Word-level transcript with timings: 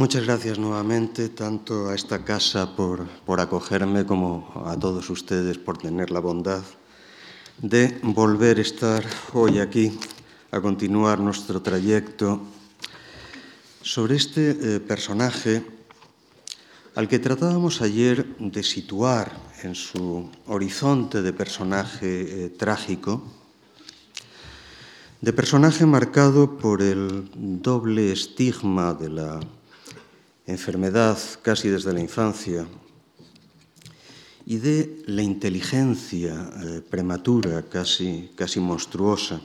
Muchas 0.00 0.24
gracias 0.24 0.58
nuevamente, 0.58 1.28
tanto 1.28 1.90
a 1.90 1.94
esta 1.94 2.24
casa 2.24 2.74
por, 2.74 3.06
por, 3.26 3.38
acogerme 3.38 4.06
como 4.06 4.50
a 4.64 4.74
todos 4.74 5.10
ustedes 5.10 5.58
por 5.58 5.76
tener 5.76 6.10
la 6.10 6.20
bondad 6.20 6.62
de 7.60 8.00
volver 8.02 8.56
a 8.56 8.62
estar 8.62 9.04
hoy 9.34 9.58
aquí 9.58 9.92
a 10.52 10.60
continuar 10.62 11.20
nuestro 11.20 11.60
trayecto 11.60 12.40
sobre 13.82 14.16
este 14.16 14.76
eh, 14.76 14.80
personaje 14.80 15.66
al 16.94 17.06
que 17.06 17.18
tratábamos 17.18 17.82
ayer 17.82 18.24
de 18.38 18.62
situar 18.62 19.36
en 19.62 19.74
su 19.74 20.30
horizonte 20.46 21.20
de 21.20 21.34
personaje 21.34 22.46
eh, 22.46 22.48
trágico, 22.48 23.22
de 25.20 25.32
personaje 25.34 25.84
marcado 25.84 26.56
por 26.56 26.80
el 26.80 27.28
doble 27.34 28.12
estigma 28.12 28.94
de 28.94 29.10
la 29.10 29.40
enfermedad 30.50 31.18
casi 31.42 31.68
desde 31.68 31.92
la 31.92 32.00
infancia 32.00 32.66
y 34.46 34.56
de 34.56 35.02
la 35.06 35.22
inteligencia 35.22 36.50
eh, 36.62 36.80
prematura, 36.82 37.62
casi, 37.62 38.30
casi 38.34 38.58
monstruosa, 38.58 39.40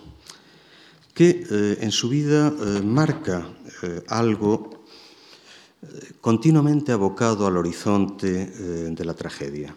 que 1.13 1.45
eh, 1.49 1.77
en 1.81 1.91
su 1.91 2.09
vida 2.09 2.47
eh, 2.47 2.81
marca 2.81 3.47
algo 4.07 4.83
continuamente 6.21 6.91
abocado 6.91 7.45
al 7.45 7.57
horizonte 7.57 8.47
de 8.89 9.05
la 9.05 9.13
tragedia. 9.13 9.75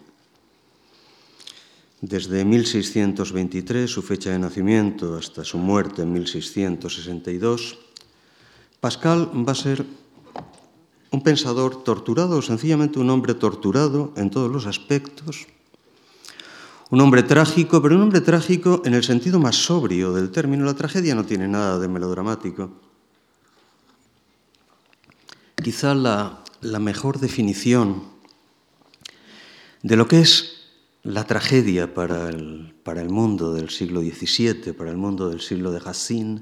Desde 2.01 2.43
1623, 2.43 3.91
su 3.91 4.01
fecha 4.01 4.31
de 4.31 4.39
nacimiento, 4.39 5.15
hasta 5.15 5.43
su 5.43 5.59
muerte 5.59 6.01
en 6.01 6.13
1662, 6.13 7.77
Pascal 8.79 9.29
va 9.35 9.51
a 9.51 9.55
ser 9.55 9.85
un 11.11 11.23
pensador 11.23 11.83
torturado, 11.83 12.41
sencillamente 12.41 12.99
un 12.99 13.09
hombre 13.09 13.33
torturado 13.33 14.13
en 14.15 14.29
todos 14.29 14.51
los 14.51 14.67
aspectos, 14.67 15.47
un 16.91 17.01
hombre 17.01 17.23
trágico, 17.23 17.81
pero 17.81 17.95
un 17.95 18.01
hombre 18.01 18.21
trágico 18.21 18.81
en 18.85 18.93
el 18.93 19.03
sentido 19.03 19.39
más 19.39 19.55
sobrio 19.55 20.13
del 20.13 20.31
término. 20.31 20.65
La 20.65 20.73
tragedia 20.73 21.13
no 21.13 21.23
tiene 21.23 21.47
nada 21.47 21.77
de 21.79 21.87
melodramático. 21.87 22.71
Quizá 25.63 25.93
la, 25.93 26.43
la 26.61 26.79
mejor 26.79 27.19
definición 27.19 28.03
de 29.83 29.95
lo 29.95 30.07
que 30.07 30.21
es 30.21 30.59
la 31.03 31.25
tragedia 31.25 31.93
para 31.93 32.29
el, 32.29 32.75
para 32.83 33.01
el 33.01 33.09
mundo 33.09 33.53
del 33.53 33.69
siglo 33.69 34.01
XVII, 34.01 34.73
para 34.73 34.89
el 34.89 34.97
mundo 34.97 35.29
del 35.29 35.41
siglo 35.41 35.71
de 35.71 35.79
Racine, 35.79 36.41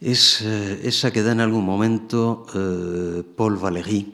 es 0.00 0.42
eh, 0.42 0.80
esa 0.84 1.10
que 1.10 1.22
da 1.22 1.32
en 1.32 1.40
algún 1.40 1.64
momento 1.64 2.46
eh, 2.54 3.22
Paul 3.36 3.56
Valéry, 3.56 4.12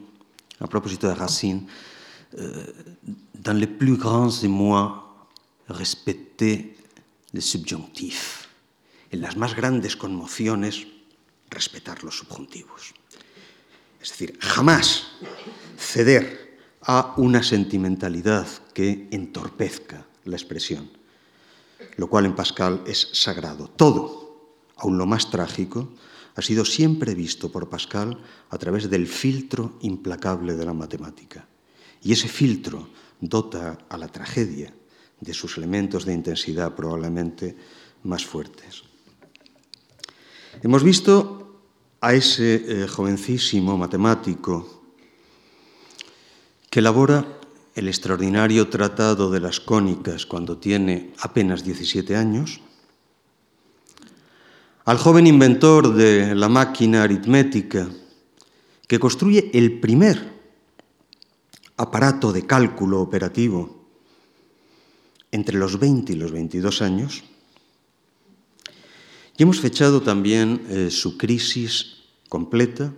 a 0.61 0.67
propósito 0.67 1.09
de 1.09 1.14
Racine, 1.14 1.67
eh, 2.36 2.97
dans 3.34 3.59
les 3.59 3.67
plus 3.67 3.97
grands 3.97 4.45
émois, 4.45 5.03
respecter 5.69 6.77
le 7.33 7.41
subjonctif. 7.41 8.48
En 9.11 9.20
las 9.20 9.36
más 9.36 9.55
grandes 9.55 9.97
conmociones, 9.97 10.86
respetar 11.48 12.05
los 12.05 12.19
subjuntivos. 12.19 12.95
Es 14.01 14.11
decir, 14.11 14.39
jamás 14.41 15.08
ceder 15.77 16.58
a 16.83 17.14
una 17.17 17.42
sentimentalidad 17.42 18.47
que 18.73 19.08
entorpezca 19.11 20.06
la 20.25 20.36
expresión, 20.36 20.91
lo 21.97 22.08
cual 22.08 22.27
en 22.27 22.34
Pascal 22.34 22.83
es 22.86 23.08
sagrado. 23.12 23.69
Todo 23.69 24.19
aun 24.81 24.98
lo 24.98 25.06
más 25.06 25.31
trágico, 25.31 25.92
ha 26.34 26.42
sido 26.42 26.64
siempre 26.64 27.14
visto 27.14 27.53
por 27.53 27.69
Pascal 27.69 28.19
a 28.48 28.59
través 28.59 28.89
del 28.89 29.06
filtro 29.06 29.77
implacable 29.83 30.56
de 30.56 30.64
la 30.64 30.73
matemática. 30.73 31.47
Y 32.03 32.12
ese 32.12 32.28
filtro 32.28 32.89
dota 33.20 33.78
a 33.89 33.98
la 33.98 34.08
tragedia 34.08 34.73
de 35.20 35.34
sus 35.34 35.58
elementos 35.58 36.05
de 36.05 36.14
intensidad 36.14 36.74
probablemente 36.74 37.57
más 38.05 38.24
fuertes. 38.24 38.85
Hemos 40.63 40.83
visto 40.83 41.61
a 42.01 42.14
ese 42.14 42.55
eh, 42.55 42.86
jovencísimo 42.89 43.77
matemático 43.77 44.83
que 46.70 46.79
elabora 46.80 47.27
el 47.74 47.89
extraordinario 47.89 48.69
tratado 48.69 49.30
de 49.30 49.40
las 49.40 49.61
cónicas 49.61 50.24
cuando 50.24 50.57
tiene 50.57 51.13
apenas 51.20 51.64
17 51.64 52.17
años, 52.17 52.61
al 54.85 54.98
joven 54.98 55.27
inventor 55.27 55.95
de 55.95 56.35
la 56.35 56.48
máquina 56.48 57.02
aritmética 57.02 57.89
que 58.86 58.98
construye 58.98 59.51
el 59.55 59.79
primer 59.80 60.41
aparato 61.77 62.33
de 62.33 62.46
cálculo 62.46 63.01
operativo 63.01 63.86
entre 65.33 65.57
los 65.58 65.79
20 65.79 66.13
y 66.13 66.17
los 66.17 66.33
22 66.33 66.83
años, 66.83 67.23
y 69.36 69.42
hemos 69.42 69.61
fechado 69.61 70.02
también 70.02 70.67
eh, 70.69 70.90
su 70.90 71.17
crisis 71.17 72.02
completa 72.29 72.92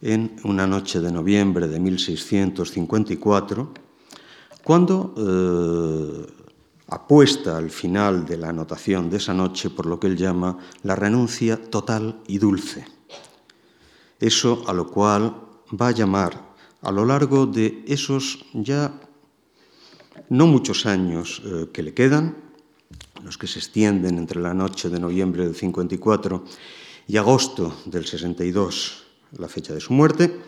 en 0.00 0.36
una 0.44 0.66
noche 0.66 1.00
de 1.00 1.10
noviembre 1.10 1.66
de 1.66 1.80
1654, 1.80 3.74
cuando 4.62 5.14
eh, 5.16 6.45
apuesta 6.88 7.56
al 7.56 7.70
final 7.70 8.24
de 8.24 8.36
la 8.36 8.50
anotación 8.50 9.10
de 9.10 9.16
esa 9.16 9.34
noche 9.34 9.70
por 9.70 9.86
lo 9.86 9.98
que 9.98 10.06
él 10.06 10.16
llama 10.16 10.58
la 10.82 10.94
renuncia 10.94 11.56
total 11.56 12.20
y 12.26 12.38
dulce. 12.38 12.86
Eso 14.20 14.64
a 14.66 14.72
lo 14.72 14.90
cual 14.90 15.34
va 15.70 15.88
a 15.88 15.92
llamar 15.92 16.54
a 16.82 16.92
lo 16.92 17.04
largo 17.04 17.46
de 17.46 17.84
esos 17.86 18.44
ya 18.54 19.00
no 20.28 20.46
muchos 20.46 20.86
años 20.86 21.42
eh, 21.44 21.68
que 21.72 21.82
le 21.82 21.94
quedan, 21.94 22.36
los 23.22 23.38
que 23.38 23.46
se 23.46 23.58
extienden 23.58 24.18
entre 24.18 24.40
la 24.40 24.54
noche 24.54 24.88
de 24.88 25.00
noviembre 25.00 25.44
del 25.44 25.54
54 25.54 26.44
y 27.08 27.16
agosto 27.16 27.76
del 27.86 28.06
62, 28.06 29.04
la 29.38 29.48
fecha 29.48 29.74
de 29.74 29.80
su 29.80 29.92
muerte, 29.92 30.40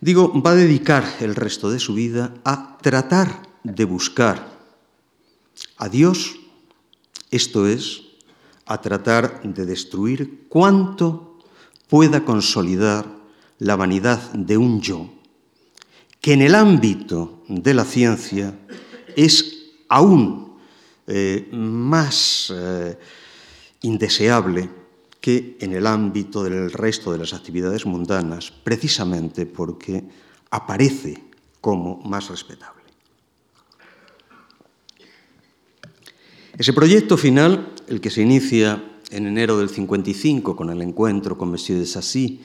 digo, 0.00 0.32
va 0.42 0.50
a 0.50 0.56
dedicar 0.56 1.04
el 1.20 1.34
resto 1.34 1.70
de 1.70 1.78
su 1.78 1.94
vida 1.94 2.34
a 2.44 2.78
tratar 2.78 3.42
de 3.62 3.84
buscar 3.84 4.55
a 5.76 5.88
Dios, 5.88 6.36
esto 7.30 7.66
es, 7.66 8.02
a 8.66 8.80
tratar 8.80 9.42
de 9.42 9.64
destruir 9.64 10.46
cuanto 10.48 11.38
pueda 11.88 12.24
consolidar 12.24 13.06
la 13.58 13.76
vanidad 13.76 14.32
de 14.32 14.56
un 14.56 14.80
yo, 14.80 15.08
que 16.20 16.32
en 16.32 16.42
el 16.42 16.54
ámbito 16.54 17.42
de 17.48 17.74
la 17.74 17.84
ciencia 17.84 18.58
es 19.14 19.72
aún 19.88 20.56
eh, 21.06 21.48
más 21.52 22.52
eh, 22.54 22.98
indeseable 23.82 24.68
que 25.20 25.56
en 25.60 25.72
el 25.72 25.86
ámbito 25.86 26.42
del 26.42 26.70
resto 26.72 27.12
de 27.12 27.18
las 27.18 27.32
actividades 27.32 27.86
mundanas, 27.86 28.50
precisamente 28.50 29.46
porque 29.46 30.04
aparece 30.50 31.22
como 31.60 31.96
más 32.02 32.28
respetable. 32.28 32.75
Ese 36.58 36.72
proyecto 36.72 37.18
final, 37.18 37.74
el 37.86 38.00
que 38.00 38.08
se 38.08 38.22
inicia 38.22 38.82
en 39.10 39.26
enero 39.26 39.58
del 39.58 39.68
55 39.68 40.56
con 40.56 40.70
el 40.70 40.80
encuentro 40.80 41.36
con 41.36 41.50
Monsieur 41.50 41.78
de 41.78 41.84
Sassy, 41.84 42.40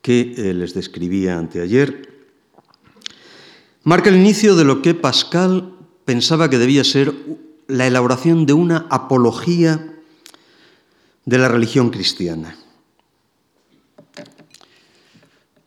que 0.00 0.34
eh, 0.36 0.54
les 0.54 0.72
describía 0.72 1.36
anteayer, 1.36 2.28
marca 3.82 4.08
el 4.08 4.16
inicio 4.16 4.54
de 4.54 4.64
lo 4.64 4.82
que 4.82 4.94
Pascal 4.94 5.74
pensaba 6.04 6.48
que 6.48 6.58
debía 6.58 6.84
ser 6.84 7.12
la 7.66 7.88
elaboración 7.88 8.46
de 8.46 8.52
una 8.52 8.86
apología 8.88 9.96
de 11.24 11.38
la 11.38 11.48
religión 11.48 11.90
cristiana. 11.90 12.56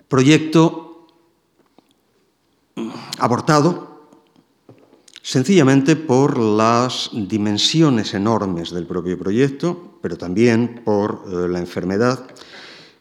Proyecto 0.07 1.07
abortado 3.19 3.92
sencillamente 5.23 5.95
por 5.95 6.37
las 6.37 7.09
dimensiones 7.13 8.13
enormes 8.13 8.71
del 8.71 8.85
propio 8.85 9.17
proyecto, 9.17 9.97
pero 10.01 10.17
también 10.17 10.81
por 10.83 11.23
eh, 11.25 11.47
la 11.47 11.59
enfermedad, 11.59 12.27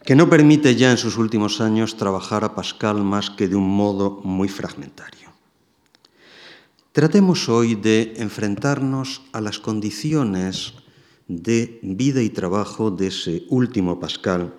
que 0.05 0.15
no 0.15 0.29
permite 0.29 0.75
ya 0.75 0.89
en 0.91 0.97
sus 0.97 1.17
últimos 1.17 1.59
años 1.59 1.97
trabajar 1.97 2.45
a 2.45 2.55
Pascal 2.55 3.03
más 3.03 3.29
que 3.29 3.49
de 3.49 3.57
un 3.57 3.69
modo 3.69 4.21
muy 4.23 4.47
fragmentario. 4.47 5.33
Tratemos 6.93 7.49
hoy 7.49 7.75
de 7.75 8.13
enfrentarnos 8.17 9.23
a 9.33 9.41
las 9.41 9.59
condiciones 9.59 10.75
de 11.27 11.79
vida 11.83 12.21
y 12.21 12.29
trabajo 12.29 12.89
de 12.89 13.07
ese 13.07 13.43
último 13.49 13.99
Pascal, 13.99 14.53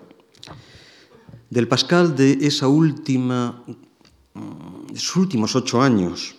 del 1.49 1.67
Pascal 1.67 2.15
de 2.15 2.33
esa 2.41 2.67
última, 2.67 3.63
mm, 4.33 4.93
últimos 5.15 5.55
ocho 5.55 5.81
años, 5.81 6.34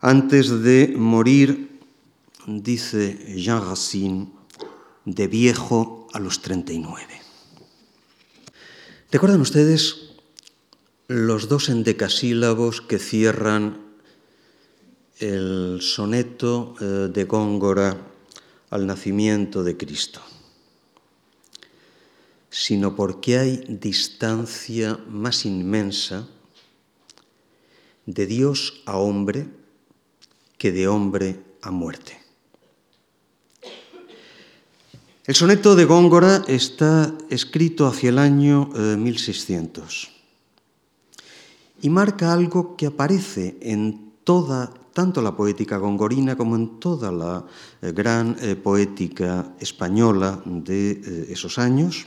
antes 0.00 0.62
de 0.62 0.94
morir, 0.96 1.80
dice 2.46 3.34
Jean 3.36 3.64
Racine, 3.64 4.28
de 5.04 5.26
viejo 5.26 6.06
a 6.12 6.20
los 6.20 6.40
39. 6.42 7.04
¿Recuerdan 9.10 9.40
ustedes 9.40 10.10
los 11.08 11.48
dos 11.48 11.68
endecasílabos 11.68 12.80
que 12.80 12.98
cierran 12.98 13.80
el 15.18 15.80
soneto 15.80 16.74
eh, 16.80 17.08
de 17.12 17.24
Góngora 17.24 17.96
al 18.70 18.86
nacimiento 18.86 19.64
de 19.64 19.76
Cristo? 19.76 20.20
Sino 22.50 22.94
porque 22.94 23.38
hay 23.38 23.64
distancia 23.68 24.98
más 25.08 25.44
inmensa 25.44 26.28
de 28.06 28.26
Dios 28.26 28.82
a 28.86 28.96
hombre 28.98 29.57
que 30.58 30.72
de 30.72 30.88
hombre 30.88 31.40
a 31.62 31.70
muerte. 31.70 32.18
El 35.24 35.34
soneto 35.34 35.76
de 35.76 35.84
Góngora 35.84 36.42
está 36.48 37.14
escrito 37.30 37.86
hacia 37.86 38.08
el 38.08 38.18
año 38.18 38.70
1600 38.74 39.84
eh, 39.84 40.08
y 41.82 41.90
marca 41.90 42.32
algo 42.32 42.76
que 42.76 42.86
aparece 42.86 43.58
en 43.60 44.14
toda, 44.24 44.72
tanto 44.94 45.20
la 45.20 45.36
poética 45.36 45.76
gongorina 45.76 46.34
como 46.34 46.56
en 46.56 46.80
toda 46.80 47.12
la 47.12 47.44
eh, 47.82 47.92
gran 47.92 48.36
eh, 48.40 48.56
poética 48.56 49.52
española 49.60 50.42
de 50.44 51.28
esos 51.28 51.58
años, 51.58 52.06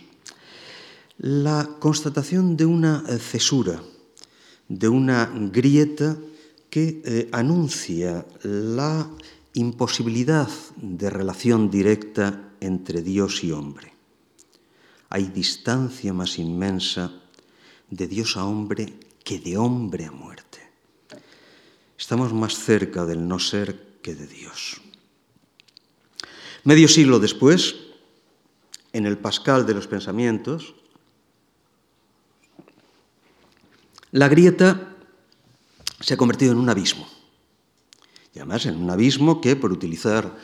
la 1.19 1.77
constatación 1.79 2.57
de 2.57 2.65
una 2.65 3.05
cesura, 3.19 3.83
de 4.67 4.89
una 4.89 5.31
grieta 5.51 6.17
que 6.71 7.29
anuncia 7.33 8.25
la 8.43 9.07
imposibilidad 9.53 10.49
de 10.77 11.09
relación 11.09 11.69
directa 11.69 12.53
entre 12.61 13.01
Dios 13.01 13.43
y 13.43 13.51
hombre. 13.51 13.93
Hay 15.09 15.25
distancia 15.25 16.13
más 16.13 16.39
inmensa 16.39 17.11
de 17.89 18.07
Dios 18.07 18.37
a 18.37 18.45
hombre 18.45 18.93
que 19.23 19.39
de 19.39 19.57
hombre 19.57 20.05
a 20.05 20.11
muerte. 20.11 20.59
Estamos 21.97 22.33
más 22.33 22.57
cerca 22.57 23.05
del 23.05 23.27
no 23.27 23.37
ser 23.37 23.99
que 24.01 24.15
de 24.15 24.25
Dios. 24.25 24.81
Medio 26.63 26.87
siglo 26.87 27.19
después, 27.19 27.75
en 28.93 29.05
el 29.05 29.17
Pascal 29.17 29.65
de 29.65 29.73
los 29.73 29.87
Pensamientos, 29.87 30.73
la 34.11 34.29
grieta 34.29 34.90
se 36.01 36.13
ha 36.13 36.17
convertido 36.17 36.51
en 36.51 36.59
un 36.59 36.69
abismo. 36.69 37.07
Y 38.33 38.39
además 38.39 38.65
en 38.65 38.75
un 38.75 38.89
abismo 38.89 39.41
que, 39.41 39.55
por 39.55 39.71
utilizar 39.71 40.35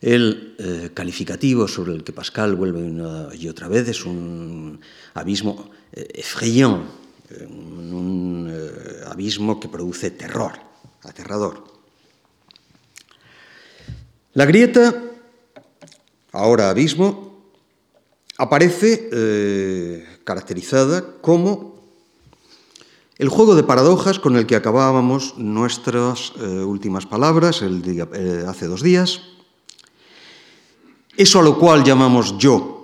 el 0.00 0.54
eh, 0.58 0.90
calificativo 0.94 1.66
sobre 1.66 1.92
el 1.92 2.04
que 2.04 2.12
Pascal 2.12 2.54
vuelve 2.54 2.82
una 2.82 3.34
y 3.34 3.48
otra 3.48 3.66
vez 3.66 3.88
es 3.88 4.04
un 4.04 4.80
abismo 5.14 5.70
eh, 5.92 6.06
effrayant, 6.14 6.86
un 7.30 8.48
eh, 8.50 9.04
abismo 9.06 9.58
que 9.58 9.68
produce 9.68 10.10
terror, 10.10 10.52
aterrador. 11.02 11.64
La 14.34 14.46
grieta, 14.46 14.94
ahora 16.32 16.70
abismo, 16.70 17.42
aparece 18.38 19.08
eh, 19.12 20.06
caracterizada 20.24 21.04
como 21.20 21.77
el 23.18 23.28
juego 23.28 23.56
de 23.56 23.64
paradojas 23.64 24.20
con 24.20 24.36
el 24.36 24.46
que 24.46 24.54
acabábamos 24.54 25.36
nuestras 25.36 26.32
eh, 26.36 26.62
últimas 26.62 27.04
palabras 27.04 27.62
eh, 27.62 28.44
hace 28.46 28.66
dos 28.66 28.80
días, 28.80 29.20
eso 31.16 31.40
a 31.40 31.42
lo 31.42 31.58
cual 31.58 31.82
llamamos 31.82 32.38
yo. 32.38 32.76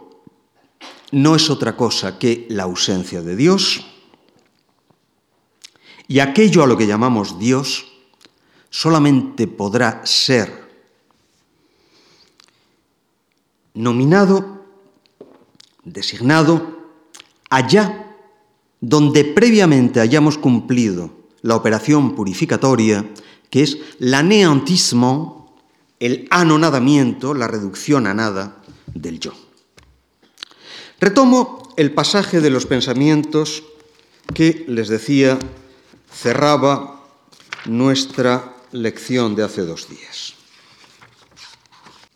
No 1.13 1.37
es 1.37 1.49
otra 1.49 1.77
cosa 1.77 2.19
que 2.19 2.47
la 2.51 2.65
ausencia 2.65 3.23
de 3.23 3.37
Dios. 3.37 3.87
Y 6.09 6.19
aquello 6.19 6.65
a 6.65 6.67
lo 6.67 6.77
que 6.77 6.89
llamamos 6.89 7.39
Dios 7.39 7.87
solamente 8.71 9.47
podrá 9.47 10.05
ser 10.05 10.65
nominado, 13.75 14.65
designado, 15.85 16.91
allá 17.49 18.04
donde 18.85 19.25
previamente 19.25 20.01
hayamos 20.01 20.37
cumplido 20.37 21.11
la 21.41 21.57
operación 21.57 22.15
purificatoria, 22.15 23.09
que 23.49 23.63
es 23.63 23.79
l'anéantissement 23.99 25.49
el 26.01 26.29
anonadamiento, 26.31 27.33
la 27.33 27.49
reducción 27.49 28.07
a 28.07 28.13
nada 28.13 28.61
del 28.93 29.21
yo. 29.21 29.33
Retomo 31.01 31.73
el 31.79 31.93
pasaje 31.93 32.43
de 32.43 32.51
los 32.51 32.67
pensamientos 32.67 33.63
que 34.35 34.67
les 34.69 34.89
decía 34.89 35.39
cerraba 36.13 37.09
nuestra 37.65 38.55
lección 38.73 39.35
de 39.35 39.45
hace 39.45 39.63
dos 39.63 39.89
días. 39.89 40.35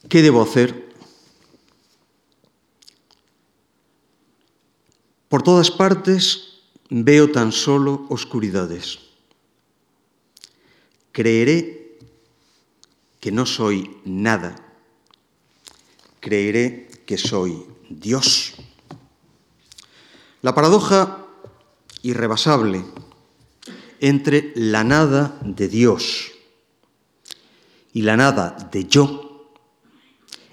¿Qué 0.08 0.20
debo 0.20 0.42
hacer? 0.42 0.92
Por 5.28 5.42
todas 5.42 5.70
partes 5.70 6.47
veo 6.90 7.30
tan 7.30 7.52
solo 7.52 8.06
oscuridades. 8.08 8.98
Creeré 11.12 11.98
que 13.20 13.32
no 13.32 13.46
soy 13.46 13.98
nada, 14.04 14.56
creeré 16.20 16.88
que 17.06 17.18
soy 17.18 17.66
Dios. 17.90 18.54
La 20.42 20.54
paradoja 20.54 21.26
irrebasable 22.02 22.84
entre 24.00 24.52
la 24.54 24.84
nada 24.84 25.38
de 25.42 25.68
Dios 25.68 26.30
y 27.92 28.02
la 28.02 28.16
nada 28.16 28.70
de 28.70 28.84
yo 28.84 29.52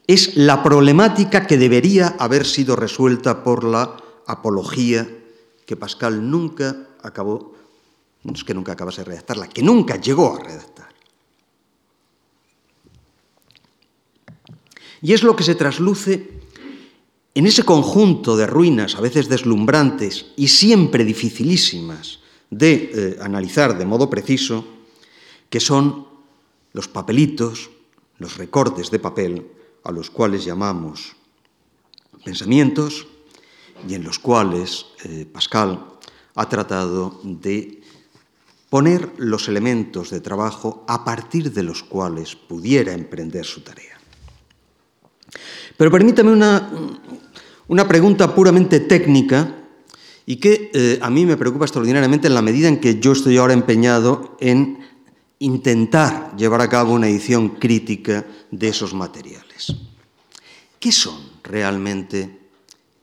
es 0.08 0.36
la 0.36 0.64
problemática 0.64 1.46
que 1.46 1.58
debería 1.58 2.16
haber 2.20 2.46
sido 2.46 2.76
resuelta 2.76 3.44
por 3.44 3.64
la 3.64 3.98
apología 4.26 5.08
que 5.66 5.76
Pascal 5.76 6.30
nunca 6.30 6.90
acabó, 7.02 7.56
no 8.24 8.34
es 8.34 8.44
que 8.44 8.54
nunca 8.54 8.74
acabase 8.74 9.02
de 9.02 9.06
redactarla, 9.06 9.50
que 9.50 9.64
nunca 9.64 10.00
llegó 10.00 10.36
a 10.36 10.44
redactar. 10.44 10.94
Y 15.02 15.14
es 15.14 15.24
lo 15.24 15.36
que 15.36 15.44
se 15.44 15.56
trasluce 15.56 16.42
en 17.34 17.46
ese 17.46 17.64
conjunto 17.64 18.38
de 18.38 18.48
ruinas, 18.48 18.96
a 18.96 19.02
veces 19.02 19.28
deslumbrantes 19.28 20.28
y 20.38 20.48
siempre 20.48 21.04
dificilísimas 21.04 22.20
de 22.50 22.92
eh, 22.94 23.18
analizar 23.22 23.78
de 23.78 23.86
modo 23.86 24.10
preciso, 24.10 24.66
que 25.50 25.60
son 25.60 26.08
los 26.74 26.88
papelitos, 26.88 27.70
los 28.18 28.38
recortes 28.38 28.90
de 28.90 29.00
papel, 29.00 29.48
a 29.84 29.92
los 29.92 30.10
cuales 30.10 30.46
llamamos 30.46 31.16
pensamientos, 32.24 33.06
y 33.88 33.94
en 33.94 34.04
los 34.04 34.20
cuales 34.20 34.86
eh, 35.04 35.26
Pascal 35.32 35.86
ha 36.36 36.50
tratado 36.50 37.20
de 37.24 37.82
poner 38.70 39.14
los 39.18 39.48
elementos 39.48 40.10
de 40.10 40.22
trabajo 40.22 40.84
a 40.88 41.06
partir 41.06 41.52
de 41.54 41.64
los 41.64 41.84
cuales 41.84 42.36
pudiera 42.36 42.94
emprender 42.94 43.46
su 43.46 43.62
tarea. 43.62 43.98
Pero 45.78 45.92
permítame 45.92 46.32
una, 46.32 46.70
una 47.68 47.88
pregunta 47.88 48.34
puramente 48.34 48.80
técnica 48.82 49.56
y 50.26 50.38
que 50.38 50.72
eh, 50.74 51.00
a 51.02 51.10
mí 51.10 51.26
me 51.26 51.38
preocupa 51.38 51.66
extraordinariamente 51.66 52.28
en 52.28 52.34
la 52.34 52.42
medida 52.42 52.68
en 52.68 52.80
que 52.80 53.00
yo 53.00 53.12
estoy 53.12 53.38
ahora 53.38 53.54
empeñado 53.54 54.36
en 54.40 54.80
intentar 55.40 56.36
llevar 56.36 56.62
a 56.62 56.70
cabo 56.70 56.94
una 56.94 57.08
edición 57.08 57.50
crítica 57.50 58.26
de 58.52 58.68
esos 58.70 58.94
materiales. 58.94 59.76
¿Qué 60.80 60.92
son 60.92 61.20
realmente 61.44 62.45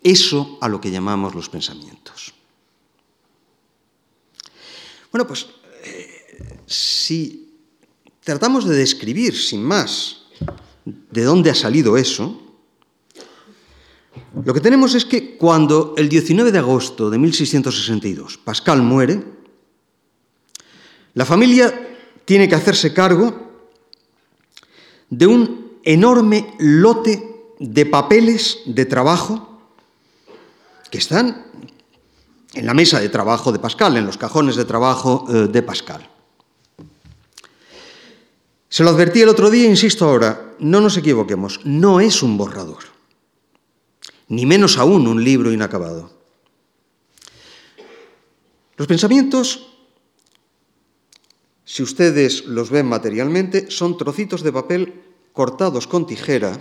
eso 0.02 0.58
a 0.60 0.68
lo 0.68 0.80
que 0.80 0.90
llamamos 0.90 1.34
los 1.34 1.48
pensamientos? 1.48 2.34
Bueno, 5.10 5.26
pues 5.26 5.46
eh, 5.84 6.62
si 6.66 7.52
tratamos 8.24 8.64
de 8.66 8.76
describir 8.76 9.36
sin 9.36 9.62
más 9.62 10.22
de 10.84 11.22
dónde 11.22 11.50
ha 11.50 11.54
salido 11.54 11.96
eso, 11.96 12.40
lo 14.44 14.54
que 14.54 14.60
tenemos 14.60 14.94
es 14.94 15.04
que 15.04 15.36
cuando 15.36 15.94
el 15.96 16.08
19 16.08 16.50
de 16.50 16.58
agosto 16.58 17.10
de 17.10 17.18
1662 17.18 18.38
Pascal 18.38 18.82
muere, 18.82 19.22
la 21.14 21.26
familia 21.26 21.96
tiene 22.24 22.48
que 22.48 22.54
hacerse 22.54 22.94
cargo 22.94 23.52
de 25.10 25.26
un 25.26 25.78
enorme 25.84 26.54
lote 26.58 27.52
de 27.58 27.84
papeles 27.86 28.60
de 28.64 28.86
trabajo 28.86 29.51
que 30.92 30.98
están 30.98 31.46
en 32.52 32.66
la 32.66 32.74
mesa 32.74 33.00
de 33.00 33.08
trabajo 33.08 33.50
de 33.50 33.58
Pascal, 33.58 33.96
en 33.96 34.04
los 34.04 34.18
cajones 34.18 34.54
de 34.54 34.66
trabajo 34.66 35.24
eh, 35.28 35.48
de 35.48 35.62
Pascal. 35.62 36.06
Se 38.68 38.84
lo 38.84 38.90
advertí 38.90 39.22
el 39.22 39.28
otro 39.28 39.50
día, 39.50 39.68
insisto 39.68 40.04
ahora, 40.04 40.54
no 40.60 40.80
nos 40.80 40.96
equivoquemos, 40.96 41.60
no 41.64 42.00
es 42.00 42.22
un 42.22 42.36
borrador 42.36 42.92
ni 44.32 44.46
menos 44.46 44.78
aún 44.78 45.06
un 45.06 45.22
libro 45.22 45.52
inacabado. 45.52 46.10
Los 48.76 48.88
pensamientos, 48.88 49.68
si 51.66 51.82
ustedes 51.82 52.46
los 52.46 52.70
ven 52.70 52.86
materialmente, 52.86 53.70
son 53.70 53.98
trocitos 53.98 54.42
de 54.42 54.52
papel 54.52 55.02
cortados 55.34 55.86
con 55.86 56.06
tijera 56.06 56.58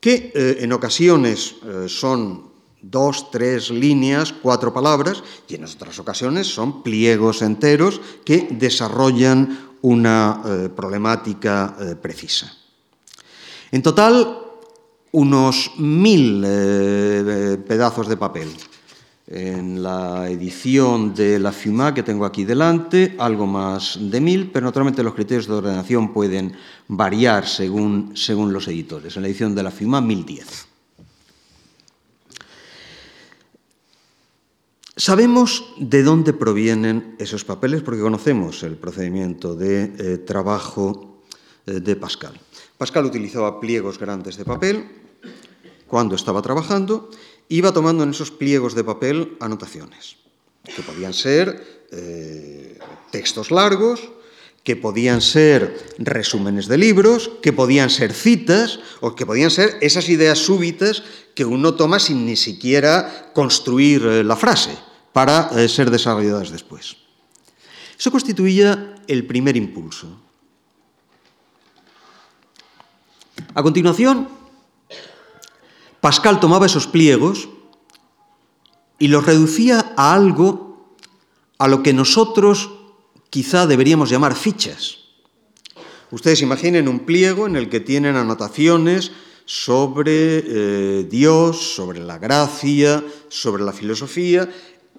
que 0.00 0.32
eh, 0.34 0.56
en 0.60 0.72
ocasiones 0.72 1.56
eh, 1.62 1.88
son 1.90 2.51
dos, 2.82 3.30
tres 3.30 3.70
líneas, 3.70 4.32
cuatro 4.32 4.74
palabras, 4.74 5.22
y 5.48 5.54
en 5.54 5.64
otras 5.64 5.98
ocasiones 5.98 6.46
son 6.46 6.82
pliegos 6.82 7.42
enteros 7.42 8.00
que 8.24 8.48
desarrollan 8.50 9.70
una 9.82 10.42
eh, 10.44 10.68
problemática 10.74 11.76
precisa. 12.00 12.52
En 13.70 13.82
total, 13.82 14.38
unos 15.12 15.72
mil 15.78 16.42
pedazos 17.66 18.08
de 18.08 18.16
papel 18.16 18.48
en 19.32 19.82
la 19.82 20.28
edición 20.28 21.14
de 21.14 21.38
la 21.38 21.52
FIUMA 21.52 21.94
que 21.94 22.02
tengo 22.02 22.26
aquí 22.26 22.44
delante, 22.44 23.14
algo 23.18 23.46
más 23.46 23.98
de 23.98 24.20
mil, 24.20 24.50
pero 24.50 24.66
naturalmente 24.66 25.02
los 25.02 25.14
criterios 25.14 25.46
de 25.46 25.54
ordenación 25.54 26.12
pueden 26.12 26.52
variar 26.88 27.46
según, 27.46 28.12
según 28.14 28.52
los 28.52 28.68
editores. 28.68 29.16
En 29.16 29.22
la 29.22 29.28
edición 29.28 29.54
de 29.54 29.62
la 29.62 29.70
FIUMA, 29.70 30.02
1010. 30.02 30.71
Sabemos 34.96 35.72
de 35.78 36.02
dónde 36.02 36.36
provienen 36.36 37.16
esos 37.18 37.44
papeles 37.48 37.80
porque 37.80 38.04
conocemos 38.04 38.62
el 38.62 38.76
procedimiento 38.76 39.56
de 39.56 39.84
eh, 39.84 40.18
trabajo 40.18 41.22
eh, 41.64 41.80
de 41.80 41.96
Pascal. 41.96 42.36
Pascal 42.76 43.06
utilizaba 43.06 43.58
pliegos 43.58 43.98
grandes 43.98 44.36
de 44.36 44.44
papel 44.44 44.84
cuando 45.88 46.14
estaba 46.14 46.42
trabajando 46.42 47.08
iba 47.48 47.72
tomando 47.72 48.04
en 48.04 48.10
esos 48.10 48.30
pliegos 48.30 48.74
de 48.74 48.84
papel 48.84 49.36
anotaciones, 49.40 50.16
que 50.64 50.82
podían 50.82 51.14
ser 51.14 51.88
eh, 51.90 52.78
textos 53.10 53.50
largos, 53.50 54.12
que 54.62 54.76
podían 54.76 55.20
ser 55.20 55.74
resúmenes 55.98 56.68
de 56.68 56.78
libros, 56.78 57.30
que 57.42 57.52
podían 57.52 57.90
ser 57.90 58.12
citas 58.12 58.78
o 59.00 59.14
que 59.14 59.26
podían 59.26 59.50
ser 59.50 59.76
esas 59.80 60.08
ideas 60.08 60.38
súbitas 60.38 61.02
que 61.34 61.44
uno 61.44 61.74
toma 61.74 61.98
sin 61.98 62.26
ni 62.26 62.36
siquiera 62.36 63.30
construir 63.34 64.04
eh, 64.04 64.24
la 64.24 64.36
frase 64.36 64.76
para 65.12 65.50
eh, 65.56 65.68
ser 65.68 65.90
desarrolladas 65.90 66.50
después. 66.50 66.96
Eso 67.98 68.10
constituía 68.10 68.96
el 69.06 69.26
primer 69.26 69.56
impulso. 69.56 70.08
A 73.54 73.62
continuación, 73.62 74.28
Pascal 76.00 76.40
tomaba 76.40 76.66
esos 76.66 76.86
pliegos 76.86 77.48
y 78.98 79.08
los 79.08 79.24
reducía 79.24 79.94
a 79.96 80.14
algo 80.14 80.96
a 81.58 81.68
lo 81.68 81.82
que 81.82 81.92
nosotros 81.92 82.70
quizá 83.30 83.66
deberíamos 83.66 84.10
llamar 84.10 84.34
fichas. 84.34 84.98
Ustedes 86.10 86.42
imaginen 86.42 86.88
un 86.88 87.00
pliego 87.00 87.46
en 87.46 87.56
el 87.56 87.68
que 87.68 87.80
tienen 87.80 88.16
anotaciones 88.16 89.12
sobre 89.44 90.42
eh, 90.44 91.06
Dios, 91.10 91.74
sobre 91.74 92.00
la 92.00 92.18
gracia, 92.18 93.02
sobre 93.28 93.62
la 93.64 93.72
filosofía, 93.72 94.48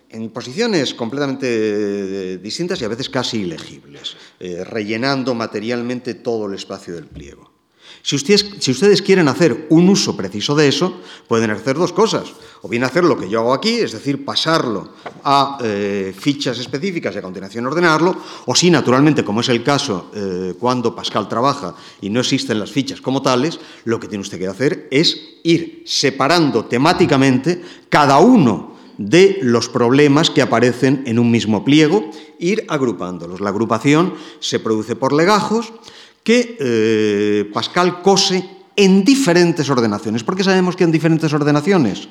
en 0.09 0.29
posiciones 0.29 0.93
completamente 0.93 1.47
eh, 1.47 2.38
distintas 2.38 2.79
y 2.81 2.85
a 2.85 2.88
veces 2.88 3.09
casi 3.09 3.41
ilegibles, 3.41 4.15
eh, 4.39 4.63
rellenando 4.63 5.33
materialmente 5.33 6.13
todo 6.13 6.45
el 6.45 6.53
espacio 6.53 6.93
del 6.93 7.07
pliego. 7.07 7.52
Si 8.05 8.17
ustedes, 8.17 9.01
quieren 9.01 9.29
hacer 9.29 9.67
un 9.69 9.88
uso 9.88 10.17
preciso 10.17 10.55
de 10.55 10.67
eso, 10.67 11.00
pueden 11.25 11.51
hacer 11.51 11.77
dos 11.77 11.93
cosas. 11.93 12.33
O 12.62 12.67
bien 12.67 12.83
hacer 12.83 13.05
lo 13.05 13.17
que 13.17 13.29
yo 13.29 13.39
hago 13.39 13.53
aquí, 13.53 13.75
es 13.75 13.93
decir, 13.93 14.25
pasarlo 14.25 14.89
a 15.24 15.57
eh, 15.63 16.13
fichas 16.17 16.60
específicas 16.60 17.15
y 17.15 17.19
a 17.19 17.22
continuación 17.22 17.65
ordenarlo, 17.65 18.13
o 18.45 18.53
si 18.55 18.69
naturalmente, 18.69 19.24
como 19.24 19.39
es 19.39 19.48
el 19.48 19.63
caso 19.63 20.12
eh, 20.13 20.53
cuando 20.60 20.93
Pascal 20.93 21.29
trabaja 21.29 21.75
y 22.01 22.10
no 22.10 22.19
existen 22.19 22.60
las 22.60 22.74
fichas 22.74 23.00
como 23.00 23.22
tales, 23.22 23.57
lo 23.86 24.01
que 24.01 24.10
tiene 24.10 24.22
usted 24.22 24.38
que 24.38 24.48
hacer 24.48 24.89
es 24.91 25.39
ir 25.43 25.83
separando 25.86 26.65
temáticamente 26.65 27.63
cada 27.88 28.19
uno 28.19 28.74
de 28.98 29.39
los 29.41 29.69
problemas 29.69 30.29
que 30.29 30.41
aparecen 30.41 31.03
en 31.05 31.19
un 31.19 31.31
mismo 31.31 31.63
pliego, 31.63 32.12
ir 32.38 32.65
agrupándolos. 32.67 33.39
La 33.39 33.50
agrupación 33.50 34.13
se 34.41 34.60
produce 34.60 34.98
por 34.98 35.13
legajos, 35.13 35.72
que 36.24 36.58
eh, 36.60 37.51
Pascal 37.53 38.01
cose 38.01 38.44
en 38.75 39.03
diferentes 39.03 39.70
ordenaciones. 39.70 40.24
¿Por 40.24 40.36
qué 40.36 40.44
sabemos 40.44 40.75
que 40.75 40.84
en 40.84 40.92
diferentes 40.92 41.32
ordenaciones? 41.34 42.08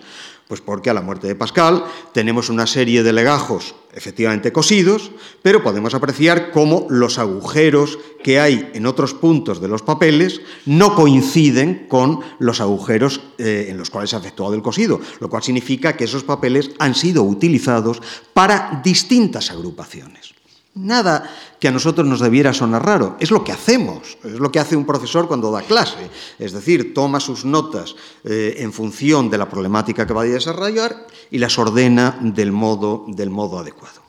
Pues 0.49 0.61
porque 0.61 0.91
a 0.91 0.95
la 0.95 1.01
muerte 1.01 1.27
de 1.27 1.35
Pascal 1.35 1.85
tenemos 2.13 2.51
una 2.51 2.67
serie 2.67 3.03
de 3.03 3.13
legajos 3.13 3.75
efectivamente 3.95 4.53
cosidos, 4.53 5.11
pero 5.41 5.63
podemos 5.63 5.95
apreciar 5.95 6.51
cómo 6.51 6.87
los 6.91 7.19
agujeros 7.19 7.99
que 8.23 8.39
hay 8.39 8.71
en 8.75 8.87
otros 8.87 9.15
puntos 9.15 9.61
de 9.61 9.69
los 9.69 9.83
papeles 9.83 10.41
no 10.67 10.95
coinciden 10.95 11.87
con 11.89 12.21
los 12.39 12.61
agujeros 12.61 13.21
eh, 13.39 13.69
en 13.71 13.79
los 13.79 13.91
cuales 13.91 14.11
se 14.11 14.17
ha 14.17 14.21
efectuado 14.21 14.55
el 14.55 14.63
cosido, 14.63 15.01
lo 15.21 15.31
cual 15.31 15.43
significa 15.43 15.97
que 15.97 16.05
esos 16.05 16.25
papeles 16.25 16.71
han 16.79 16.95
sido 16.95 17.23
utilizados 17.23 18.01
para 18.35 18.81
distintas 18.85 19.51
agrupaciones. 19.51 20.32
Nada 20.75 21.29
que 21.61 21.69
a 21.69 21.71
nosotros 21.71 22.07
nos 22.07 22.21
debiera 22.21 22.55
sonar 22.55 22.85
raro, 22.85 23.17
es 23.21 23.31
lo 23.31 23.45
que 23.45 23.53
hacemos, 23.53 24.17
es 24.25 24.41
lo 24.41 24.51
que 24.51 24.59
hace 24.59 24.75
un 24.75 24.87
profesor 24.87 25.29
cuando 25.29 25.53
da 25.53 25.61
clase, 25.61 26.09
es 26.39 26.53
decir, 26.53 26.95
toma 26.95 27.21
sus 27.21 27.45
notas 27.45 27.95
eh, 28.25 28.57
en 28.59 28.73
función 28.73 29.29
de 29.29 29.37
la 29.37 29.51
problemática 29.51 30.07
que 30.07 30.15
va 30.15 30.23
a 30.23 30.25
desarrollar 30.25 31.07
y 31.31 31.37
las 31.37 31.59
ordena 31.59 32.19
del 32.23 32.53
modo, 32.53 33.05
del 33.09 33.29
modo 33.29 33.59
adecuado. 33.59 34.01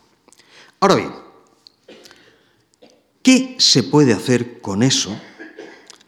Ahora 0.80 0.96
bien, 0.96 1.12
¿qué 3.22 3.58
se 3.60 3.84
puede 3.84 4.14
hacer 4.14 4.62
con 4.62 4.84
eso 4.84 5.14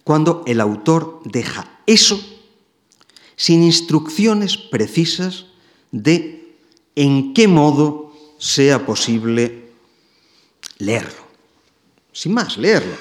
cuando 0.05 0.43
el 0.47 0.62
autor 0.62 1.19
deja 1.25 1.79
eso 1.85 2.17
sin 3.35 3.62
instrucciones 3.62 4.55
precisas 4.55 5.47
de 5.91 6.55
en 6.95 7.33
qué 7.33 7.50
modo 7.50 8.13
sea 8.38 8.85
posible 8.85 9.64
leerlo. 10.77 11.25
Sin 12.12 12.34
más, 12.34 12.58
leerlo. 12.58 12.96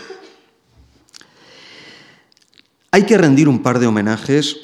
Hay 2.90 3.04
que 3.04 3.18
rendir 3.18 3.48
un 3.48 3.62
par 3.62 3.78
de 3.78 3.86
homenajes 3.86 4.56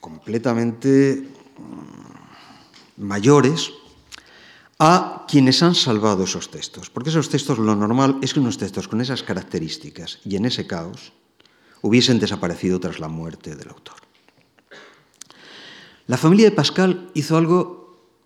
completamente 0.00 1.28
mayores 2.96 3.72
a 4.78 5.24
quienes 5.28 5.62
han 5.62 5.74
salvado 5.74 6.24
esos 6.24 6.50
textos, 6.50 6.90
porque 6.90 7.10
esos 7.10 7.28
textos 7.28 7.58
lo 7.58 7.74
normal 7.74 8.18
es 8.22 8.34
que 8.34 8.40
unos 8.40 8.58
textos 8.58 8.88
con 8.88 9.00
esas 9.00 9.22
características 9.22 10.20
y 10.24 10.36
en 10.36 10.44
ese 10.44 10.66
caos 10.66 11.12
hubiesen 11.82 12.18
desaparecido 12.18 12.80
tras 12.80 12.98
la 12.98 13.08
muerte 13.08 13.56
del 13.56 13.68
autor. 13.68 13.96
La 16.06 16.16
familia 16.16 16.50
de 16.50 16.56
Pascal 16.56 17.10
hizo 17.14 17.36
algo 17.36 18.20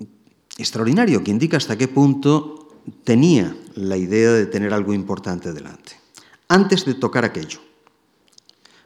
extraordinario 0.58 1.24
que 1.24 1.30
indica 1.30 1.56
hasta 1.56 1.78
qué 1.78 1.88
punto 1.88 2.59
tenía 3.04 3.56
la 3.74 3.96
idea 3.96 4.32
de 4.32 4.46
tener 4.46 4.72
algo 4.72 4.92
importante 4.92 5.52
delante. 5.52 5.98
Antes 6.48 6.84
de 6.84 6.94
tocar 6.94 7.24
aquello, 7.24 7.60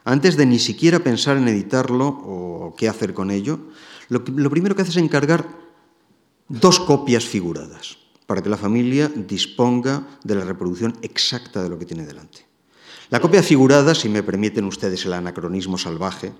antes 0.03 0.37
de 0.37 0.45
ni 0.45 0.59
siquiera 0.59 0.99
pensar 0.99 1.37
en 1.37 1.47
editarlo 1.47 2.07
o 2.07 2.75
qué 2.77 2.87
hacer 2.87 3.13
con 3.13 3.31
ello, 3.31 3.59
lo, 4.09 4.23
primero 4.23 4.75
que 4.75 4.83
hace 4.83 4.91
es 4.91 4.97
encargar 4.97 5.47
dos 6.47 6.79
copias 6.79 7.25
figuradas 7.25 7.97
para 8.27 8.41
que 8.41 8.49
la 8.49 8.57
familia 8.57 9.11
disponga 9.15 10.05
de 10.23 10.35
la 10.35 10.45
reproducción 10.45 10.95
exacta 11.01 11.63
de 11.63 11.69
lo 11.69 11.79
que 11.79 11.85
tiene 11.85 12.05
delante. 12.05 12.45
La 13.09 13.19
copia 13.19 13.43
figurada, 13.43 13.93
si 13.93 14.09
me 14.09 14.23
permiten 14.23 14.65
ustedes 14.65 15.05
el 15.05 15.13
anacronismo 15.13 15.77
salvaje, 15.77 16.33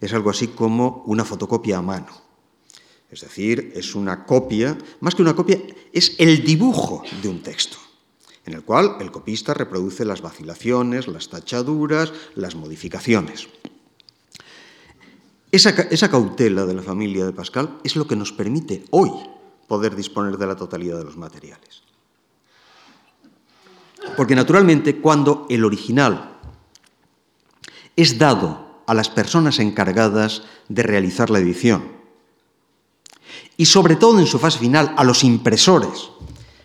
es 0.00 0.12
algo 0.12 0.30
así 0.30 0.48
como 0.48 1.02
una 1.06 1.24
fotocopia 1.24 1.78
a 1.78 1.82
mano. 1.82 2.31
Es 3.12 3.20
decir, 3.20 3.72
es 3.76 3.94
una 3.94 4.24
copia, 4.24 4.76
más 5.00 5.14
que 5.14 5.20
una 5.20 5.36
copia, 5.36 5.60
es 5.92 6.16
el 6.18 6.42
dibujo 6.42 7.02
de 7.20 7.28
un 7.28 7.42
texto, 7.42 7.76
en 8.46 8.54
el 8.54 8.62
cual 8.62 8.96
el 9.00 9.12
copista 9.12 9.52
reproduce 9.52 10.06
las 10.06 10.22
vacilaciones, 10.22 11.06
las 11.08 11.28
tachaduras, 11.28 12.10
las 12.34 12.54
modificaciones. 12.54 13.48
Esa, 15.52 16.08
cautela 16.08 16.64
de 16.64 16.72
la 16.72 16.82
familia 16.82 17.26
de 17.26 17.34
Pascal 17.34 17.78
es 17.84 17.96
lo 17.96 18.06
que 18.06 18.16
nos 18.16 18.32
permite 18.32 18.86
hoy 18.88 19.10
poder 19.68 19.94
disponer 19.94 20.38
de 20.38 20.46
la 20.46 20.56
totalidad 20.56 20.96
de 20.96 21.04
los 21.04 21.18
materiales. 21.18 21.82
Porque 24.16 24.34
naturalmente 24.34 25.02
cuando 25.02 25.46
el 25.50 25.66
original 25.66 26.38
es 27.94 28.16
dado 28.16 28.82
a 28.86 28.94
las 28.94 29.10
personas 29.10 29.58
encargadas 29.58 30.44
de 30.70 30.82
realizar 30.82 31.28
la 31.28 31.40
edición, 31.40 32.01
y 33.56 33.66
sobre 33.66 33.96
todo 33.96 34.18
en 34.18 34.26
su 34.26 34.38
fase 34.38 34.58
final 34.58 34.94
a 34.96 35.04
los 35.04 35.24
impresores 35.24 36.10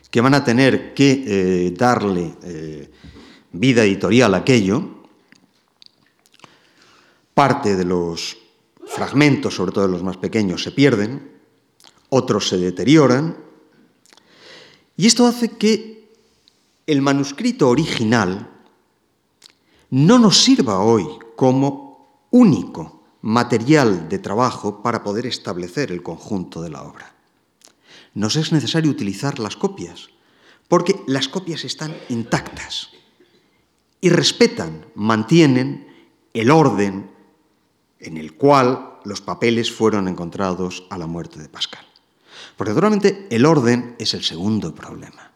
que 0.10 0.22
van 0.22 0.34
a 0.34 0.44
tener 0.44 0.94
que 0.94 1.24
eh, 1.27 1.72
darle 1.72 2.36
eh, 2.44 2.89
vida 3.51 3.84
editorial 3.84 4.34
a 4.34 4.38
aquello, 4.38 4.84
parte 7.34 7.75
de 7.75 7.86
los 7.86 8.38
fragmentos, 8.86 9.56
sobre 9.56 9.72
todo 9.72 9.86
de 9.86 9.91
los 9.91 10.03
más 10.03 10.17
pequeños, 10.17 10.63
se 10.63 10.72
pierden, 10.72 11.38
otros 12.10 12.48
se 12.48 12.58
deterioran, 12.58 13.38
y 14.96 15.06
esto 15.06 15.27
hace 15.27 15.58
que 15.58 16.15
el 16.88 17.01
manuscrito 17.01 17.70
original 17.70 18.50
no 19.91 20.17
nos 20.17 20.38
sirva 20.38 20.79
hoy 20.79 21.06
como 21.36 22.25
único 22.32 22.96
material 23.27 24.07
de 24.07 24.19
trabajo 24.19 24.81
para 24.81 25.03
poder 25.03 25.25
establecer 25.25 25.91
el 25.91 26.01
conjunto 26.01 26.62
de 26.62 26.69
la 26.69 26.84
obra. 26.84 27.13
Nos 28.13 28.38
es 28.38 28.53
necesario 28.53 28.89
utilizar 28.89 29.38
las 29.38 29.57
copias, 29.57 30.07
porque 30.69 30.96
las 31.07 31.27
copias 31.27 31.65
están 31.65 31.93
intactas 32.07 32.91
y 34.00 34.07
respetan, 34.07 34.86
mantienen 34.96 35.89
el 36.34 36.51
orden 36.51 37.12
en 38.00 38.15
el 38.15 38.36
cual 38.36 39.00
los 39.03 39.19
papeles 39.19 39.74
fueron 39.74 40.07
encontrados 40.07 40.88
a 40.89 40.98
la 40.98 41.05
muerte 41.05 41.38
de 41.38 41.50
Pascal. 41.50 41.86
Porque 42.55 42.72
naturalmente 42.72 43.27
el 43.29 43.46
orden 43.46 43.98
es 44.00 44.13
el 44.13 44.24
segundo 44.24 44.74
problema. 44.74 45.34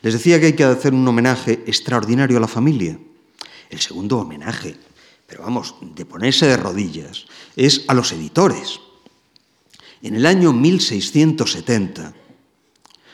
Les 0.00 0.14
decía 0.14 0.40
que 0.40 0.46
hay 0.46 0.54
que 0.54 0.64
hacer 0.64 0.92
un 0.92 1.06
homenaje 1.06 1.62
extraordinario 1.68 2.38
a 2.38 2.40
la 2.40 2.48
familia. 2.48 2.98
El 3.70 3.78
segundo 3.78 4.18
homenaje, 4.18 4.76
pero 5.26 5.42
vamos, 5.42 5.74
de 5.80 6.04
ponerse 6.04 6.46
de 6.46 6.56
rodillas, 6.56 7.26
es 7.56 7.84
a 7.88 7.94
los 7.94 8.12
editores. 8.12 8.80
En 10.02 10.16
el 10.16 10.26
año 10.26 10.52
1670, 10.52 12.12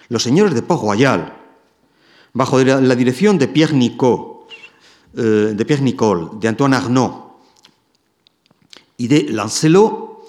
los 0.08 0.22
señores 0.22 0.54
de 0.54 0.62
Port 0.62 0.82
Royal, 0.82 1.36
bajo 2.32 2.62
la 2.62 2.94
dirección 2.94 3.38
de 3.38 3.48
Pierre 3.48 3.74
Nicot, 3.74 4.48
eh, 5.16 5.52
de 5.54 5.64
Pierre 5.64 5.82
Nicole, 5.82 6.28
de 6.40 6.48
Antoine 6.48 6.76
Arnaud 6.76 7.12
y 8.96 9.06
de 9.06 9.24
Lancelot, 9.24 10.28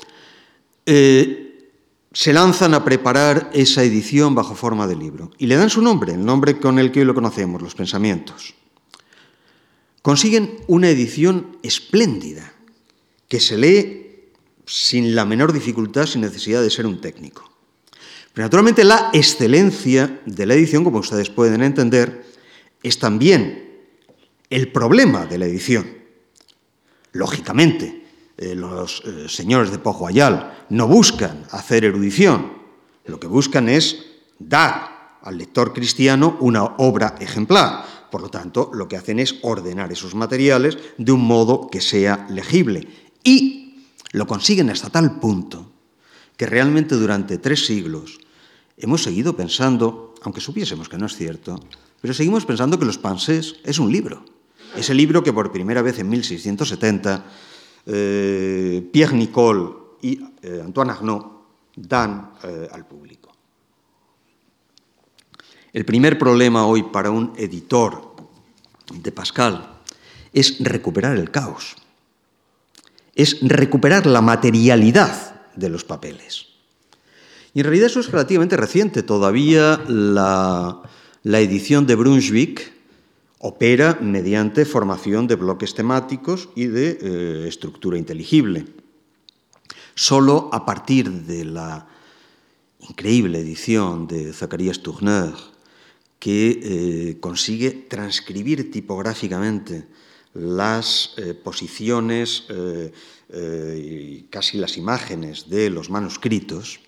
eh, 0.86 1.72
se 2.12 2.34
lanzan 2.34 2.74
a 2.74 2.84
preparar 2.84 3.50
esa 3.54 3.84
edición 3.84 4.36
bajo 4.36 4.56
forma 4.56 4.86
de 4.88 4.96
libro. 4.96 5.32
Y 5.38 5.48
le 5.48 5.56
dan 5.56 5.70
su 5.70 5.82
nombre, 5.82 6.14
el 6.14 6.26
nombre 6.26 6.60
con 6.60 6.78
el 6.80 6.92
que 6.92 7.00
hoy 7.00 7.06
lo 7.06 7.16
conocemos, 7.16 7.62
los 7.62 7.76
pensamientos 7.76 8.59
consiguen 10.02 10.58
una 10.68 10.90
edición 10.90 11.58
espléndida, 11.64 12.54
que 13.28 13.40
se 13.40 13.58
lee 13.58 14.32
sin 14.66 15.16
la 15.16 15.26
menor 15.26 15.54
dificultad, 15.54 16.06
sin 16.06 16.22
necesidad 16.22 16.62
de 16.62 16.70
ser 16.70 16.86
un 16.86 17.02
técnico. 17.02 17.50
Pero 18.34 18.46
naturalmente 18.46 18.84
la 18.84 19.10
excelencia 19.14 20.22
de 20.26 20.46
la 20.46 20.54
edición, 20.54 20.84
como 20.84 21.00
ustedes 21.00 21.30
pueden 21.30 21.64
entender, 21.64 22.26
es 22.84 23.00
también 23.00 23.70
el 24.50 24.72
problema 24.72 25.26
de 25.26 25.38
la 25.38 25.46
edición. 25.46 25.88
Lógicamente, 27.12 28.06
eh, 28.38 28.56
los 28.56 29.04
eh, 29.06 29.28
señores 29.28 29.72
de 29.72 29.80
Pojoayal 29.80 30.66
no 30.70 30.88
buscan 30.88 31.46
hacer 31.52 31.84
erudición, 31.84 32.54
lo 33.06 33.20
que 33.20 33.28
buscan 33.28 33.68
es 33.68 34.06
dar 34.38 35.18
al 35.22 35.38
lector 35.38 35.74
cristiano 35.74 36.38
una 36.40 36.64
obra 36.64 37.16
ejemplar. 37.20 37.99
Por 38.12 38.22
lo 38.22 38.30
tanto, 38.30 38.72
lo 38.74 38.88
que 38.88 38.98
hacen 38.98 39.20
es 39.20 39.36
ordenar 39.42 39.92
esos 39.92 40.16
materiales 40.16 40.78
de 40.98 41.12
un 41.12 41.22
modo 41.22 41.70
que 41.70 41.82
sea 41.82 42.28
legible. 42.30 42.88
Y 43.24 43.86
lo 44.12 44.26
consiguen 44.26 44.70
hasta 44.70 44.90
tal 44.90 45.20
punto 45.20 45.72
que 46.38 46.46
realmente 46.46 46.96
durante 46.96 47.38
tres 47.38 47.66
siglos 47.66 48.20
hemos 48.78 49.04
seguido 49.04 49.36
pensando, 49.36 50.16
aunque 50.22 50.40
supiésemos 50.40 50.88
que 50.88 50.98
no 50.98 51.06
es 51.06 51.16
cierto, 51.16 51.60
pero 52.02 52.14
seguimos 52.14 52.46
pensando 52.46 52.80
que 52.80 52.86
los 52.86 52.98
Pansés 52.98 53.58
es 53.64 53.78
un 53.78 53.92
libro. 53.92 54.24
Es 54.76 54.90
el 54.90 54.98
libro 54.98 55.22
que 55.24 55.34
por 55.34 55.52
primera 55.52 55.82
vez 55.82 56.00
en 56.00 56.10
1670 56.10 57.26
eh, 57.86 58.88
Pierre 58.92 59.18
Nicole 59.18 59.70
y 60.02 60.20
eh, 60.42 60.62
Antoine 60.64 60.92
Arnaud 60.92 61.26
dan 61.76 62.34
eh, 62.44 62.68
al 62.72 62.86
público. 62.86 63.29
El 65.72 65.86
primer 65.86 66.18
problema 66.18 66.66
hoy 66.66 66.84
para 66.84 67.12
un 67.12 67.34
editor 67.38 68.16
de 68.92 69.12
Pascal 69.12 69.82
es 70.34 70.58
recuperar 70.60 71.16
el 71.16 71.30
caos, 71.30 71.76
es 73.14 73.38
recuperar 73.42 74.08
la 74.08 74.22
materialidad 74.22 75.46
de 75.56 75.70
los 75.70 75.84
papeles. 75.84 76.48
Y 77.54 77.60
en 77.60 77.66
realidad 77.66 77.88
eso 77.88 78.00
es 78.00 78.12
relativamente 78.12 78.58
reciente. 78.58 79.04
Todavía 79.04 79.80
la, 79.88 80.82
edición 81.24 81.86
de 81.86 81.96
Brunswick 81.96 82.74
opera 83.38 83.98
mediante 84.02 84.66
formación 84.66 85.28
de 85.28 85.36
bloques 85.36 85.76
temáticos 85.76 86.50
y 86.56 86.66
de 86.66 86.98
eh, 87.02 87.46
estructura 87.48 87.98
inteligible. 87.98 88.66
Solo 89.94 90.50
a 90.52 90.66
partir 90.66 91.12
de 91.12 91.46
la 91.46 91.88
increíble 92.80 93.40
edición 93.40 94.08
de 94.08 94.34
Zacarías 94.34 94.82
Tourneur 94.82 95.49
que 96.20 96.60
eh, 96.62 97.18
consigue 97.20 97.72
transcribir 97.72 98.70
tipográficamente 98.70 99.88
las 100.34 101.14
eh, 101.18 101.34
posiciones 101.34 102.44
eh, 102.50 102.92
y 103.32 104.22
casi 104.30 104.58
las 104.58 104.78
imágenes 104.78 105.50
de 105.50 105.70
los 105.70 105.90
manuscritos, 105.90 106.82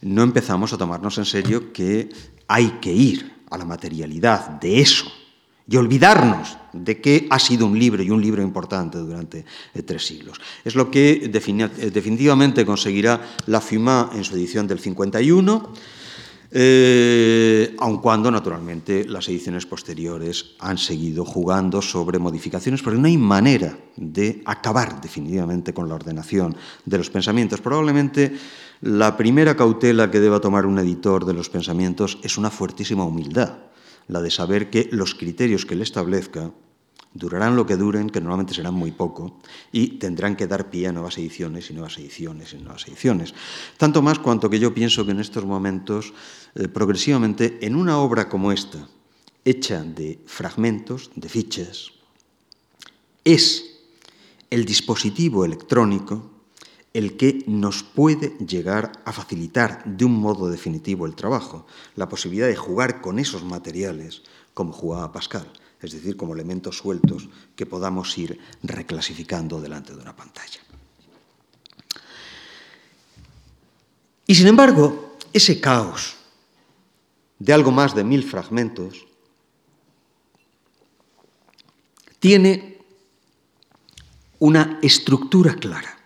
no 0.00 0.22
empezamos 0.22 0.72
a 0.72 0.78
tomarnos 0.78 1.18
en 1.18 1.24
serio 1.24 1.72
que 1.72 2.08
hay 2.48 2.78
que 2.80 2.92
ir 2.92 3.32
a 3.50 3.58
la 3.58 3.64
materialidad 3.64 4.48
de 4.60 4.80
eso 4.80 5.12
y 5.66 5.76
olvidarnos 5.76 6.56
de 6.72 7.00
que 7.00 7.26
ha 7.30 7.38
sido 7.38 7.66
un 7.66 7.78
libro 7.78 8.02
y 8.02 8.10
un 8.10 8.20
libro 8.20 8.42
importante 8.42 8.98
durante 8.98 9.44
tres 9.86 10.04
siglos. 10.06 10.38
Es 10.64 10.74
lo 10.74 10.90
que 10.90 11.30
definitivamente 11.30 12.66
conseguirá 12.66 13.36
La 13.46 13.60
Fuma 13.60 14.10
en 14.12 14.24
su 14.24 14.34
edición 14.34 14.66
del 14.66 14.80
51 14.80 15.72
eh, 16.56 17.74
aun 17.80 17.98
cuando 17.98 18.30
naturalmente 18.30 19.04
las 19.04 19.28
ediciones 19.28 19.66
posteriores 19.66 20.54
han 20.60 20.78
seguido 20.78 21.24
jugando 21.24 21.82
sobre 21.82 22.20
modificaciones, 22.20 22.80
porque 22.80 23.00
no 23.00 23.08
hay 23.08 23.18
manera 23.18 23.76
de 23.96 24.40
acabar 24.44 25.00
definitivamente 25.00 25.74
con 25.74 25.88
la 25.88 25.96
ordenación 25.96 26.54
de 26.84 26.98
los 26.98 27.10
pensamientos. 27.10 27.60
Probablemente 27.60 28.38
la 28.82 29.16
primera 29.16 29.56
cautela 29.56 30.12
que 30.12 30.20
deba 30.20 30.38
tomar 30.38 30.64
un 30.64 30.78
editor 30.78 31.24
de 31.24 31.34
los 31.34 31.50
pensamientos 31.50 32.18
es 32.22 32.38
una 32.38 32.50
fuertísima 32.50 33.04
humildad, 33.04 33.58
la 34.06 34.22
de 34.22 34.30
saber 34.30 34.70
que 34.70 34.88
los 34.92 35.16
criterios 35.16 35.66
que 35.66 35.74
él 35.74 35.82
establezca 35.82 36.52
durarán 37.14 37.54
lo 37.54 37.64
que 37.64 37.76
duren, 37.76 38.10
que 38.10 38.20
normalmente 38.20 38.54
serán 38.54 38.74
muy 38.74 38.90
poco, 38.90 39.38
y 39.70 39.98
tendrán 39.98 40.36
que 40.36 40.48
dar 40.48 40.68
pie 40.68 40.88
a 40.88 40.92
nuevas 40.92 41.16
ediciones 41.16 41.70
y 41.70 41.74
nuevas 41.74 41.96
ediciones 41.96 42.52
y 42.52 42.58
nuevas 42.58 42.86
ediciones. 42.88 43.34
Tanto 43.78 44.02
más 44.02 44.18
cuanto 44.18 44.50
que 44.50 44.58
yo 44.58 44.74
pienso 44.74 45.06
que 45.06 45.12
en 45.12 45.20
estos 45.20 45.44
momentos, 45.44 46.12
eh, 46.56 46.68
progresivamente, 46.68 47.64
en 47.64 47.76
una 47.76 47.98
obra 47.98 48.28
como 48.28 48.50
esta, 48.50 48.88
hecha 49.44 49.82
de 49.84 50.18
fragmentos, 50.26 51.10
de 51.14 51.28
fichas, 51.28 51.92
es 53.24 53.64
el 54.50 54.64
dispositivo 54.64 55.44
electrónico 55.44 56.30
el 56.92 57.16
que 57.16 57.42
nos 57.46 57.82
puede 57.82 58.36
llegar 58.38 58.92
a 59.04 59.12
facilitar 59.12 59.82
de 59.84 60.04
un 60.04 60.14
modo 60.14 60.48
definitivo 60.48 61.06
el 61.06 61.16
trabajo, 61.16 61.66
la 61.96 62.08
posibilidad 62.08 62.46
de 62.46 62.54
jugar 62.54 63.00
con 63.00 63.18
esos 63.18 63.42
materiales 63.44 64.22
como 64.52 64.72
jugaba 64.72 65.10
Pascal 65.10 65.50
es 65.84 65.92
decir, 65.92 66.16
como 66.16 66.34
elementos 66.34 66.78
sueltos 66.78 67.28
que 67.54 67.66
podamos 67.66 68.16
ir 68.18 68.38
reclasificando 68.62 69.60
delante 69.60 69.94
de 69.94 70.00
una 70.00 70.16
pantalla. 70.16 70.60
Y 74.26 74.34
sin 74.34 74.46
embargo, 74.46 75.16
ese 75.32 75.60
caos 75.60 76.16
de 77.38 77.52
algo 77.52 77.70
más 77.70 77.94
de 77.94 78.04
mil 78.04 78.22
fragmentos 78.24 79.06
tiene 82.18 82.78
una 84.38 84.78
estructura 84.82 85.54
clara. 85.56 85.98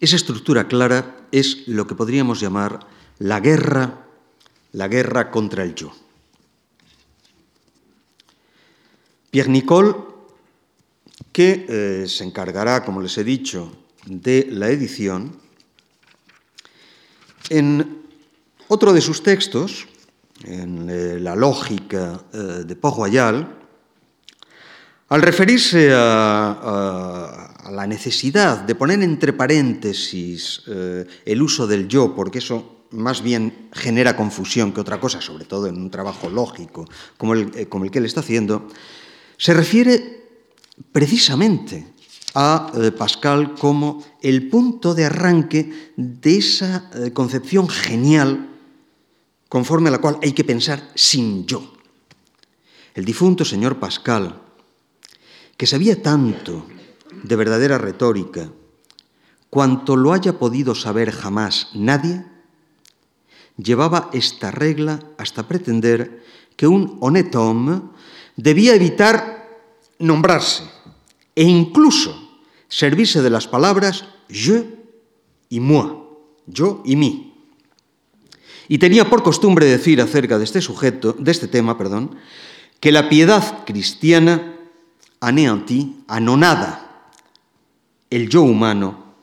Esa 0.00 0.16
estructura 0.16 0.68
clara 0.68 1.26
es 1.32 1.66
lo 1.68 1.86
que 1.86 1.94
podríamos 1.94 2.40
llamar 2.40 2.86
la 3.18 3.40
guerra, 3.40 4.06
la 4.72 4.88
guerra 4.88 5.30
contra 5.30 5.64
el 5.64 5.74
yo. 5.74 5.92
Pierre 9.30 9.50
Nicole, 9.50 9.94
que 11.32 11.66
eh, 11.68 12.08
se 12.08 12.24
encargará, 12.24 12.84
como 12.84 13.00
les 13.00 13.16
he 13.18 13.24
dicho, 13.24 13.70
de 14.06 14.48
la 14.50 14.68
edición, 14.68 15.36
en 17.50 18.02
otro 18.68 18.92
de 18.92 19.00
sus 19.00 19.22
textos, 19.22 19.86
en 20.44 20.88
eh, 20.88 21.18
la 21.20 21.36
lógica 21.36 22.24
eh, 22.32 22.36
de 22.64 22.76
Port 22.76 22.96
Royal, 22.96 23.54
al 25.10 25.22
referirse 25.22 25.90
a, 25.92 27.54
la 27.70 27.86
necesidad 27.86 28.60
de 28.62 28.74
poner 28.74 29.02
entre 29.02 29.32
paréntesis 29.32 30.62
el 30.66 31.42
uso 31.42 31.66
del 31.66 31.88
yo, 31.88 32.14
porque 32.14 32.38
eso 32.38 32.84
más 32.90 33.22
bien 33.22 33.68
genera 33.72 34.16
confusión 34.16 34.72
que 34.72 34.80
otra 34.80 35.00
cosa, 35.00 35.22
sobre 35.22 35.46
todo 35.46 35.66
en 35.66 35.76
un 35.76 35.90
trabajo 35.90 36.28
lógico 36.28 36.86
como 37.16 37.34
el 37.34 37.90
que 37.90 37.98
él 37.98 38.04
está 38.04 38.20
haciendo, 38.20 38.68
se 39.38 39.54
refiere 39.54 40.18
precisamente 40.92 41.86
a 42.34 42.70
eh, 42.74 42.90
Pascal 42.90 43.54
como 43.54 44.04
el 44.20 44.50
punto 44.50 44.94
de 44.94 45.06
arranque 45.06 45.92
de 45.96 46.36
esa 46.36 46.90
eh, 46.94 47.12
concepción 47.12 47.68
genial 47.68 48.50
conforme 49.48 49.88
a 49.88 49.92
la 49.92 50.02
cual 50.02 50.18
hay 50.22 50.32
que 50.32 50.44
pensar 50.44 50.90
sin 50.94 51.46
yo. 51.46 51.72
El 52.94 53.04
difunto 53.04 53.44
señor 53.44 53.78
Pascal, 53.78 54.42
que 55.56 55.66
sabía 55.66 56.02
tanto 56.02 56.66
de 57.22 57.36
verdadera 57.36 57.78
retórica, 57.78 58.50
cuanto 59.48 59.96
lo 59.96 60.12
haya 60.12 60.38
podido 60.38 60.74
saber 60.74 61.10
jamás 61.10 61.70
nadie, 61.74 62.24
llevaba 63.56 64.10
esta 64.12 64.50
regla 64.50 65.00
hasta 65.16 65.48
pretender 65.48 66.24
que 66.56 66.66
un 66.66 66.98
honnête 67.00 67.38
debía 68.38 68.74
evitar 68.74 69.50
nombrarse 69.98 70.62
e 71.34 71.42
incluso 71.42 72.14
servirse 72.68 73.20
de 73.20 73.30
las 73.30 73.48
palabras 73.50 74.06
je 74.30 74.78
y 75.50 75.60
moi, 75.60 76.06
yo 76.46 76.80
y 76.86 76.94
mí. 76.96 77.34
Y 78.68 78.78
tenía 78.78 79.10
por 79.10 79.22
costumbre 79.22 79.66
decir 79.66 80.00
acerca 80.00 80.38
de 80.38 80.44
este 80.44 80.60
sujeto, 80.60 81.14
de 81.18 81.30
este 81.30 81.48
tema, 81.48 81.76
perdón, 81.76 82.16
que 82.80 82.92
la 82.92 83.08
piedad 83.08 83.64
cristiana 83.64 84.54
anéantí, 85.20 86.04
anonada 86.06 87.10
el 88.10 88.28
yo 88.28 88.42
humano, 88.42 89.14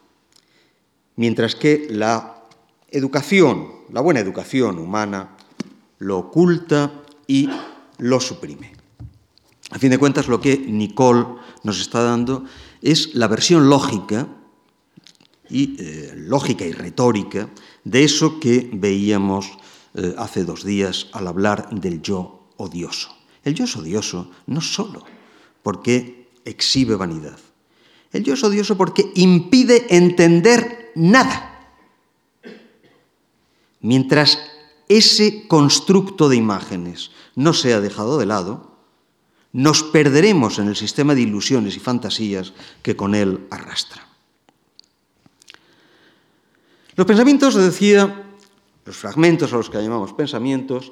mientras 1.15 1.55
que 1.55 1.87
la 1.89 2.43
educación, 2.89 3.71
la 3.93 4.01
buena 4.01 4.19
educación 4.19 4.77
humana, 4.79 5.37
lo 5.99 6.17
oculta 6.17 7.03
y 7.27 7.49
lo 7.99 8.19
suprime. 8.19 8.74
A 9.75 9.77
fin 9.77 9.91
de 9.91 9.97
cuentas, 9.97 10.29
lo 10.29 10.39
que 10.39 10.57
Nicole 10.57 11.25
nos 11.63 11.81
está 11.81 12.01
dando 12.01 12.45
es 12.81 13.13
la 13.13 13.27
versión 13.27 13.67
lógica 13.67 14.25
y 15.49 15.75
eh, 15.77 16.13
lógica 16.15 16.63
y 16.63 16.71
retórica 16.71 17.49
de 17.83 18.05
eso 18.05 18.39
que 18.39 18.69
veíamos 18.71 19.51
eh, 19.93 20.15
hace 20.17 20.45
dos 20.45 20.63
días 20.63 21.07
al 21.11 21.27
hablar 21.27 21.69
del 21.71 22.01
yo 22.01 22.47
odioso. 22.55 23.09
El 23.43 23.53
yo 23.53 23.65
es 23.65 23.75
odioso 23.75 24.31
no 24.47 24.61
solo 24.61 25.03
porque 25.61 26.29
exhibe 26.45 26.95
vanidad, 26.95 27.37
el 28.13 28.23
yo 28.23 28.35
es 28.35 28.43
odioso 28.45 28.77
porque 28.77 29.11
impide 29.15 29.93
entender 29.93 30.93
nada. 30.95 31.67
Mientras 33.81 34.39
ese 34.87 35.49
constructo 35.49 36.29
de 36.29 36.37
imágenes 36.37 37.11
no 37.35 37.51
sea 37.51 37.81
dejado 37.81 38.17
de 38.17 38.25
lado, 38.25 38.74
nos 39.55 39.83
perderemos 39.83 40.59
en 40.59 40.67
el 40.67 40.75
sistema 40.75 41.15
de 41.15 41.21
ilusiones 41.21 41.77
y 41.77 41.79
fantasías 41.79 42.51
que 42.83 42.97
con 42.97 43.15
él 43.15 43.47
arrastra. 43.49 44.05
Los 46.97 47.07
pensamientos, 47.07 47.55
decía, 47.55 48.35
los 48.83 48.97
fragmentos 48.97 49.53
a 49.53 49.55
los 49.55 49.69
que 49.69 49.81
llamamos 49.81 50.11
pensamientos, 50.11 50.91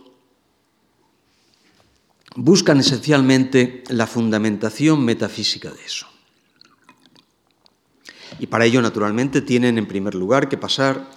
buscan 2.37 2.79
esencialmente 2.79 3.83
la 3.89 4.07
fundamentación 4.07 5.03
metafísica 5.03 5.69
de 5.69 5.83
eso. 5.83 6.07
Y 8.39 8.47
para 8.47 8.63
ello, 8.63 8.81
naturalmente, 8.81 9.41
tienen 9.41 9.77
en 9.77 9.87
primer 9.87 10.15
lugar 10.15 10.47
que 10.47 10.57
pasar 10.57 11.09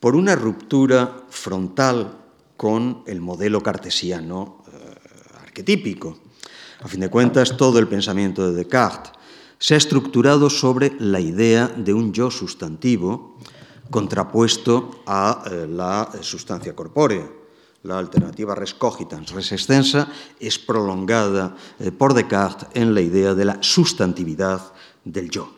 por 0.00 0.16
una 0.16 0.34
ruptura 0.34 1.24
frontal 1.30 2.18
con 2.56 3.04
el 3.06 3.20
modelo 3.20 3.62
cartesiano 3.62 4.64
eh, 4.72 5.44
arquetípico. 5.44 6.29
A 6.80 6.88
fin 6.88 7.00
de 7.00 7.10
cuentas, 7.10 7.56
todo 7.56 7.78
el 7.78 7.88
pensamiento 7.88 8.48
de 8.48 8.56
Descartes 8.56 9.12
se 9.58 9.74
ha 9.74 9.76
estructurado 9.76 10.48
sobre 10.48 10.96
la 10.98 11.20
idea 11.20 11.68
de 11.68 11.92
un 11.92 12.14
yo 12.14 12.30
sustantivo 12.30 13.36
contrapuesto 13.90 15.02
a 15.04 15.44
eh, 15.44 15.66
la 15.68 16.08
sustancia 16.22 16.74
corpórea. 16.74 17.28
La 17.82 17.98
alternativa 17.98 18.54
res 18.54 18.72
cogitans, 18.72 19.32
res 19.32 19.52
extensa, 19.52 20.08
es 20.40 20.58
prolongada 20.58 21.54
eh, 21.78 21.92
por 21.92 22.14
Descartes 22.14 22.68
en 22.72 22.94
la 22.94 23.02
idea 23.02 23.34
de 23.34 23.44
la 23.44 23.58
sustantividad 23.60 24.72
del 25.04 25.28
yo. 25.28 25.52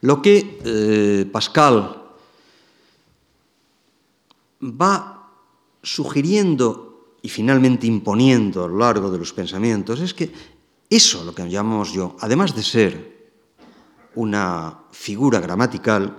Lo 0.00 0.20
que 0.20 0.58
eh, 0.64 1.30
Pascal 1.30 2.02
va 4.62 5.30
sugiriendo 5.82 6.87
y 7.22 7.28
finalmente 7.28 7.86
imponiendo 7.86 8.64
a 8.64 8.68
lo 8.68 8.78
largo 8.78 9.10
de 9.10 9.18
los 9.18 9.32
pensamientos 9.32 10.00
es 10.00 10.14
que 10.14 10.32
eso, 10.90 11.24
lo 11.24 11.34
que 11.34 11.48
llamamos 11.48 11.92
yo, 11.92 12.16
además 12.20 12.54
de 12.54 12.62
ser 12.62 13.30
una 14.14 14.78
figura 14.90 15.40
gramatical, 15.40 16.16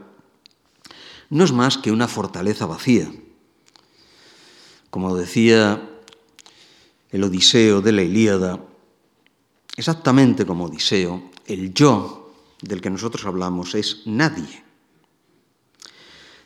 no 1.30 1.44
es 1.44 1.52
más 1.52 1.78
que 1.78 1.92
una 1.92 2.08
fortaleza 2.08 2.66
vacía. 2.66 3.12
Como 4.90 5.16
decía 5.16 5.90
el 7.12 7.24
Odiseo 7.24 7.82
de 7.82 7.92
la 7.92 8.04
Ilíada, 8.04 8.60
exactamente 9.76 10.46
como 10.46 10.66
Odiseo, 10.66 11.32
el 11.46 11.74
yo 11.74 12.34
del 12.62 12.82
que 12.82 12.90
nosotros 12.90 13.26
hablamos 13.26 13.74
es 13.76 14.04
nadie. 14.06 14.64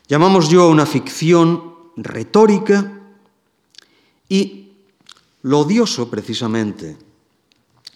Llamamos 0.06 0.48
yo 0.48 0.62
a 0.62 0.68
una 0.68 0.86
ficción 0.86 1.74
retórica 1.96 2.93
y 4.28 4.72
lo 5.42 5.60
odioso, 5.60 6.10
precisamente, 6.10 6.96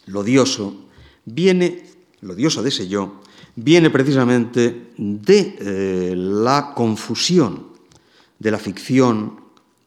lo 0.06 0.20
odioso 0.20 0.88
viene, 1.24 1.84
lo 2.20 2.34
odioso 2.34 2.62
de 2.62 2.68
ese 2.68 2.88
yo, 2.88 3.20
viene 3.56 3.90
precisamente 3.90 4.92
de 4.96 5.56
eh, 5.58 6.14
la 6.14 6.72
confusión 6.74 7.68
de 8.38 8.50
la 8.50 8.58
ficción 8.58 9.40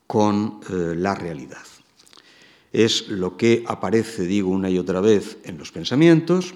con 0.07 0.59
eh, 0.69 0.93
la 0.97 1.15
realidad. 1.15 1.63
Es 2.73 3.07
lo 3.09 3.37
que 3.37 3.63
aparece, 3.67 4.23
digo 4.23 4.49
una 4.49 4.69
y 4.69 4.77
otra 4.77 4.99
vez, 4.99 5.37
en 5.43 5.57
los 5.57 5.71
pensamientos, 5.71 6.53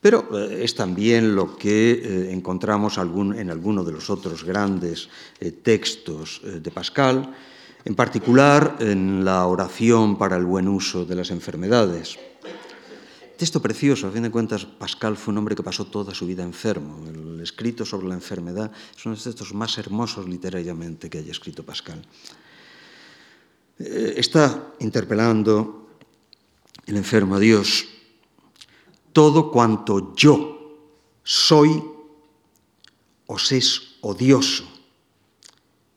pero 0.00 0.28
eh, 0.32 0.64
es 0.64 0.74
también 0.74 1.34
lo 1.34 1.56
que 1.56 2.32
encontramos 2.32 2.98
en 2.98 3.50
alguno 3.50 3.84
de 3.84 3.92
los 3.92 4.10
otros 4.10 4.44
grandes 4.44 5.08
textos 5.62 6.42
de 6.44 6.70
Pascal, 6.70 7.32
en 7.84 7.94
particular 7.94 8.76
en 8.80 9.24
la 9.24 9.46
oración 9.46 10.16
para 10.16 10.36
el 10.36 10.44
buen 10.44 10.68
uso 10.68 11.04
de 11.04 11.16
las 11.16 11.30
enfermedades. 11.30 12.18
Texto 13.36 13.60
precioso, 13.60 14.06
a 14.06 14.12
fin 14.12 14.22
de 14.22 14.30
cuentas, 14.30 14.64
Pascal 14.64 15.16
fue 15.16 15.32
un 15.32 15.38
hombre 15.38 15.56
que 15.56 15.64
pasó 15.64 15.86
toda 15.86 16.14
su 16.14 16.26
vida 16.26 16.44
enfermo. 16.44 17.02
El 17.08 17.40
escrito 17.40 17.84
sobre 17.84 18.06
la 18.06 18.14
enfermedad 18.14 18.70
es 18.96 19.04
uno 19.04 19.14
de 19.14 19.18
los 19.18 19.24
textos 19.24 19.52
más 19.52 19.76
hermosos 19.78 20.28
literariamente 20.28 21.10
que 21.10 21.18
haya 21.18 21.32
escrito 21.32 21.64
Pascal. 21.64 22.04
Eh, 23.80 24.14
está 24.16 24.74
interpelando 24.78 25.88
el 26.86 26.96
enfermo 26.96 27.34
a 27.34 27.40
Dios. 27.40 27.84
Todo 29.12 29.50
cuanto 29.50 30.14
yo 30.14 30.78
soy 31.24 31.82
os 33.26 33.50
es 33.50 33.96
odioso, 34.02 34.64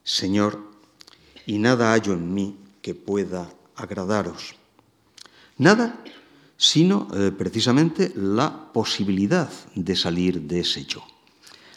Señor, 0.03 0.64
y 1.45 1.57
nada 1.57 1.93
hallo 1.93 2.13
en 2.13 2.33
mí 2.33 2.57
que 2.81 2.95
pueda 2.95 3.49
agradaros. 3.75 4.55
Nada 5.57 6.01
sino 6.57 7.07
eh, 7.13 7.31
precisamente 7.37 8.13
la 8.15 8.71
posibilidad 8.71 9.49
de 9.75 9.95
salir 9.95 10.41
de 10.41 10.61
ese 10.61 10.85
yo. 10.85 11.03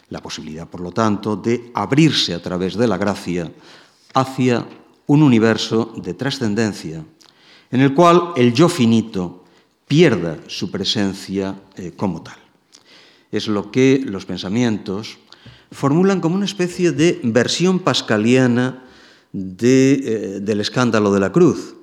La 0.09 0.21
posibilidad, 0.21 0.67
por 0.67 0.81
lo 0.81 0.91
tanto, 0.91 1.35
de 1.35 1.71
abrirse 1.73 2.33
a 2.33 2.41
través 2.41 2.75
de 2.75 2.87
la 2.87 2.97
gracia 2.97 3.51
hacia 4.13 4.65
un 5.07 5.21
universo 5.21 5.93
de 5.97 6.13
trascendencia 6.13 7.03
en 7.71 7.81
el 7.81 7.93
cual 7.93 8.33
el 8.35 8.53
yo 8.53 8.69
finito 8.69 9.43
pierda 9.87 10.39
su 10.47 10.71
presencia 10.71 11.59
eh, 11.75 11.93
como 11.95 12.23
tal. 12.23 12.37
Es 13.31 13.47
lo 13.47 13.69
que 13.69 14.01
los 14.03 14.25
pensamientos 14.25 15.17
formulan 15.71 16.21
como 16.21 16.35
una 16.35 16.45
especie 16.45 16.91
de 16.91 17.19
versión 17.23 17.79
pascaliana 17.79 18.85
eh, 19.33 20.39
del 20.41 20.61
escándalo 20.61 21.13
de 21.13 21.19
la 21.19 21.31
cruz, 21.31 21.75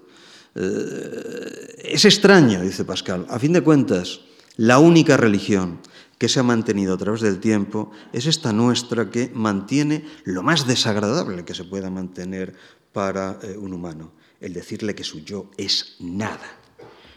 eh, 0.55 1.77
es 1.85 2.05
extraño, 2.05 2.63
dice 2.63 2.85
Pascal. 2.85 3.27
A 3.29 3.39
fin 3.39 3.53
de 3.53 3.63
cuentas, 3.63 4.21
la 4.57 4.79
única 4.79 5.17
religión 5.17 5.81
que 6.19 6.29
se 6.29 6.41
ha 6.41 6.43
mantenido 6.43 6.95
a 6.95 6.99
través 6.99 7.21
del 7.21 7.39
tiempo 7.41 7.91
es 8.13 8.27
esta 8.27 8.53
nuestra 8.53 9.11
que 9.11 9.31
mantiene 9.35 10.05
lo 10.25 10.43
más 10.43 10.67
desagradable 10.67 11.45
que 11.45 11.55
se 11.55 11.65
pueda 11.65 11.91
mantener 11.91 12.55
para 12.93 13.39
eh, 13.43 13.57
un 13.59 13.75
humano, 13.75 14.13
el 14.41 14.55
decirle 14.55 14.95
que 14.95 15.05
su 15.05 15.21
yo 15.21 15.51
es 15.59 15.97
nada. 16.01 16.59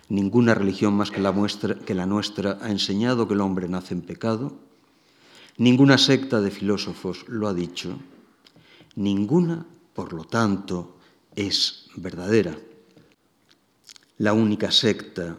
Ninguna 0.09 0.53
religión 0.53 0.93
más 0.95 1.11
que 1.11 1.21
la, 1.21 1.33
que 1.85 1.93
la 1.93 2.05
nuestra 2.05 2.57
ha 2.61 2.71
enseñado 2.71 3.27
que 3.27 3.35
el 3.35 3.41
hombre 3.41 3.69
nace 3.69 3.93
en 3.93 4.01
pecado. 4.01 4.59
Ninguna 5.57 5.97
secta 5.97 6.41
de 6.41 6.51
filósofos 6.51 7.25
lo 7.27 7.47
ha 7.47 7.53
dicho. 7.53 7.99
Ninguna, 8.95 9.65
por 9.99 10.13
lo 10.13 10.23
tanto, 10.23 10.95
es 11.35 11.87
verdadera 11.97 12.57
la 14.19 14.31
única 14.31 14.71
secta 14.71 15.35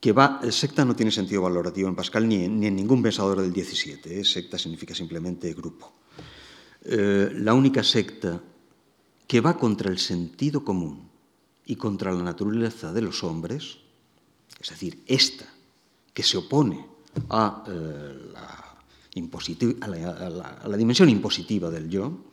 que 0.00 0.10
va, 0.10 0.40
secta 0.50 0.84
no 0.84 0.96
tiene 0.96 1.12
sentido 1.12 1.42
valorativo 1.42 1.88
en 1.88 1.94
Pascal 1.94 2.28
ni 2.28 2.42
en, 2.42 2.58
ningún 2.58 3.04
pensador 3.04 3.40
del 3.40 3.52
17, 3.52 4.18
¿eh? 4.18 4.24
secta 4.24 4.58
significa 4.58 4.96
simplemente 4.96 5.54
grupo. 5.54 5.94
Eh, 6.82 7.30
la 7.34 7.54
única 7.54 7.84
secta 7.84 8.42
que 9.28 9.40
va 9.40 9.56
contra 9.56 9.92
el 9.92 9.98
sentido 9.98 10.64
común 10.64 11.08
y 11.66 11.76
contra 11.76 12.12
la 12.12 12.24
naturaleza 12.24 12.92
de 12.92 13.02
los 13.02 13.22
hombres, 13.22 13.78
es 14.60 14.70
decir, 14.70 15.04
esta 15.06 15.46
que 16.12 16.24
se 16.24 16.36
opone 16.36 16.84
a, 17.30 17.62
eh, 17.68 18.32
la, 19.14 20.76
dimensión 20.76 21.08
impositiva 21.08 21.70
del 21.70 21.88
yo, 21.88 22.26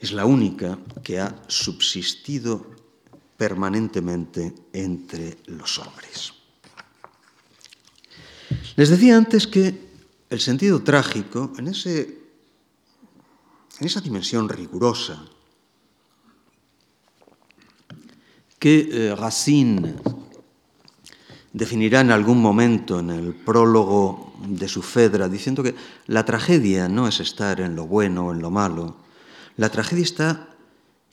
es 0.00 0.12
la 0.12 0.24
única 0.24 0.78
que 1.04 1.20
ha 1.20 1.44
subsistido 1.46 2.66
permanentemente 3.36 4.54
entre 4.72 5.38
los 5.46 5.78
hombres. 5.78 6.32
Les 8.76 8.88
decía 8.88 9.16
antes 9.16 9.46
que 9.46 9.90
el 10.30 10.40
sentido 10.40 10.82
trágico, 10.82 11.52
en, 11.58 11.68
ese, 11.68 12.00
en 13.78 13.86
esa 13.86 14.00
dimensión 14.00 14.48
rigurosa 14.48 15.22
que 18.58 18.88
eh, 18.90 19.16
Racine 19.16 19.96
definirá 21.52 22.00
en 22.00 22.10
algún 22.10 22.40
momento 22.40 23.00
en 23.00 23.10
el 23.10 23.34
prólogo 23.34 24.34
de 24.46 24.68
su 24.68 24.82
Fedra, 24.82 25.28
diciendo 25.28 25.62
que 25.62 25.74
la 26.06 26.24
tragedia 26.24 26.88
no 26.88 27.08
es 27.08 27.20
estar 27.20 27.60
en 27.60 27.74
lo 27.74 27.86
bueno 27.86 28.28
o 28.28 28.32
en 28.32 28.40
lo 28.40 28.50
malo, 28.50 28.96
la 29.56 29.68
tragedia 29.68 30.04
está 30.04 30.48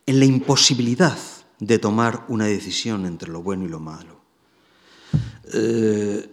en 0.05 0.19
la 0.19 0.25
imposibilidad 0.25 1.17
de 1.59 1.79
tomar 1.79 2.25
una 2.27 2.45
decisión 2.45 3.05
entre 3.05 3.31
lo 3.31 3.41
bueno 3.41 3.65
y 3.65 3.69
lo 3.69 3.79
malo. 3.79 4.21
Eh, 5.53 6.29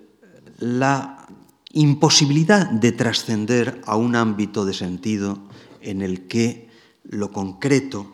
la 0.58 1.26
imposibilidad 1.72 2.70
de 2.70 2.92
trascender 2.92 3.80
a 3.86 3.96
un 3.96 4.16
ámbito 4.16 4.64
de 4.64 4.74
sentido 4.74 5.38
en 5.80 6.02
el 6.02 6.26
que 6.26 6.68
lo 7.04 7.30
concreto 7.32 8.12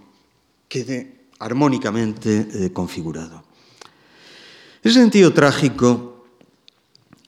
quede 0.69 1.29
armónicamente 1.39 2.49
eh, 2.53 2.73
configurado. 2.73 3.45
Ese 4.83 5.01
sentido 5.01 5.33
trágico 5.33 6.25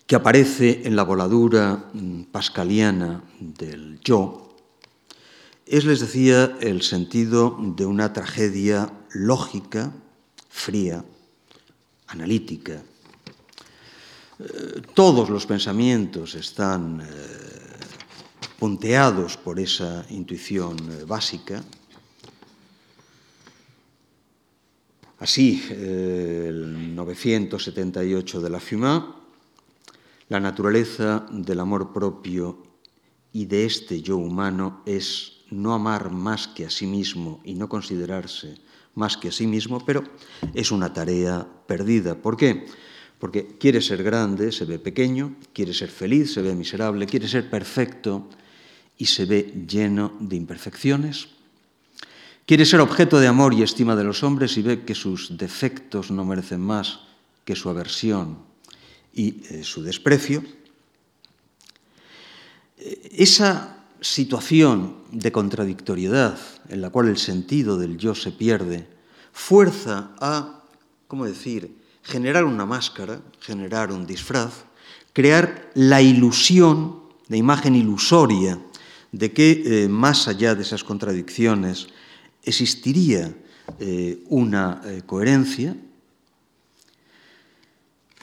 que 0.07 0.17
aparece 0.17 0.83
en 0.85 0.97
la 0.97 1.03
voladura 1.03 1.91
mm, 1.93 2.23
pascaliana 2.25 3.25
del 3.41 4.01
yo 4.01 4.52
es, 5.67 5.85
les 5.85 6.01
decía, 6.01 6.57
el 6.61 6.83
sentido 6.83 7.57
de 7.61 7.87
una 7.87 8.13
tragedia 8.13 8.93
lógica, 9.13 9.93
fría, 10.49 11.05
analítica. 12.09 12.83
Eh, 14.39 14.83
todos 14.95 15.31
los 15.31 15.47
pensamientos 15.47 16.35
están 16.35 17.01
eh, 17.01 17.07
punteados 18.59 19.37
por 19.37 19.59
esa 19.61 20.05
intuición 20.11 20.77
eh, 20.91 21.05
básica, 21.05 21.63
Así, 25.23 25.63
el 25.71 26.97
978 26.97 28.41
de 28.41 28.51
la 28.51 28.59
Fuma, 28.59 29.23
la 30.29 30.41
naturaleza 30.41 31.25
del 31.31 31.61
amor 31.61 31.93
propio 31.93 32.59
y 33.33 33.45
de 33.45 33.65
este 33.65 34.03
yo 34.03 34.17
humano 34.17 34.83
es 34.85 35.42
no 35.53 35.75
amar 35.75 36.11
más 36.11 36.49
que 36.49 36.67
a 36.67 36.71
sí 36.71 36.87
mismo 36.87 37.41
y 37.45 37.55
no 37.55 37.69
considerarse 37.69 38.57
más 38.95 39.17
que 39.17 39.29
a 39.29 39.33
sí 39.33 39.47
mismo, 39.47 39.85
pero 39.85 40.03
es 40.55 40.73
una 40.73 40.93
tarea 40.93 41.47
perdida. 41.67 42.15
¿Por 42.15 42.37
qué? 42.37 42.67
Porque 43.19 43.57
quiere 43.59 43.81
ser 43.81 44.03
grande, 44.03 44.51
se 44.51 44.65
ve 44.65 44.79
pequeño, 44.79 45.37
quiere 45.53 45.73
ser 45.73 45.91
feliz, 45.91 46.33
se 46.33 46.43
ve 46.43 46.55
miserable, 46.55 47.07
quiere 47.07 47.29
ser 47.29 47.49
perfecto 47.49 48.29
y 48.99 49.07
se 49.07 49.25
ve 49.25 49.65
lleno 49.69 50.13
de 50.21 50.37
imperfecciones. 50.37 51.29
Quiere 52.45 52.67
ser 52.67 52.81
objeto 52.81 53.21
de 53.21 53.29
amor 53.29 53.55
y 53.55 53.63
estima 53.63 53.95
de 53.95 54.05
los 54.05 54.23
hombres 54.23 54.57
y 54.59 54.63
ve 54.63 54.83
que 54.85 54.95
sus 54.95 55.39
defectos 55.39 56.11
no 56.11 56.25
merecen 56.25 56.61
más 56.61 57.01
que 57.45 57.55
su 57.55 57.71
aversión 57.71 58.39
y 59.15 59.43
eh, 59.51 59.63
su 59.63 59.83
desprecio. 59.83 60.43
Eh, 62.79 63.11
esa 63.19 63.72
situación 64.03 64.97
de 65.13 65.31
contradictoriedad 65.31 66.37
en 66.69 66.83
la 66.83 66.91
cual 66.91 67.09
el 67.09 67.17
sentido 67.17 67.79
del 67.79 67.97
yo 67.97 68.15
se 68.15 68.33
pierde 68.33 68.89
fuerza 69.33 70.11
a, 70.21 70.65
¿cómo 71.07 71.25
decir?, 71.25 71.81
generar 72.03 72.45
una 72.45 72.67
máscara, 72.67 73.21
generar 73.41 73.93
un 73.93 74.07
disfraz, 74.07 74.65
crear 75.13 75.71
la 75.75 76.03
ilusión, 76.03 77.01
la 77.29 77.37
imagen 77.37 77.77
ilusoria 77.77 78.59
de 79.13 79.33
que 79.33 79.63
eh, 79.85 79.89
más 79.89 80.27
allá 80.27 80.57
de 80.57 80.63
esas 80.63 80.83
contradicciones 80.83 81.87
existiría 82.43 83.33
eh, 83.79 84.25
una 84.29 84.81
eh, 84.85 85.03
coherencia, 85.07 85.77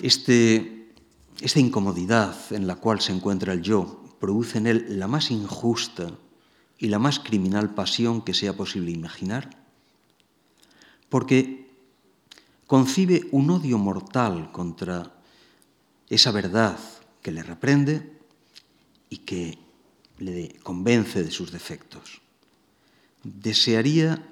este, 0.02 0.90
esta 1.40 1.60
incomodidad 1.60 2.36
en 2.52 2.68
la 2.68 2.76
cual 2.76 3.00
se 3.00 3.14
encuentra 3.14 3.54
el 3.54 3.62
yo 3.62 3.99
produce 4.20 4.58
en 4.58 4.68
él 4.68 5.00
la 5.00 5.08
más 5.08 5.32
injusta 5.32 6.12
y 6.78 6.88
la 6.88 7.00
más 7.00 7.20
criminal 7.20 7.74
pasión 7.74 8.22
que 8.22 8.34
sea 8.34 8.56
posible 8.56 8.92
imaginar, 8.92 9.50
porque 11.10 11.70
concibe 12.68 13.28
un 13.32 13.50
odio 13.50 13.78
mortal 13.78 14.52
contra 14.52 15.16
esa 16.10 16.32
verdad 16.32 16.78
que 17.22 17.32
le 17.32 17.44
reprende 17.44 18.20
y 19.10 19.18
que 19.20 19.58
le 20.18 20.56
convence 20.64 21.24
de 21.24 21.32
sus 21.32 21.52
defectos. 21.52 22.22
Desearía 23.24 24.28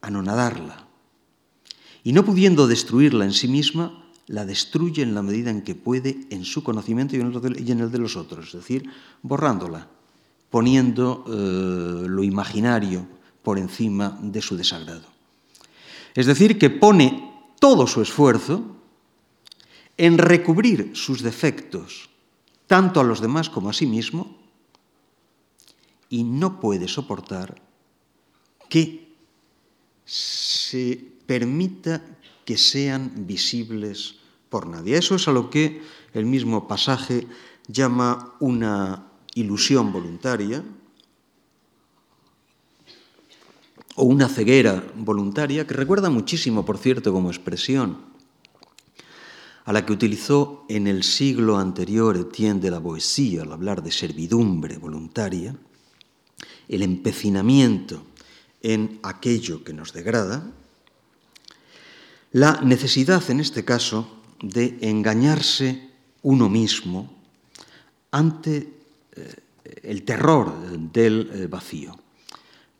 anonadarla 0.00 0.86
y 2.04 2.12
no 2.12 2.24
pudiendo 2.24 2.66
destruirla 2.66 3.24
en 3.24 3.32
sí 3.32 3.48
misma, 3.48 4.05
la 4.28 4.44
destruye 4.44 5.02
en 5.02 5.14
la 5.14 5.22
medida 5.22 5.50
en 5.50 5.62
que 5.62 5.74
puede 5.74 6.26
en 6.30 6.44
su 6.44 6.62
conocimiento 6.62 7.16
y 7.16 7.20
en 7.20 7.80
el 7.80 7.90
de 7.90 7.98
los 7.98 8.16
otros, 8.16 8.48
es 8.48 8.52
decir, 8.54 8.90
borrándola, 9.22 9.88
poniendo 10.50 11.24
eh, 11.28 12.08
lo 12.08 12.24
imaginario 12.24 13.06
por 13.42 13.58
encima 13.58 14.18
de 14.20 14.42
su 14.42 14.56
desagrado. 14.56 15.06
Es 16.14 16.26
decir, 16.26 16.58
que 16.58 16.70
pone 16.70 17.32
todo 17.60 17.86
su 17.86 18.02
esfuerzo 18.02 18.76
en 19.96 20.18
recubrir 20.18 20.90
sus 20.94 21.22
defectos, 21.22 22.10
tanto 22.66 23.00
a 23.00 23.04
los 23.04 23.20
demás 23.20 23.48
como 23.48 23.70
a 23.70 23.72
sí 23.72 23.86
mismo, 23.86 24.36
y 26.08 26.24
no 26.24 26.60
puede 26.60 26.88
soportar 26.88 27.60
que 28.68 29.14
se 30.04 31.00
permita 31.26 32.15
que 32.46 32.56
sean 32.56 33.26
visibles 33.26 34.14
por 34.48 34.66
nadie. 34.66 34.96
Eso 34.96 35.16
es 35.16 35.28
a 35.28 35.32
lo 35.32 35.50
que 35.50 35.82
el 36.14 36.24
mismo 36.24 36.66
pasaje 36.66 37.26
llama 37.68 38.36
una 38.40 39.12
ilusión 39.34 39.92
voluntaria 39.92 40.64
o 43.96 44.04
una 44.04 44.28
ceguera 44.28 44.82
voluntaria, 44.94 45.66
que 45.66 45.74
recuerda 45.74 46.08
muchísimo, 46.08 46.64
por 46.64 46.78
cierto, 46.78 47.12
como 47.12 47.30
expresión 47.30 48.16
a 49.64 49.72
la 49.72 49.84
que 49.84 49.92
utilizó 49.92 50.64
en 50.68 50.86
el 50.86 51.02
siglo 51.02 51.58
anterior 51.58 52.16
Etienne 52.16 52.60
de 52.60 52.70
la 52.70 52.78
Boétie 52.78 53.40
al 53.40 53.52
hablar 53.52 53.82
de 53.82 53.90
servidumbre 53.90 54.78
voluntaria, 54.78 55.56
el 56.68 56.82
empecinamiento 56.82 58.04
en 58.62 59.00
aquello 59.02 59.64
que 59.64 59.72
nos 59.72 59.92
degrada, 59.92 60.52
la 62.36 62.60
necesidad 62.60 63.30
en 63.30 63.40
este 63.40 63.64
caso 63.64 64.20
de 64.42 64.76
engañarse 64.82 65.88
uno 66.20 66.50
mismo 66.50 67.08
ante 68.10 68.68
eh, 69.16 69.34
el 69.82 70.02
terror 70.02 70.52
del 70.92 71.30
eh, 71.32 71.46
vacío, 71.46 71.96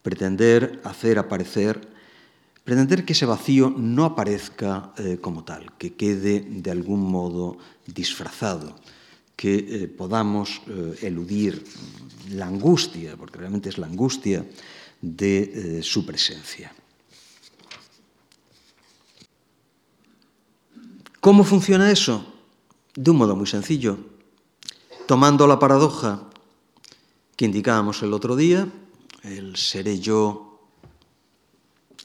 pretender 0.03 0.83
hacer 0.85 1.19
aparecer, 1.19 1.81
pretender 2.64 3.07
que 3.07 3.14
ese 3.14 3.25
vacío 3.25 3.73
no 3.75 4.05
aparezca 4.05 4.92
eh, 4.99 5.16
como 5.23 5.42
tal, 5.42 5.73
que 5.79 5.95
quede 5.95 6.40
de 6.40 6.71
algún 6.71 7.11
modo 7.11 7.57
disfrazado, 7.87 8.77
que 9.37 9.88
podamos 9.97 10.62
eludir 11.03 11.64
la 12.31 12.47
angustia, 12.47 13.16
porque 13.16 13.38
realmente 13.38 13.69
es 13.69 13.77
la 13.77 13.87
angustia 13.87 14.45
de 15.01 15.81
su 15.83 16.07
presencia. 16.07 16.73
¿Cómo 21.27 21.43
funciona 21.43 21.91
eso? 21.91 22.25
De 22.95 23.11
un 23.11 23.17
modo 23.17 23.35
muy 23.35 23.49
sencillo. 23.49 23.99
Tomando 25.09 25.49
la 25.49 25.59
paradoja 25.59 26.23
que 27.35 27.47
indicábamos 27.47 28.01
el 28.05 28.12
otro 28.12 28.37
día, 28.37 28.69
el 29.25 29.57
seré 29.57 29.99
yo, 29.99 30.61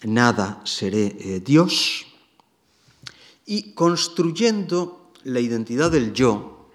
nada 0.01 0.59
seré 0.63 1.15
eh, 1.19 1.39
Dios, 1.39 2.07
y 3.45 3.73
construyendo 3.73 5.11
la 5.23 5.39
identidad 5.39 5.91
del 5.91 6.13
yo 6.13 6.67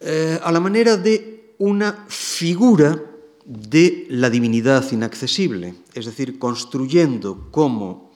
eh, 0.00 0.38
a 0.44 0.52
la 0.52 0.60
manera 0.60 0.98
de 0.98 1.54
una 1.60 2.04
figura 2.08 3.02
de 3.46 4.06
la 4.10 4.28
divinidad 4.28 4.84
inaccesible, 4.92 5.76
es 5.94 6.04
decir, 6.04 6.38
construyendo 6.38 7.48
como 7.50 8.11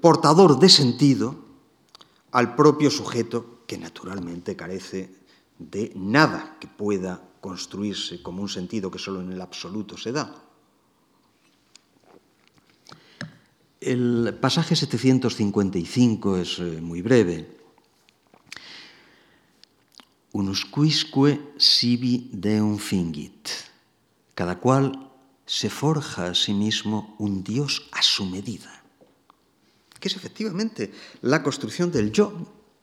portador 0.00 0.58
de 0.58 0.68
sentido 0.68 1.36
al 2.32 2.54
propio 2.54 2.90
sujeto 2.90 3.64
que 3.66 3.78
naturalmente 3.78 4.56
carece 4.56 5.14
de 5.58 5.92
nada 5.94 6.56
que 6.58 6.66
pueda 6.66 7.22
construirse 7.40 8.22
como 8.22 8.42
un 8.42 8.48
sentido 8.48 8.90
que 8.90 8.98
solo 8.98 9.20
en 9.20 9.32
el 9.32 9.40
absoluto 9.40 9.96
se 9.96 10.12
da. 10.12 10.34
El 13.80 14.36
pasaje 14.40 14.76
755 14.76 16.36
es 16.36 16.58
eh, 16.58 16.80
muy 16.82 17.00
breve. 17.00 17.56
Unusquisque 20.32 21.54
sibi 21.56 22.28
deum 22.32 22.76
fingit. 22.78 23.48
Cada 24.34 24.60
cual 24.60 25.10
se 25.46 25.70
forja 25.70 26.26
a 26.26 26.34
sí 26.34 26.52
mismo 26.52 27.16
un 27.18 27.42
Dios 27.42 27.88
a 27.92 28.02
su 28.02 28.26
medida. 28.26 28.79
Que 30.00 30.08
es 30.08 30.16
efectivamente 30.16 30.90
la 31.22 31.42
construcción 31.42 31.92
del 31.92 32.10
yo. 32.10 32.32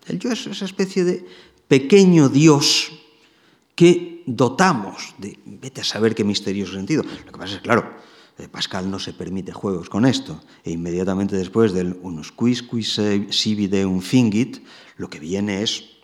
El 0.08 0.19
yo 0.19 0.32
es 0.32 0.47
esa 0.47 0.65
especie 0.65 1.03
de 1.03 1.25
pequeño 1.67 2.30
Dios 2.30 2.91
que 3.75 4.23
dotamos 4.25 5.15
de, 5.17 5.38
vete 5.45 5.82
a 5.82 5.84
saber 5.84 6.15
qué 6.15 6.23
misterioso 6.23 6.73
sentido. 6.73 7.03
Lo 7.25 7.32
que 7.32 7.38
pasa 7.38 7.56
es, 7.56 7.62
claro, 7.62 7.86
eh, 8.38 8.47
Pascal 8.47 8.89
no 8.89 8.99
se 8.99 9.13
permite 9.13 9.51
juegos 9.51 9.89
con 9.89 10.06
esto. 10.06 10.41
E 10.63 10.71
inmediatamente 10.71 11.36
después 11.36 11.73
del 11.73 11.97
unus 12.01 12.32
quis 12.32 12.62
quis 12.62 13.01
sibi 13.30 13.67
un 13.84 14.01
fingit, 14.01 14.62
lo 14.97 15.10
que 15.10 15.19
viene 15.19 15.63
es 15.63 15.97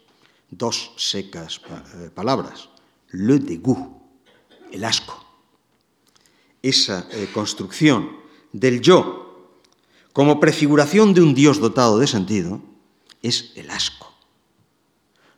dos 0.49 0.93
secas 0.97 1.61
eh, 1.65 2.09
palabras. 2.13 2.69
Le 3.11 3.39
dégoût, 3.39 3.77
el 4.71 4.83
asco. 4.83 5.21
Esa 6.61 7.07
eh, 7.11 7.29
construcción 7.33 8.09
del 8.51 8.81
yo 8.81 9.22
como 10.13 10.39
prefiguración 10.39 11.13
de 11.13 11.21
un 11.21 11.33
Dios 11.33 11.59
dotado 11.59 11.97
de 11.97 12.05
sentido 12.07 12.61
es 13.21 13.51
el 13.55 13.69
asco. 13.71 14.13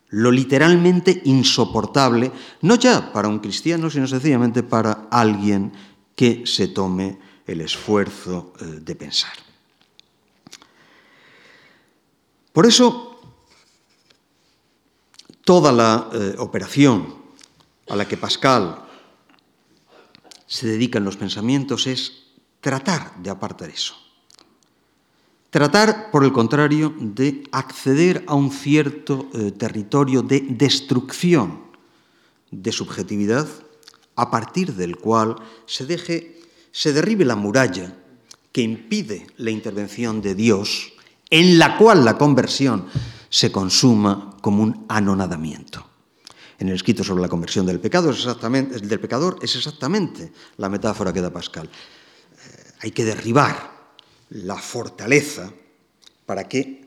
Lo 0.09 0.31
literalmente 0.31 1.21
insoportable, 1.25 2.31
no 2.61 2.75
ya 2.75 3.11
para 3.11 3.27
un 3.27 3.39
cristiano, 3.39 3.89
sino 3.89 4.05
sencillamente 4.05 4.63
para 4.63 5.07
alguien 5.09 5.71
que 6.15 6.43
se 6.45 6.67
tome 6.67 7.17
el 7.47 7.61
esfuerzo 7.61 8.53
eh, 8.59 8.65
de 8.81 8.95
pensar. 8.95 9.33
Por 12.51 12.65
eso, 12.65 13.19
toda 15.43 15.71
la 15.71 16.09
eh, 16.13 16.35
operación 16.37 17.15
a 17.87 17.95
la 17.95 18.07
que 18.07 18.17
Pascal 18.17 18.83
se 20.47 20.67
dedica 20.67 20.97
en 20.97 21.05
los 21.05 21.17
pensamientos 21.17 21.87
es 21.87 22.31
tratar 22.61 23.15
de 23.17 23.29
apartar 23.29 23.69
eso. 23.69 24.04
Tratar, 25.55 26.11
por 26.11 26.25
el 26.25 26.33
contrario, 26.33 26.93
de 26.99 27.47
acceder 27.53 28.25
a 28.27 28.35
un 28.35 28.51
cierto 28.51 29.29
eh, 29.33 29.51
territorio 29.51 30.21
de 30.21 30.41
destrucción 30.49 31.61
de 32.51 32.73
subjetividad 32.73 33.47
a 34.17 34.29
partir 34.29 34.73
del 34.73 34.97
cual 34.97 35.37
se, 35.65 35.85
deje, 35.85 36.41
se 36.73 36.91
derribe 36.91 37.23
la 37.23 37.37
muralla 37.37 37.95
que 38.51 38.63
impide 38.63 39.27
la 39.37 39.49
intervención 39.49 40.21
de 40.21 40.35
Dios, 40.35 40.91
en 41.29 41.57
la 41.57 41.77
cual 41.77 42.03
la 42.03 42.17
conversión 42.17 42.87
se 43.29 43.49
consuma 43.49 44.35
como 44.41 44.61
un 44.61 44.83
anonadamiento. 44.89 45.87
En 46.59 46.67
el 46.67 46.75
escrito 46.75 47.01
sobre 47.01 47.21
la 47.21 47.29
conversión 47.29 47.65
del, 47.65 47.79
pecado 47.79 48.09
es 48.09 48.17
exactamente, 48.17 48.77
del 48.77 48.99
pecador 48.99 49.39
es 49.41 49.55
exactamente 49.55 50.33
la 50.57 50.67
metáfora 50.67 51.13
que 51.13 51.21
da 51.21 51.31
Pascal. 51.31 51.69
Eh, 51.69 52.71
hay 52.81 52.91
que 52.91 53.05
derribar 53.05 53.74
la 54.29 54.57
fortaleza 54.57 55.51
para 56.25 56.47
que 56.47 56.85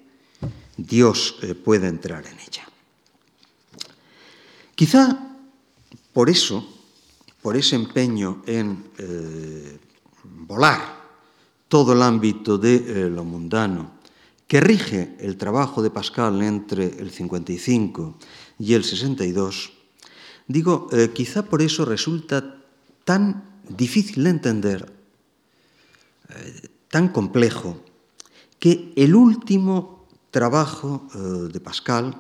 Dios 0.77 1.37
eh, 1.43 1.55
pueda 1.55 1.89
entrar 1.89 2.27
en 2.27 2.39
ella. 2.39 2.67
Quizá 4.75 5.19
por 6.13 6.31
eso 6.31 6.75
por 7.43 7.57
ese 7.57 7.77
empeño 7.77 8.43
en 8.47 8.91
eh, 8.99 9.79
volar 10.25 10.99
todo 11.69 11.93
el 11.93 12.03
ámbito 12.03 12.59
de 12.59 12.77
eh, 12.77 13.11
lo 13.11 13.25
mundano 13.25 13.99
que 14.47 14.61
rige 14.61 15.17
el 15.21 15.37
trabajo 15.37 15.83
de 15.83 15.91
Pascal 15.91 16.41
entre 16.43 16.87
el 16.99 17.11
55 17.11 18.19
y 18.59 18.73
el 18.73 18.83
62, 18.83 19.73
digo, 20.47 20.89
quizá 21.13 21.43
por 21.45 21.61
eso 21.61 21.85
resulta 21.85 22.57
tan 23.05 23.61
difícil 23.69 24.25
de 24.25 24.31
entender, 24.31 24.93
tan 26.91 27.09
complejo, 27.09 27.77
que 28.59 28.93
el 28.97 29.15
último 29.15 30.07
trabajo 30.31 31.07
de 31.15 31.61
Pascal, 31.61 32.17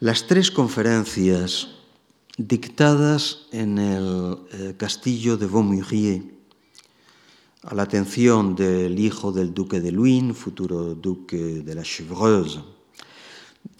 las 0.00 0.26
tres 0.26 0.50
conferencias 0.50 1.68
dictadas 2.38 3.48
en 3.50 3.78
el 3.78 4.38
eh, 4.52 4.74
castillo 4.76 5.36
de 5.36 5.46
Vaumurier 5.46 6.22
a 7.62 7.74
la 7.74 7.82
atención 7.82 8.54
del 8.54 8.98
hijo 8.98 9.32
del 9.32 9.52
duque 9.52 9.80
de 9.80 9.90
Luynes, 9.90 10.36
futuro 10.36 10.94
duque 10.94 11.36
de 11.36 11.74
la 11.74 11.82
Chevreuse, 11.82 12.60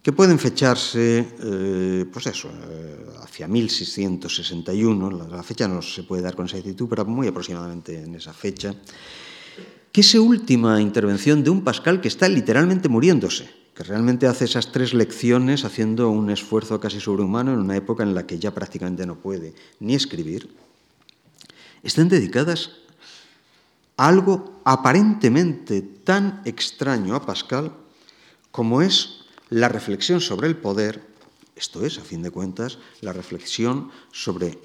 que 0.03 0.13
pueden 0.13 0.39
fecharse, 0.39 1.35
eh, 1.41 2.07
pues 2.13 2.27
eso, 2.27 2.51
eh, 2.51 3.07
hacia 3.23 3.49
1661, 3.49 5.11
la, 5.11 5.29
la, 5.29 5.43
fecha 5.43 5.69
no 5.69 5.83
se 5.83 6.03
puede 6.03 6.23
dar 6.23 6.35
con 6.35 6.47
exactitud, 6.47 6.89
pero 6.89 7.05
muy 7.05 7.27
aproximadamente 7.27 8.03
en 8.03 8.15
esa 8.15 8.33
fecha, 8.33 8.75
que 9.93 10.01
es 10.01 10.15
última 10.15 10.81
intervención 10.81 11.43
de 11.43 11.51
un 11.51 11.63
Pascal 11.63 12.01
que 12.01 12.09
está 12.09 12.29
literalmente 12.29 12.89
muriéndose 12.89 13.59
que 13.79 13.85
realmente 13.85 14.27
hace 14.27 14.45
esas 14.45 14.73
tres 14.73 14.93
lecciones 14.93 15.65
haciendo 15.65 16.11
un 16.11 16.31
esfuerzo 16.31 16.81
casi 16.81 16.99
sobrehumano 16.99 17.53
en 17.53 17.61
una 17.61 17.77
época 17.77 18.03
en 18.03 18.13
la 18.13 18.27
que 18.27 18.41
ya 18.41 18.53
prácticamente 18.53 19.07
no 19.07 19.21
puede 19.21 19.55
ni 19.79 19.95
escribir, 19.95 20.51
están 21.85 22.09
dedicadas 22.09 22.73
a 23.97 24.09
algo 24.09 24.61
aparentemente 24.65 25.81
tan 25.81 26.43
extraño 26.45 27.15
a 27.15 27.25
Pascal 27.25 27.71
como 28.51 28.83
es 28.83 29.18
la 29.51 29.69
reflexión 29.69 30.21
sobre 30.21 30.49
el 30.49 30.57
poder, 30.57 31.03
esto 31.57 31.85
es, 31.85 31.99
a 31.99 32.03
fin 32.03 32.23
de 32.23 32.31
cuentas, 32.31 32.79
la 33.01 33.13
reflexión 33.13 33.91
sobre 34.13 34.59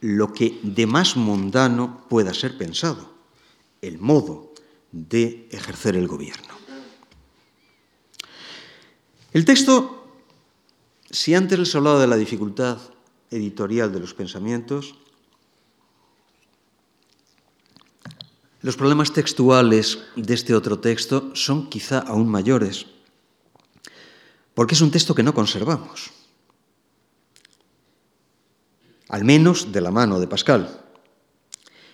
lo 0.00 0.32
que 0.32 0.60
de 0.62 0.86
más 0.86 1.16
mundano 1.16 2.04
pueda 2.08 2.34
ser 2.34 2.58
pensado, 2.58 3.14
el 3.80 3.98
modo 3.98 4.52
de 4.92 5.48
ejercer 5.50 5.96
el 5.96 6.06
gobierno. 6.06 6.54
El 9.32 9.44
texto, 9.44 10.06
si 11.10 11.34
antes 11.34 11.58
les 11.58 11.74
hablaba 11.74 12.00
de 12.00 12.06
la 12.06 12.16
dificultad 12.16 12.78
editorial 13.30 13.92
de 13.92 14.00
los 14.00 14.14
pensamientos, 14.14 14.94
los 18.60 18.76
problemas 18.76 19.12
textuales 19.12 19.98
de 20.16 20.34
este 20.34 20.54
otro 20.54 20.80
texto 20.80 21.30
son 21.34 21.68
quizá 21.68 22.00
aún 22.00 22.28
mayores, 22.28 22.86
porque 24.58 24.74
es 24.74 24.80
un 24.80 24.90
texto 24.90 25.14
que 25.14 25.22
no 25.22 25.34
conservamos, 25.34 26.10
al 29.08 29.22
menos 29.22 29.70
de 29.70 29.80
la 29.80 29.92
mano 29.92 30.18
de 30.18 30.26
Pascal. 30.26 30.84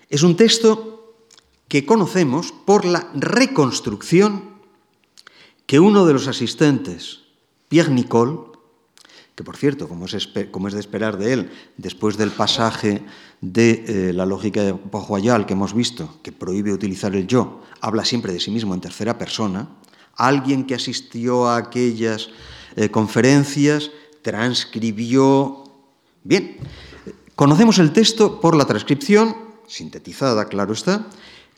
Es 0.08 0.22
un 0.22 0.34
texto 0.34 1.28
que 1.68 1.84
conocemos 1.84 2.54
por 2.64 2.86
la 2.86 3.10
reconstrucción 3.12 4.62
que 5.66 5.78
uno 5.78 6.06
de 6.06 6.14
los 6.14 6.26
asistentes 6.26 7.24
Pierre 7.68 7.92
Nicole, 7.92 8.56
que 9.34 9.44
por 9.44 9.58
cierto, 9.58 9.86
como 9.86 10.06
es, 10.06 10.32
de 10.32 10.80
esperar 10.80 11.18
de 11.18 11.34
él, 11.34 11.50
después 11.76 12.16
del 12.16 12.30
pasaje 12.30 13.04
de 13.42 13.84
eh, 13.86 14.12
la 14.14 14.24
lógica 14.24 14.62
de 14.62 14.72
Port-Royal 14.72 15.44
que 15.44 15.52
hemos 15.52 15.74
visto, 15.74 16.18
que 16.22 16.32
prohíbe 16.32 16.72
utilizar 16.72 17.14
el 17.14 17.26
yo, 17.26 17.60
habla 17.82 18.06
siempre 18.06 18.32
de 18.32 18.40
sí 18.40 18.50
mismo 18.50 18.72
en 18.72 18.80
tercera 18.80 19.18
persona, 19.18 19.68
alguien 20.16 20.64
que 20.64 20.74
asistió 20.74 21.46
a 21.46 21.58
aquellas 21.58 22.30
eh, 22.76 22.90
conferencias 22.90 23.90
transcribió... 24.22 25.64
Bien, 26.22 26.56
conocemos 27.34 27.78
el 27.78 27.92
texto 27.92 28.40
por 28.40 28.56
la 28.56 28.64
transcripción, 28.64 29.36
sintetizada, 29.66 30.46
claro 30.46 30.72
está, 30.72 31.06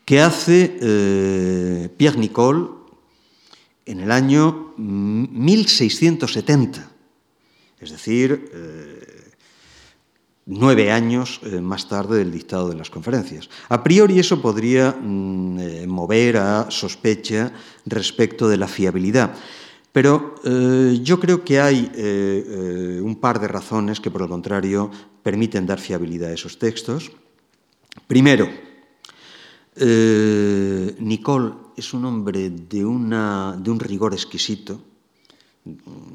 que 0.05 0.21
hace 0.21 0.77
eh, 0.81 1.89
Pierre 1.97 2.19
Nicole 2.19 2.69
en 3.87 4.01
el 4.01 4.11
año 4.11 4.75
1670. 4.77 6.91
Es 7.81 7.91
decir, 7.91 8.51
eh, 8.53 9.33
nueve 10.47 10.91
años 10.91 11.41
más 11.63 11.89
tarde 11.89 12.19
del 12.19 12.33
dictado 12.33 12.69
de 12.69 12.77
las 12.77 12.91
conferencias. 12.91 13.49
A 13.69 13.83
priori 13.83 14.19
eso 14.19 14.43
podría 14.43 14.93
mm, 14.93 15.87
mover 15.87 16.39
a 16.39 16.71
sospecha 16.71 17.53
respecto 17.85 18.49
de 18.49 18.57
la 18.57 18.69
fiabilidad. 18.69 19.35
Pero 19.97 20.35
eh, 20.45 21.01
yo 21.01 21.19
creo 21.19 21.43
que 21.43 21.59
hay 21.59 21.89
un 23.01 23.17
par 23.17 23.41
de 23.41 23.49
razones 23.49 23.99
que, 23.99 24.11
por 24.11 24.21
el 24.21 24.29
contrario, 24.29 24.91
permiten 25.23 25.65
dar 25.65 25.81
fiabilidad 25.81 26.29
a 26.29 26.35
esos 26.35 26.59
textos. 26.59 27.11
Primero, 28.07 28.47
Nicole 31.01 31.53
es 31.77 31.95
un 31.95 32.05
hombre 32.05 32.51
de, 32.51 32.85
un 32.85 33.81
rigor 33.81 34.13
exquisito, 34.13 34.81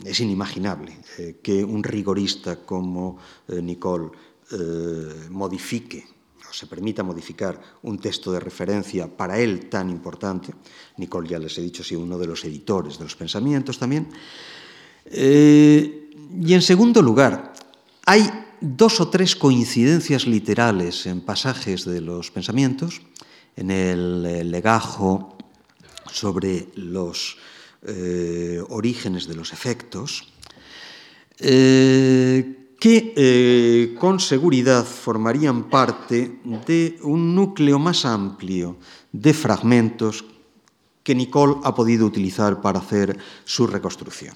es 0.05 0.19
inimaginable 0.19 0.97
eh, 1.17 1.39
que 1.41 1.63
un 1.63 1.81
rigorista 1.83 2.57
como 2.57 3.17
eh, 3.47 3.61
Nicole 3.61 4.11
eh, 4.51 5.27
modifique 5.29 6.05
se 6.53 6.67
permita 6.67 7.03
modificar 7.03 7.59
un 7.83 7.99
texto 7.99 8.31
de 8.31 8.39
referencia 8.39 9.07
para 9.07 9.39
él 9.39 9.69
tan 9.69 9.89
importante. 9.89 10.53
Nicole, 10.97 11.29
ya 11.29 11.39
les 11.39 11.57
he 11.57 11.61
dicho, 11.61 11.83
ha 11.83 11.97
uno 11.97 12.17
de 12.17 12.27
los 12.27 12.43
editores 12.45 12.97
de 12.97 13.05
los 13.05 13.15
pensamientos 13.15 13.77
también. 13.77 14.07
y 15.11 16.53
en 16.53 16.61
segundo 16.61 17.01
lugar, 17.01 17.53
hay 18.05 18.29
dos 18.61 19.01
o 19.01 19.09
tres 19.09 19.35
coincidencias 19.35 20.27
literales 20.27 21.05
en 21.07 21.21
pasajes 21.21 21.85
de 21.85 22.01
los 22.01 22.31
pensamientos, 22.31 23.01
en 23.55 23.71
el 23.71 24.51
legajo 24.51 25.37
sobre 26.11 26.67
los 26.75 27.37
eh, 27.83 28.61
orígenes 28.69 29.27
de 29.27 29.35
los 29.35 29.53
efectos, 29.53 30.27
eh, 31.39 32.60
que 32.81 33.13
eh, 33.15 33.95
con 33.99 34.19
seguridad 34.19 34.83
formarían 34.83 35.69
parte 35.69 36.41
de 36.65 36.97
un 37.03 37.35
núcleo 37.35 37.77
más 37.77 38.05
amplio 38.05 38.77
de 39.11 39.35
fragmentos 39.35 40.25
que 41.03 41.13
Nicole 41.13 41.61
ha 41.63 41.75
podido 41.75 42.07
utilizar 42.07 42.59
para 42.59 42.79
hacer 42.79 43.15
su 43.45 43.67
reconstrucción. 43.67 44.33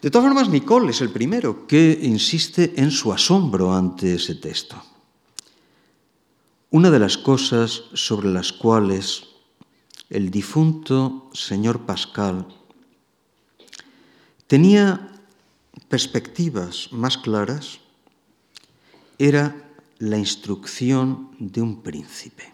De 0.00 0.10
todas 0.10 0.26
formas, 0.26 0.48
Nicole 0.48 0.92
es 0.92 1.02
el 1.02 1.10
primero 1.10 1.66
que 1.66 1.98
insiste 2.00 2.72
en 2.76 2.90
su 2.90 3.12
asombro 3.12 3.74
ante 3.74 4.14
ese 4.14 4.36
texto. 4.36 4.82
Una 6.70 6.90
de 6.90 7.00
las 7.00 7.18
cosas 7.18 7.82
sobre 7.92 8.30
las 8.30 8.50
cuales 8.50 9.24
el 10.08 10.30
difunto 10.30 11.28
señor 11.34 11.84
Pascal 11.84 12.46
tenía 14.46 15.10
perspectivas 15.94 16.88
más 16.90 17.16
claras 17.18 17.78
era 19.16 19.54
la 20.00 20.18
instrucción 20.18 21.30
de 21.38 21.62
un 21.62 21.86
príncipe. 21.86 22.50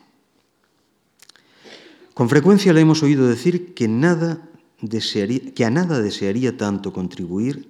Con 2.12 2.28
frecuencia 2.28 2.74
le 2.74 2.82
hemos 2.82 3.02
oído 3.02 3.26
decir 3.26 3.72
que, 3.72 3.88
nada 3.88 4.46
que 4.76 5.64
a 5.64 5.70
nada 5.70 6.02
desearía 6.02 6.58
tanto 6.58 6.92
contribuir 6.92 7.64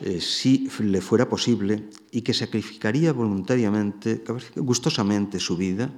eh, 0.00 0.20
si 0.20 0.68
le 0.80 1.00
fuera 1.00 1.28
posible 1.28 1.88
y 2.10 2.22
que 2.22 2.34
sacrificaría 2.34 3.12
voluntariamente, 3.12 4.24
gustosamente 4.56 5.38
su 5.38 5.56
vida 5.56 5.88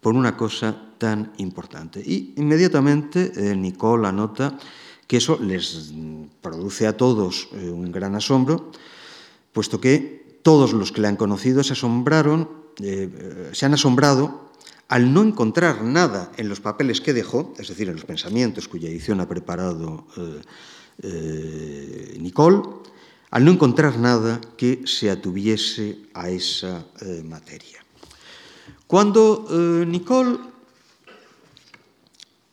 por 0.00 0.14
una 0.14 0.36
cosa 0.36 0.94
tan 0.98 1.32
importante. 1.38 1.98
Y 2.06 2.34
inmediatamente 2.36 3.32
eh, 3.34 3.56
Nicole 3.56 4.06
anota 4.06 4.56
que 5.06 5.18
eso 5.18 5.38
les 5.40 5.92
produce 6.42 6.86
a 6.86 6.96
todos 6.96 7.48
eh, 7.52 7.70
un 7.70 7.92
gran 7.92 8.14
asombro, 8.14 8.72
puesto 9.52 9.80
que 9.80 10.40
todos 10.42 10.72
los 10.72 10.92
que 10.92 11.00
le 11.00 11.08
han 11.08 11.16
conocido 11.16 11.62
se 11.62 11.72
asombraron, 11.72 12.48
eh, 12.80 13.50
se 13.52 13.66
han 13.66 13.74
asombrado 13.74 14.50
al 14.88 15.12
no 15.12 15.22
encontrar 15.22 15.82
nada 15.82 16.30
en 16.36 16.48
los 16.48 16.60
papeles 16.60 17.00
que 17.00 17.12
dejó, 17.12 17.54
es 17.58 17.68
decir, 17.68 17.88
en 17.88 17.94
los 17.94 18.04
pensamientos 18.04 18.68
cuya 18.68 18.88
edición 18.88 19.20
ha 19.20 19.28
preparado 19.28 20.06
Nicole, 22.20 22.62
al 23.30 23.44
no 23.44 23.50
encontrar 23.50 23.98
nada 23.98 24.40
que 24.56 24.82
se 24.86 25.10
atuviese 25.10 25.98
a 26.14 26.30
esa 26.30 26.86
materia. 27.24 27.86
Cuando 28.86 29.46
eh, 29.50 29.84
Nicole 29.84 30.38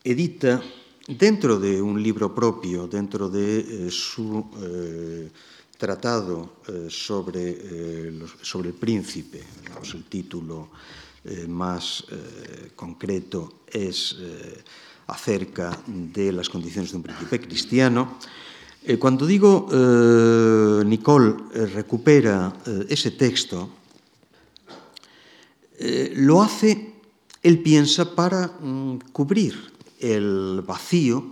edita 0.03 0.63
dentro 1.07 1.59
de 1.59 1.81
un 1.81 2.01
libro 2.01 2.33
propio, 2.33 2.87
dentro 2.87 3.29
de 3.29 3.87
eh, 3.87 3.91
su 3.91 4.45
eh, 4.61 5.29
tratado 5.77 6.63
sobre, 6.87 8.13
sobre, 8.41 8.69
el 8.69 8.75
príncipe, 8.75 9.43
el 9.93 10.03
título 10.05 10.69
más 11.49 12.05
concreto 12.73 13.65
es 13.67 14.15
acerca 15.07 15.77
de 15.85 16.31
las 16.31 16.47
condiciones 16.47 16.91
de 16.91 16.97
un 16.97 17.03
príncipe 17.03 17.41
cristiano, 17.41 18.17
cuando 18.97 19.25
digo 19.25 19.67
Nicole 20.85 21.35
recupera 21.73 22.53
ese 22.87 23.11
texto, 23.11 23.69
eh, 25.85 26.13
lo 26.15 26.41
hace, 26.41 26.93
él 27.41 27.59
piensa, 27.59 28.15
para 28.15 28.47
mm, 28.47 28.99
cubrir 29.11 29.72
el 30.03 30.61
vacío 30.65 31.23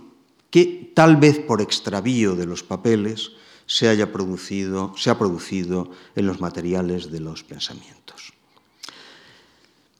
que 0.50 0.92
tal 0.94 1.16
vez 1.16 1.38
por 1.38 1.60
extravío 1.60 2.34
de 2.36 2.46
los 2.46 2.62
papeles 2.62 3.32
se 3.66 3.88
haya 3.88 4.12
producido, 4.12 4.92
se 4.96 5.10
ha 5.10 5.18
producido 5.18 5.90
en 6.16 6.26
los 6.26 6.40
materiales 6.40 7.10
de 7.10 7.20
los 7.20 7.44
pensamientos. 7.44 8.32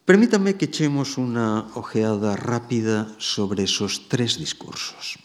Permítame 0.04 0.56
que 0.56 0.66
echemos 0.66 1.16
una 1.16 1.70
ojeada 1.74 2.36
rápida 2.36 3.14
sobre 3.18 3.64
esos 3.64 4.08
tres 4.08 4.38
discursos. 4.38 5.18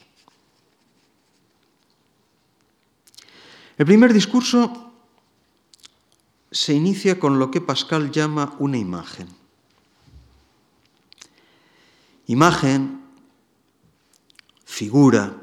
El 3.78 3.86
primer 3.86 4.14
discurso 4.14 4.94
se 6.52 6.74
inicia 6.74 7.20
con 7.20 7.40
lo 7.40 7.52
que 7.52 7.62
Pascal 7.62 8.12
llama 8.12 8.56
una 8.60 8.78
imagen. 8.78 9.28
Imagen, 12.28 13.07
figura, 14.68 15.34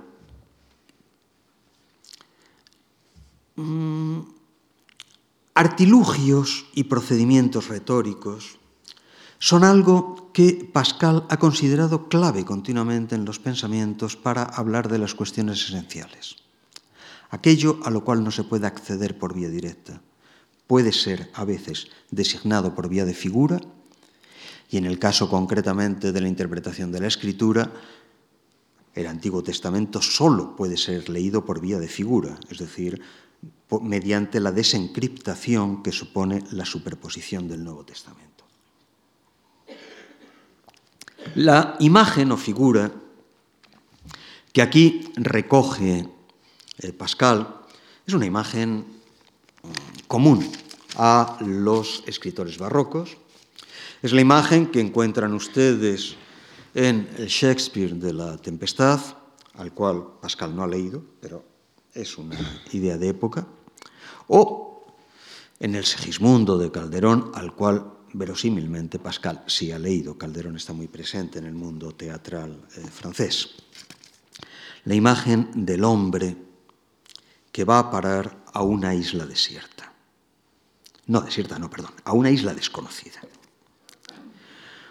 mm, 3.57 4.21
artilugios 5.55 6.67
y 6.75 6.85
procedimientos 6.85 7.69
retóricos 7.69 8.59
son 9.39 9.65
algo 9.65 10.31
que 10.33 10.69
Pascal 10.71 11.25
ha 11.31 11.39
considerado 11.39 12.09
clave 12.09 12.45
continuamente 12.45 13.15
en 13.15 13.25
los 13.25 13.41
pensamientos 13.41 14.15
para 14.15 14.45
hablar 14.45 14.89
de 14.89 14.99
las 14.99 15.15
cuestiones 15.15 15.65
esenciales. 15.65 16.37
Aquello 17.31 17.81
a 17.83 17.91
lo 17.91 18.05
cual 18.05 18.23
no 18.23 18.31
se 18.31 18.45
puede 18.45 18.67
acceder 18.67 19.19
por 19.19 19.35
vía 19.35 19.49
directa 19.49 20.01
puede 20.67 20.93
ser 20.93 21.31
a 21.35 21.45
veces 21.45 21.89
designado 22.11 22.75
por 22.75 22.89
vía 22.89 23.05
de 23.05 23.15
figura 23.15 23.61
y 24.71 24.77
en 24.77 24.85
el 24.85 24.99
caso 24.99 25.29
concretamente 25.29 26.13
de 26.13 26.21
la 26.21 26.29
interpretación 26.29 26.93
de 26.93 27.01
la 27.01 27.09
escritura, 27.09 27.73
el 28.95 29.07
Antiguo 29.07 29.43
Testamento 29.43 30.01
solo 30.01 30.55
puede 30.55 30.77
ser 30.77 31.09
leído 31.09 31.45
por 31.45 31.61
vía 31.61 31.79
de 31.79 31.89
figura, 31.89 32.39
es 32.49 32.59
decir, 32.59 33.01
mediante 33.83 34.39
la 34.41 34.53
desencriptación 34.53 35.83
que 35.83 35.91
supone 35.91 36.45
la 36.53 36.65
superposición 36.65 37.49
del 37.49 37.65
Nuevo 37.65 37.85
Testamento. 37.85 38.45
La 41.35 41.77
imagen 41.81 42.31
o 42.31 42.37
figura 42.37 42.93
que 44.53 44.63
aquí 44.63 45.11
recoge 45.17 46.07
eh, 46.79 46.93
Pascal 46.93 47.67
es 48.07 48.15
una 48.15 48.27
imagen 48.27 48.85
común 50.07 50.47
a 50.97 51.39
los 51.41 52.05
escritores 52.07 52.59
barrocos. 52.59 53.17
Es 54.03 54.13
la 54.13 54.21
imagen 54.21 54.67
que 54.67 54.81
encuentran 54.81 55.35
ustedes 55.35 56.17
en 56.75 57.09
el 57.17 57.29
Shakespeare 57.29 57.95
de 57.95 58.13
la 58.13 58.37
Tempestad, 58.37 59.01
al 59.55 59.73
cual 59.73 60.19
Pascal 60.21 60.55
no 60.55 60.65
ha 60.65 60.67
leído, 60.67 61.03
pero 61.21 61.45
es 61.93 62.19
una 62.19 62.37
idea 62.73 62.99
de 62.99 63.09
época, 63.09 63.47
o 64.27 64.85
en 65.61 65.77
el 65.77 65.85
Segismundo 65.85 66.59
de 66.59 66.73
Calderón, 66.73 67.31
al 67.35 67.55
cual 67.55 67.93
verosímilmente 68.13 68.99
Pascal 68.99 69.45
sí 69.47 69.71
ha 69.71 69.79
leído. 69.79 70.19
Calderón 70.19 70.57
está 70.57 70.73
muy 70.73 70.89
presente 70.89 71.39
en 71.39 71.47
el 71.47 71.55
mundo 71.55 71.93
teatral 71.93 72.61
eh, 72.77 72.81
francés. 72.81 73.51
La 74.85 74.95
imagen 74.95 75.65
del 75.65 75.85
hombre 75.85 76.37
que 77.53 77.65
va 77.65 77.79
a 77.79 77.91
parar 77.91 78.45
a 78.53 78.63
una 78.63 78.95
isla 78.95 79.27
desierta. 79.27 79.93
No 81.07 81.21
desierta, 81.21 81.59
no, 81.59 81.71
perdón, 81.71 81.93
a 82.05 82.13
una 82.13 82.31
isla 82.31 82.53
desconocida. 82.53 83.21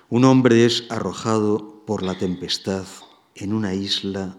Un 0.10 0.26
hombre 0.26 0.66
es 0.66 0.86
arrojado 0.90 1.73
por 1.86 2.04
la 2.04 2.18
tempestad 2.18 2.86
en 3.36 3.54
una 3.54 3.74
isla 3.74 4.38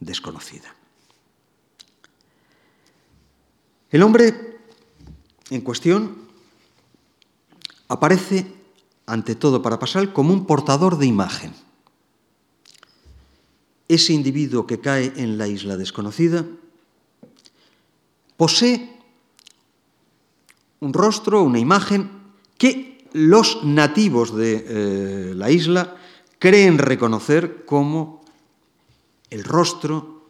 desconocida. 0.00 0.74
El 3.90 4.02
hombre 4.02 4.58
en 5.50 5.60
cuestión 5.62 6.16
aparece, 7.88 8.46
ante 9.06 9.34
todo 9.34 9.62
para 9.62 9.78
Pascal, 9.78 10.12
como 10.12 10.32
un 10.32 10.46
portador 10.46 10.96
de 10.98 11.06
imagen. 11.06 11.52
Ese 13.88 14.12
individuo 14.12 14.66
que 14.66 14.80
cae 14.80 15.12
en 15.16 15.36
la 15.36 15.48
isla 15.48 15.76
desconocida 15.76 16.46
posee 18.36 18.96
un 20.78 20.92
rostro, 20.94 21.42
una 21.42 21.58
imagen 21.58 22.10
que 22.56 23.04
los 23.12 23.64
nativos 23.64 24.34
de 24.36 24.64
eh, 24.66 25.34
la 25.34 25.50
isla 25.50 25.96
creen 26.40 26.78
reconocer 26.78 27.64
como 27.64 28.24
el 29.28 29.44
rostro 29.44 30.24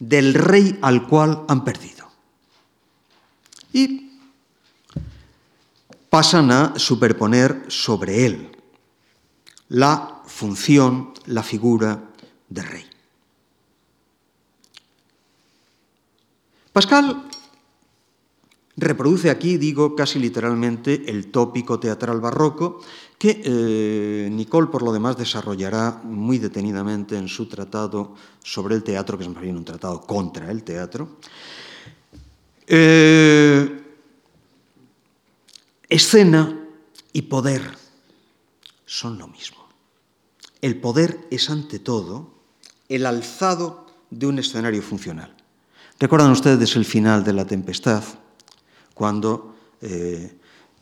del 0.00 0.34
rey 0.34 0.78
al 0.82 1.06
cual 1.06 1.44
han 1.46 1.62
perdido. 1.64 2.08
Y 3.72 4.18
pasan 6.10 6.50
a 6.50 6.78
superponer 6.78 7.66
sobre 7.68 8.26
él 8.26 8.56
la 9.68 10.22
función, 10.26 11.12
la 11.26 11.42
figura 11.42 12.02
de 12.48 12.62
rey. 12.62 12.86
Pascal 16.72 17.27
reproduce 18.78 19.28
aquí, 19.28 19.58
digo 19.58 19.94
casi 19.94 20.18
literalmente, 20.18 21.10
el 21.10 21.28
tópico 21.28 21.78
teatral 21.80 22.20
barroco 22.20 22.80
que 23.18 23.42
eh, 23.44 24.28
Nicole, 24.30 24.68
por 24.68 24.82
lo 24.82 24.92
demás, 24.92 25.16
desarrollará 25.16 26.00
muy 26.04 26.38
detenidamente 26.38 27.16
en 27.16 27.26
su 27.26 27.46
tratado 27.46 28.14
sobre 28.42 28.76
el 28.76 28.84
teatro, 28.84 29.18
que 29.18 29.24
es 29.24 29.30
más 29.30 29.42
bien 29.42 29.56
un 29.56 29.64
tratado 29.64 30.00
contra 30.02 30.50
el 30.52 30.62
teatro. 30.62 31.18
Eh, 32.68 33.82
escena 35.88 36.64
y 37.12 37.22
poder 37.22 37.62
son 38.86 39.18
lo 39.18 39.26
mismo. 39.26 39.66
El 40.62 40.80
poder 40.80 41.26
es, 41.32 41.50
ante 41.50 41.80
todo, 41.80 42.30
el 42.88 43.04
alzado 43.04 43.86
de 44.10 44.26
un 44.26 44.38
escenario 44.38 44.82
funcional. 44.82 45.34
¿Recuerdan 45.98 46.30
ustedes 46.30 46.76
el 46.76 46.84
final 46.84 47.24
de 47.24 47.32
La 47.32 47.44
Tempestad? 47.44 48.04
Cuando 48.98 49.54
eh, 49.80 50.34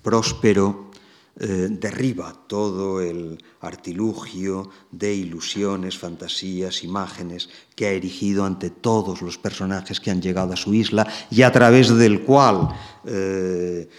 Próspero 0.03 0.91
eh, 1.39 1.69
derriba 1.71 2.33
todo 2.47 3.03
el 3.03 3.37
artilugio 3.61 4.71
de 4.91 5.13
ilusiones, 5.13 5.99
fantasías, 5.99 6.83
imágenes 6.83 7.51
que 7.75 7.87
ha 7.87 7.91
erigido 7.91 8.47
ante 8.47 8.71
todos 8.71 9.21
los 9.21 9.37
personajes 9.37 10.01
que 10.01 10.11
han 10.11 10.23
llegado 10.23 10.55
a 10.55 10.57
su 10.57 10.73
isla 10.73 11.07
y 11.31 11.43
a 11.43 11.53
través 11.53 11.95
del 11.95 12.23
cual 12.23 12.69
eh, 13.05 13.91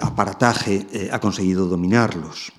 aparataje 0.00 1.08
ha 1.12 1.20
conseguido 1.20 1.66
dominarlos. 1.66 2.52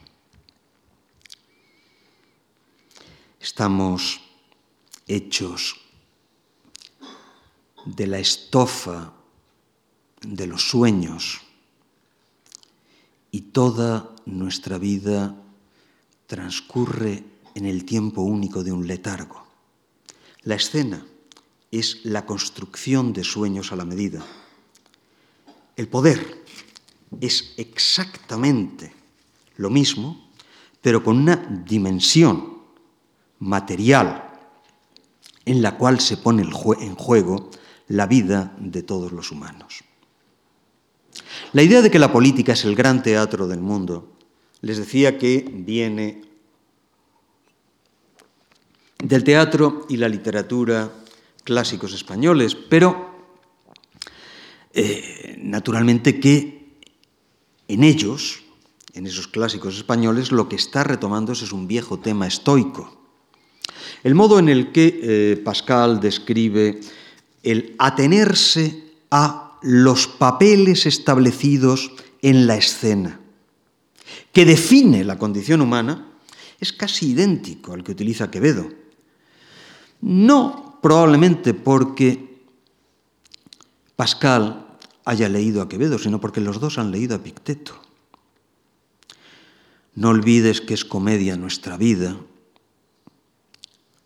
Estamos 3.39 4.21
hechos 5.07 5.75
de 7.85 8.07
la 8.07 8.19
estofa 8.19 9.20
de 10.21 10.47
los 10.47 10.69
sueños 10.69 11.41
y 13.31 13.41
toda 13.41 14.15
nuestra 14.25 14.77
vida 14.77 15.35
transcurre 16.27 17.23
en 17.55 17.65
el 17.65 17.85
tiempo 17.85 18.21
único 18.21 18.63
de 18.63 18.71
un 18.71 18.87
letargo. 18.87 19.45
La 20.43 20.55
escena 20.55 21.05
es 21.71 22.05
la 22.05 22.25
construcción 22.25 23.13
de 23.13 23.23
sueños 23.23 23.71
a 23.71 23.75
la 23.75 23.85
medida. 23.85 24.25
El 25.75 25.87
poder 25.87 26.43
es 27.19 27.53
exactamente 27.57 28.93
lo 29.57 29.69
mismo, 29.69 30.29
pero 30.81 31.03
con 31.03 31.17
una 31.17 31.35
dimensión 31.35 32.61
material 33.39 34.29
en 35.45 35.61
la 35.61 35.77
cual 35.77 35.99
se 35.99 36.17
pone 36.17 36.43
en 36.43 36.95
juego 36.95 37.49
la 37.87 38.05
vida 38.07 38.55
de 38.59 38.83
todos 38.83 39.11
los 39.11 39.31
humanos. 39.31 39.83
La 41.53 41.63
idea 41.63 41.81
de 41.81 41.91
que 41.91 41.99
la 41.99 42.13
política 42.13 42.53
es 42.53 42.63
el 42.63 42.75
gran 42.75 43.03
teatro 43.03 43.45
del 43.45 43.59
mundo, 43.59 44.17
les 44.61 44.77
decía 44.77 45.17
que 45.17 45.45
viene 45.51 46.21
del 49.03 49.23
teatro 49.23 49.85
y 49.89 49.97
la 49.97 50.07
literatura 50.07 50.89
clásicos 51.43 51.93
españoles, 51.93 52.55
pero 52.55 53.11
eh, 54.73 55.35
naturalmente 55.41 56.21
que 56.21 56.77
en 57.67 57.83
ellos, 57.83 58.43
en 58.93 59.07
esos 59.07 59.27
clásicos 59.27 59.75
españoles, 59.75 60.31
lo 60.31 60.47
que 60.47 60.55
está 60.55 60.85
retomándose 60.85 61.43
es 61.43 61.51
un 61.51 61.67
viejo 61.67 61.99
tema 61.99 62.27
estoico. 62.27 62.97
El 64.03 64.15
modo 64.15 64.39
en 64.39 64.47
el 64.47 64.71
que 64.71 64.99
eh, 65.03 65.37
Pascal 65.43 65.99
describe 65.99 66.79
el 67.43 67.75
atenerse 67.77 68.83
a 69.09 69.50
los 69.61 70.07
papeles 70.07 70.85
establecidos 70.85 71.91
en 72.21 72.47
la 72.47 72.55
escena, 72.55 73.19
que 74.33 74.45
define 74.45 75.03
la 75.03 75.17
condición 75.17 75.61
humana, 75.61 76.07
es 76.59 76.73
casi 76.73 77.11
idéntico 77.11 77.73
al 77.73 77.83
que 77.83 77.91
utiliza 77.91 78.31
Quevedo. 78.31 78.69
No 80.01 80.79
probablemente 80.81 81.53
porque 81.53 82.43
Pascal 83.95 84.77
haya 85.05 85.29
leído 85.29 85.61
a 85.61 85.69
Quevedo, 85.69 85.99
sino 85.99 86.19
porque 86.19 86.41
los 86.41 86.59
dos 86.59 86.77
han 86.77 86.91
leído 86.91 87.15
a 87.15 87.23
Picteto. 87.23 87.79
No 89.93 90.09
olvides 90.09 90.61
que 90.61 90.73
es 90.73 90.85
comedia 90.85 91.35
nuestra 91.35 91.77
vida, 91.77 92.17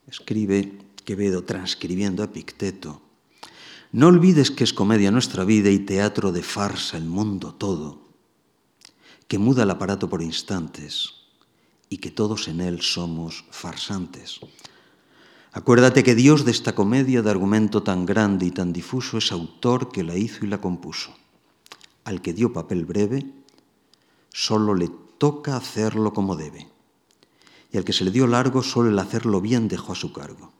escribe 0.07 0.73
Quevedo 1.03 1.43
transcribiendo 1.43 2.23
a 2.23 2.27
Picteto. 2.27 3.04
No 3.91 4.07
olvides 4.07 4.51
que 4.51 4.63
es 4.63 4.73
comedia 4.73 5.11
nuestra 5.11 5.43
vida 5.43 5.69
y 5.69 5.79
teatro 5.79 6.31
de 6.31 6.41
farsa 6.41 6.97
el 6.97 7.05
mundo 7.05 7.53
todo, 7.53 8.01
que 9.27 9.37
muda 9.37 9.63
el 9.63 9.71
aparato 9.71 10.09
por 10.09 10.21
instantes 10.21 11.13
y 11.89 11.97
que 11.97 12.11
todos 12.11 12.47
en 12.47 12.61
él 12.61 12.81
somos 12.81 13.45
farsantes. 13.51 14.39
Acuérdate 15.53 16.03
que 16.03 16.15
Dios 16.15 16.43
de 16.43 16.51
esta 16.51 16.75
comedia 16.75 17.21
de 17.21 17.31
argumento 17.31 17.83
tan 17.83 18.05
grande 18.05 18.45
y 18.45 18.51
tan 18.51 18.73
difuso 18.73 19.17
es 19.19 19.31
autor 19.31 19.91
que 19.91 20.03
la 20.03 20.15
hizo 20.15 20.43
y 20.45 20.49
la 20.49 20.59
compuso. 20.59 21.15
Al 22.03 22.21
que 22.21 22.33
dio 22.33 22.51
papel 22.51 22.85
breve, 22.85 23.31
solo 24.33 24.75
le 24.75 24.89
toca 25.17 25.55
hacerlo 25.55 26.13
como 26.13 26.35
debe. 26.35 26.67
Y 27.71 27.77
al 27.77 27.85
que 27.85 27.93
se 27.93 28.03
le 28.03 28.11
dio 28.11 28.27
largo, 28.27 28.63
solo 28.63 28.89
el 28.89 28.99
hacerlo 28.99 29.39
bien 29.39 29.69
dejó 29.69 29.93
a 29.93 29.95
su 29.95 30.11
cargo 30.11 30.51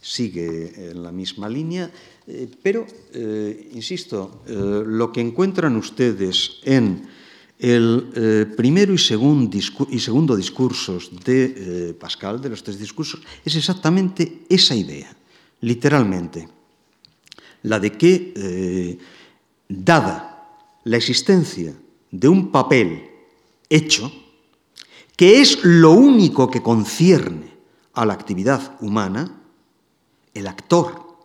sigue 0.00 0.90
en 0.90 1.02
la 1.02 1.12
misma 1.12 1.48
línea, 1.48 1.90
eh, 2.26 2.48
pero, 2.62 2.86
eh, 3.12 3.70
insisto, 3.74 4.42
eh, 4.46 4.82
lo 4.86 5.12
que 5.12 5.20
encuentran 5.20 5.76
ustedes 5.76 6.60
en 6.64 7.08
el 7.58 8.54
primero 8.56 8.94
y, 8.94 8.96
y, 8.96 9.98
segundo 10.00 10.34
discursos 10.34 11.10
de 11.22 11.94
Pascal, 12.00 12.40
de 12.40 12.48
los 12.48 12.62
tres 12.64 12.78
discursos, 12.78 13.20
es 13.44 13.54
exactamente 13.54 14.46
esa 14.48 14.74
idea, 14.74 15.14
literalmente, 15.60 16.48
la 17.64 17.78
de 17.78 17.92
que, 17.92 18.96
dada 19.68 20.56
la 20.84 20.96
existencia 20.96 21.74
de 22.10 22.28
un 22.28 22.50
papel 22.50 23.02
hecho, 23.68 24.10
que 25.14 25.42
es 25.42 25.62
lo 25.62 25.92
único 25.92 26.50
que 26.50 26.62
concierne 26.62 27.52
a 27.92 28.06
la 28.06 28.14
actividad 28.14 28.78
humana, 28.80 29.39
el 30.34 30.46
actor 30.46 31.16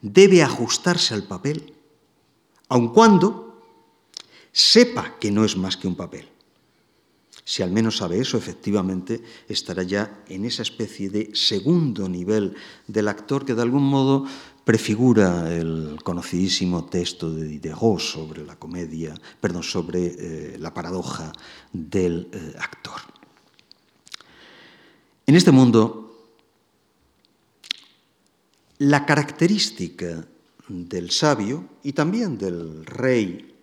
debe 0.00 0.42
ajustarse 0.42 1.14
al 1.14 1.24
papel, 1.24 1.74
aun 2.68 2.88
cuando 2.92 3.62
sepa 4.52 5.18
que 5.18 5.30
no 5.30 5.44
es 5.44 5.56
más 5.56 5.76
que 5.76 5.88
un 5.88 5.96
papel. 5.96 6.28
Si 7.44 7.62
al 7.62 7.70
menos 7.70 7.96
sabe 7.96 8.20
eso, 8.20 8.36
efectivamente 8.36 9.22
estará 9.48 9.82
ya 9.82 10.22
en 10.28 10.44
esa 10.44 10.60
especie 10.60 11.08
de 11.08 11.30
segundo 11.32 12.06
nivel 12.06 12.54
del 12.86 13.08
actor 13.08 13.46
que 13.46 13.54
de 13.54 13.62
algún 13.62 13.84
modo 13.84 14.26
prefigura 14.64 15.50
el 15.56 15.96
conocidísimo 16.04 16.84
texto 16.84 17.32
de 17.32 17.46
Diderot 17.46 18.00
sobre 18.00 18.44
la 18.44 18.56
comedia, 18.56 19.14
perdón, 19.40 19.62
sobre 19.62 20.12
eh, 20.18 20.56
la 20.58 20.74
paradoja 20.74 21.32
del 21.72 22.28
eh, 22.32 22.54
actor. 22.58 23.00
En 25.26 25.34
este 25.34 25.52
mundo 25.52 26.07
la 28.78 29.04
característica 29.04 30.24
del 30.68 31.10
sabio 31.10 31.68
y 31.82 31.92
también 31.92 32.38
del 32.38 32.84
rey, 32.86 33.54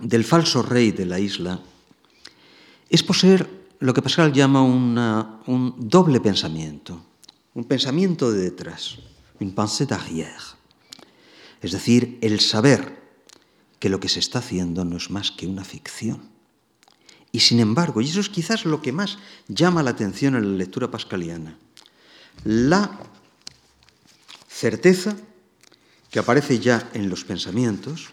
del 0.00 0.24
falso 0.24 0.62
rey 0.62 0.92
de 0.92 1.06
la 1.06 1.18
isla, 1.18 1.60
es 2.88 3.02
poseer 3.02 3.48
lo 3.80 3.92
que 3.94 4.02
Pascal 4.02 4.32
llama 4.32 4.62
un 4.62 5.74
doble 5.78 6.20
pensamiento, 6.20 7.04
un 7.54 7.64
pensamiento 7.64 8.30
de 8.30 8.50
detrás, 8.50 8.98
un 9.40 9.54
pensée 9.54 9.86
d'arrière. 9.86 10.56
es 11.62 11.72
decir, 11.72 12.18
el 12.20 12.40
saber 12.40 12.96
que 13.78 13.88
lo 13.88 14.00
que 14.00 14.08
se 14.08 14.20
está 14.20 14.38
haciendo 14.38 14.84
no 14.84 14.96
es 14.96 15.10
más 15.10 15.30
que 15.30 15.46
una 15.46 15.64
ficción. 15.64 16.30
Y 17.32 17.40
sin 17.40 17.60
embargo, 17.60 18.00
y 18.00 18.08
eso 18.08 18.20
es 18.20 18.28
quizás 18.28 18.64
lo 18.64 18.80
que 18.80 18.92
más 18.92 19.18
llama 19.48 19.82
la 19.82 19.90
atención 19.90 20.36
en 20.36 20.52
la 20.52 20.58
lectura 20.58 20.90
pascaliana, 20.90 21.58
la 22.44 22.98
certeza 24.48 25.16
que 26.10 26.18
aparece 26.18 26.58
ya 26.58 26.90
en 26.94 27.08
los 27.08 27.24
pensamientos, 27.24 28.08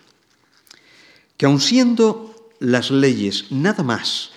que 1.38 1.46
aun 1.46 1.60
siendo 1.60 2.52
las 2.60 2.92
leyes 2.92 3.52
nada 3.52 3.84
más 3.84 4.32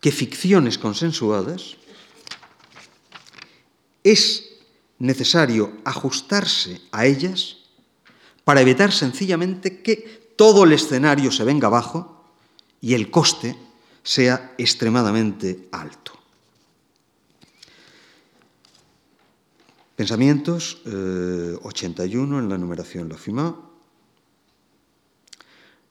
que 0.00 0.12
ficciones 0.12 0.76
consensuadas, 0.76 1.76
es 4.02 4.44
necesario 4.98 5.72
ajustarse 5.84 6.80
a 6.92 7.06
ellas 7.06 7.56
para 8.44 8.60
evitar 8.60 8.92
sencillamente 8.92 9.80
que 9.80 10.34
todo 10.36 10.64
el 10.64 10.72
escenario 10.72 11.32
se 11.32 11.44
venga 11.44 11.68
abajo 11.68 12.24
y 12.80 12.94
el 12.94 13.10
coste 13.10 13.56
sea 14.02 14.54
extremadamente 14.58 15.68
alto. 15.72 16.12
Pensamientos 19.96 20.82
81 20.84 22.36
eh, 22.36 22.42
en 22.42 22.48
la 22.48 22.58
numeración 22.58 23.08
La 23.08 23.16
Fima. 23.16 23.70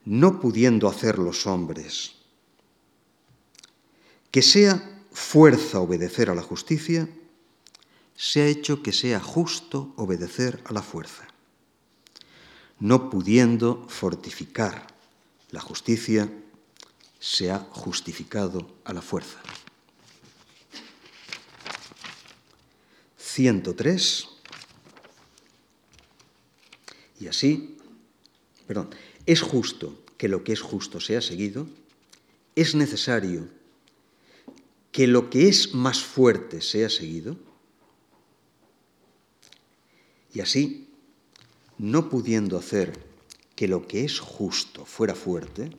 No 0.05 0.41
pudiendo 0.41 0.89
hacer 0.89 1.17
los 1.19 1.47
hombres 1.47 2.15
que 4.29 4.41
sea 4.41 5.01
fuerza 5.11 5.79
obedecer 5.79 6.29
a 6.31 6.35
la 6.35 6.41
justicia, 6.41 7.07
se 8.15 8.41
ha 8.41 8.47
hecho 8.47 8.81
que 8.81 8.91
sea 8.91 9.19
justo 9.19 9.93
obedecer 9.95 10.61
a 10.65 10.73
la 10.73 10.81
fuerza. 10.81 11.27
No 12.79 13.09
pudiendo 13.09 13.85
fortificar 13.87 14.87
la 15.51 15.61
justicia, 15.61 16.29
se 17.19 17.51
ha 17.51 17.59
justificado 17.59 18.67
a 18.83 18.91
la 18.91 19.01
fuerza. 19.01 19.39
103. 23.33 24.29
Y 27.19 27.27
así, 27.27 27.77
perdón, 28.67 28.91
es 29.25 29.41
justo 29.41 30.03
que 30.17 30.27
lo 30.27 30.43
que 30.43 30.53
es 30.53 30.61
justo 30.61 30.99
sea 30.99 31.19
seguido, 31.19 31.67
es 32.55 32.75
necesario 32.75 33.47
que 34.91 35.07
lo 35.07 35.31
que 35.31 35.47
es 35.47 35.73
más 35.73 36.03
fuerte 36.03 36.61
sea 36.61 36.89
seguido, 36.89 37.35
y 40.31 40.41
así, 40.41 40.89
no 41.79 42.09
pudiendo 42.09 42.57
hacer 42.57 42.99
que 43.55 43.67
lo 43.67 43.87
que 43.87 44.03
es 44.03 44.19
justo 44.19 44.85
fuera 44.85 45.15
fuerte, 45.15 45.71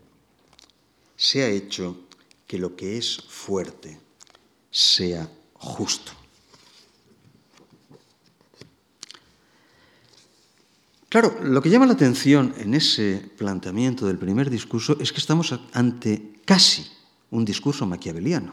se 1.16 1.44
ha 1.44 1.48
hecho 1.48 2.00
que 2.48 2.59
lo 2.59 2.74
que 2.74 2.96
es 2.98 3.16
fuerte 3.28 4.00
sea 4.72 5.30
justo. 5.55 6.24
Claro, 11.15 11.39
lo 11.45 11.62
que 11.62 11.71
llama 11.71 11.87
la 11.87 11.93
atención 11.93 12.53
en 12.59 12.75
ese 12.75 13.23
planteamiento 13.39 14.05
del 14.05 14.19
primer 14.19 14.51
discurso 14.51 14.97
es 14.99 15.12
que 15.12 15.21
estamos 15.21 15.55
ante 15.73 16.41
casi 16.45 16.85
un 17.31 17.45
discurso 17.45 17.87
maquiaveliano. 17.87 18.53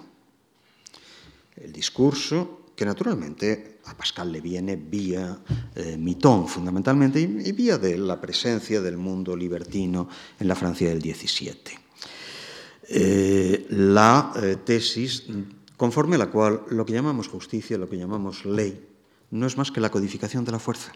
El 1.56 1.74
discurso 1.74 2.68
que 2.76 2.86
naturalmente 2.86 3.80
a 3.86 3.98
Pascal 3.98 4.32
le 4.32 4.42
viene 4.42 4.76
vía 4.76 5.40
eh, 5.74 5.98
Mitón 5.98 6.48
fundamentalmente 6.48 7.20
y, 7.20 7.52
vía 7.52 7.80
de 7.80 7.98
la 7.98 8.22
presencia 8.22 8.80
del 8.80 8.98
mundo 8.98 9.36
libertino 9.36 10.08
en 10.40 10.48
la 10.48 10.54
Francia 10.54 10.88
del 10.90 11.02
XVII. 11.02 11.56
Eh, 12.90 13.66
la 13.72 14.34
eh, 14.36 14.58
tesis 14.64 15.24
conforme 15.76 16.16
a 16.16 16.20
la 16.20 16.30
cual 16.30 16.62
lo 16.70 16.86
que 16.86 16.94
llamamos 16.94 17.28
justicia, 17.28 17.80
lo 17.80 17.90
que 17.90 17.98
llamamos 17.98 18.46
ley, 18.46 18.88
no 19.32 19.48
es 19.48 19.58
más 19.58 19.72
que 19.72 19.82
la 19.82 19.90
codificación 19.90 20.46
de 20.46 20.52
la 20.52 20.60
fuerza 20.60 20.94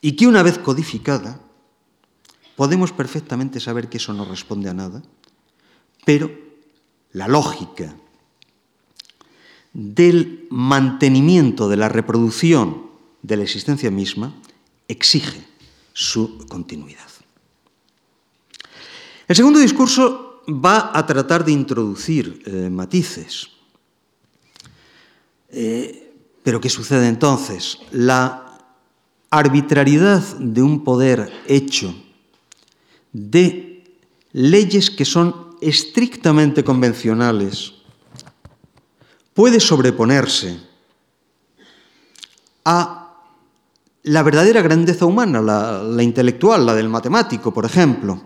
y 0.00 0.12
que 0.12 0.26
una 0.26 0.42
vez 0.42 0.58
codificada, 0.58 1.40
podemos 2.56 2.92
perfectamente 2.92 3.60
saber 3.60 3.88
que 3.88 3.98
eso 3.98 4.12
no 4.12 4.24
responde 4.24 4.68
a 4.68 4.74
nada, 4.74 5.02
pero 6.04 6.30
la 7.12 7.28
lógica 7.28 7.94
del 9.72 10.46
mantenimiento 10.50 11.68
de 11.68 11.76
la 11.76 11.88
reproducción 11.88 12.88
de 13.22 13.36
la 13.36 13.42
existencia 13.44 13.90
misma 13.90 14.34
exige 14.88 15.44
su 15.92 16.46
continuidad. 16.48 17.06
El 19.26 19.36
segundo 19.36 19.58
discurso 19.58 20.42
va 20.48 20.90
a 20.94 21.04
tratar 21.04 21.44
de 21.44 21.52
introducir 21.52 22.42
eh, 22.46 22.70
matices. 22.70 23.48
Eh, 25.50 26.14
pero 26.42 26.60
¿qué 26.60 26.70
sucede 26.70 27.08
entonces? 27.08 27.78
La 27.92 28.47
arbitrariedad 29.30 30.22
de 30.38 30.62
un 30.62 30.84
poder 30.84 31.30
hecho 31.46 31.94
de 33.12 33.84
leyes 34.32 34.90
que 34.90 35.04
son 35.04 35.56
estrictamente 35.60 36.64
convencionales 36.64 37.74
puede 39.34 39.60
sobreponerse 39.60 40.58
a 42.64 43.14
la 44.04 44.22
verdadera 44.22 44.62
grandeza 44.62 45.04
humana, 45.04 45.42
la, 45.42 46.02
intelectual, 46.02 46.64
la 46.64 46.74
del 46.74 46.88
matemático, 46.88 47.52
por 47.52 47.64
ejemplo. 47.64 48.22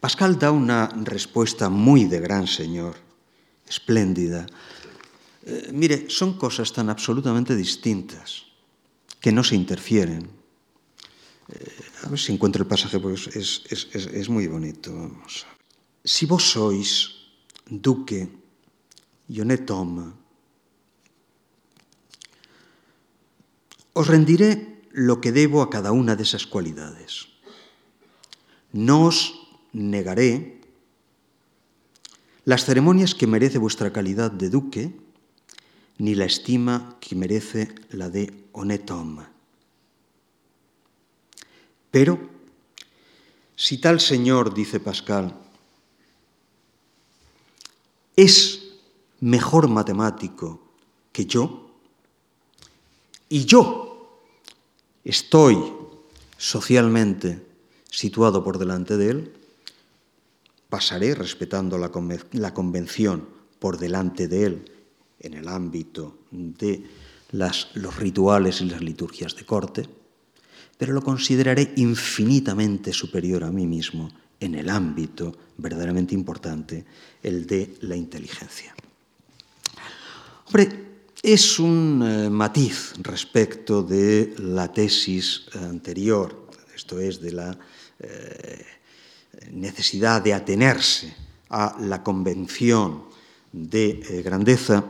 Pascal 0.00 0.38
da 0.38 0.50
una 0.50 0.88
respuesta 1.04 1.68
muy 1.68 2.06
de 2.06 2.20
gran 2.20 2.46
señor, 2.46 2.96
espléndida. 3.68 4.46
Eh, 5.44 5.70
mire, 5.72 6.06
son 6.08 6.38
cosas 6.38 6.72
tan 6.72 6.88
absolutamente 6.88 7.54
distintas 7.54 8.51
que 9.22 9.32
no 9.32 9.44
se 9.44 9.54
interfieren. 9.54 10.28
Eh, 11.48 11.82
a 12.02 12.08
ver 12.08 12.18
si 12.18 12.32
encuentro 12.32 12.60
el 12.60 12.68
pasaje, 12.68 12.98
porque 12.98 13.16
es, 13.16 13.62
es, 13.70 13.88
es, 13.94 14.06
es 14.06 14.28
muy 14.28 14.48
bonito. 14.48 14.92
Vamos. 14.92 15.46
Si 16.04 16.26
vos 16.26 16.42
sois 16.42 17.22
duque 17.70 18.28
honnête 19.30 19.70
homme, 19.70 20.12
os 23.94 24.06
rendiré 24.08 24.82
lo 24.90 25.22
que 25.22 25.30
debo 25.30 25.62
a 25.62 25.70
cada 25.70 25.92
una 25.92 26.16
de 26.16 26.26
esas 26.26 26.44
cualidades. 26.44 27.30
No 28.72 29.06
os 29.06 29.38
negaré 29.72 30.60
las 32.44 32.64
ceremonias 32.64 33.14
que 33.14 33.30
merece 33.30 33.58
vuestra 33.58 33.92
calidad 33.92 34.32
de 34.32 34.50
duque, 34.50 34.90
ni 35.98 36.16
la 36.16 36.24
estima 36.24 36.98
que 36.98 37.14
merece 37.14 37.72
la 37.90 38.10
de 38.10 38.41
honnête 38.52 38.90
homme. 38.90 39.26
Pero, 41.90 42.18
si 43.56 43.78
tal 43.78 44.00
señor, 44.00 44.54
dice 44.54 44.80
Pascal, 44.80 45.34
es 48.16 48.60
mejor 49.20 49.68
matemático 49.68 50.60
que 51.12 51.26
yo, 51.26 51.70
y 53.28 53.44
yo 53.44 54.20
estoy 55.04 55.56
socialmente 56.36 57.46
situado 57.90 58.42
por 58.42 58.58
delante 58.58 58.96
de 58.96 59.10
él, 59.10 59.32
pasaré 60.68 61.14
respetando 61.14 61.76
la, 61.76 61.90
convención 61.90 63.28
por 63.58 63.78
delante 63.78 64.26
de 64.26 64.46
él 64.46 64.72
en 65.20 65.34
el 65.34 65.46
ámbito 65.46 66.16
de 66.30 66.82
las, 67.32 67.68
los 67.74 67.96
rituales 67.96 68.60
y 68.60 68.66
las 68.66 68.80
liturgias 68.80 69.34
de 69.36 69.44
corte, 69.44 69.88
pero 70.78 70.92
lo 70.92 71.02
consideraré 71.02 71.72
infinitamente 71.76 72.92
superior 72.92 73.44
a 73.44 73.50
mí 73.50 73.66
mismo 73.66 74.10
en 74.40 74.54
el 74.54 74.70
ámbito 74.70 75.36
verdaderamente 75.56 76.14
importante, 76.14 76.84
el 77.22 77.46
de 77.46 77.76
la 77.82 77.96
inteligencia. 77.96 78.74
Hombre, 80.46 80.68
es 81.22 81.60
un 81.60 82.02
eh, 82.02 82.28
matiz 82.28 82.94
respecto 82.98 83.82
de 83.82 84.34
la 84.38 84.72
tesis 84.72 85.46
anterior, 85.54 86.48
esto 86.74 86.98
es, 86.98 87.20
de 87.20 87.32
la 87.32 87.56
eh, 88.00 88.66
necesidad 89.52 90.20
de 90.20 90.34
atenerse 90.34 91.14
a 91.50 91.76
la 91.78 92.02
convención 92.02 93.04
de 93.52 94.02
eh, 94.02 94.22
grandeza 94.22 94.84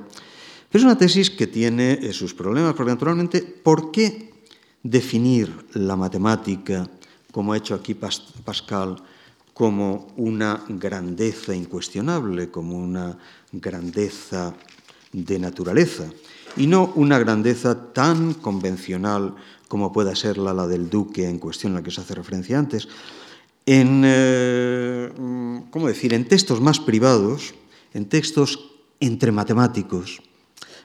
pero 0.73 0.81
es 0.81 0.85
una 0.85 0.99
tesis 0.99 1.31
que 1.31 1.47
tiene 1.47 1.99
eh, 2.01 2.13
sus 2.13 2.33
problemas, 2.33 2.73
porque 2.75 2.93
naturalmente, 2.93 3.43
¿por 3.43 3.93
qué 3.93 4.33
definir 4.83 5.67
la 5.75 5.95
matemática, 5.95 6.89
como 7.31 7.53
ha 7.53 7.59
hecho 7.59 7.75
aquí 7.75 7.95
Pascal, 7.95 8.97
como 9.53 10.09
una 10.17 10.65
grandeza 10.67 11.55
incuestionable, 11.55 12.51
como 12.51 12.79
una 12.79 13.19
grandeza 13.53 14.55
de 15.13 15.39
naturaleza? 15.39 16.07
y 16.57 16.67
no 16.67 16.93
una 16.97 17.19
grandeza 17.19 17.93
tan 17.93 18.35
convencional 18.35 19.35
como 19.69 19.93
pueda 19.93 20.15
ser 20.15 20.39
la, 20.39 20.67
del 20.67 20.91
duque 20.91 21.29
en 21.29 21.39
cuestión 21.39 21.73
a 21.73 21.77
la 21.77 21.83
que 21.83 21.91
se 21.91 22.01
hace 22.01 22.15
referencia 22.15 22.59
antes. 22.59 22.89
En, 23.65 24.03
eh, 24.05 25.11
¿cómo 25.71 25.89
decir? 25.89 26.13
en 26.13 26.27
textos 26.27 26.61
más 26.61 26.81
privados, 26.81 27.55
en 27.95 28.07
textos 28.09 28.71
entre 29.01 29.33
matemáticos, 29.33 30.21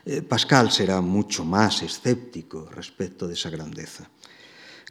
eh, 0.07 0.21
Pascal 0.21 0.71
será 0.71 1.01
mucho 1.01 1.43
más 1.43 1.83
escéptico 1.83 2.69
respecto 2.71 3.27
de 3.27 3.33
esa 3.33 3.49
grandeza. 3.49 4.09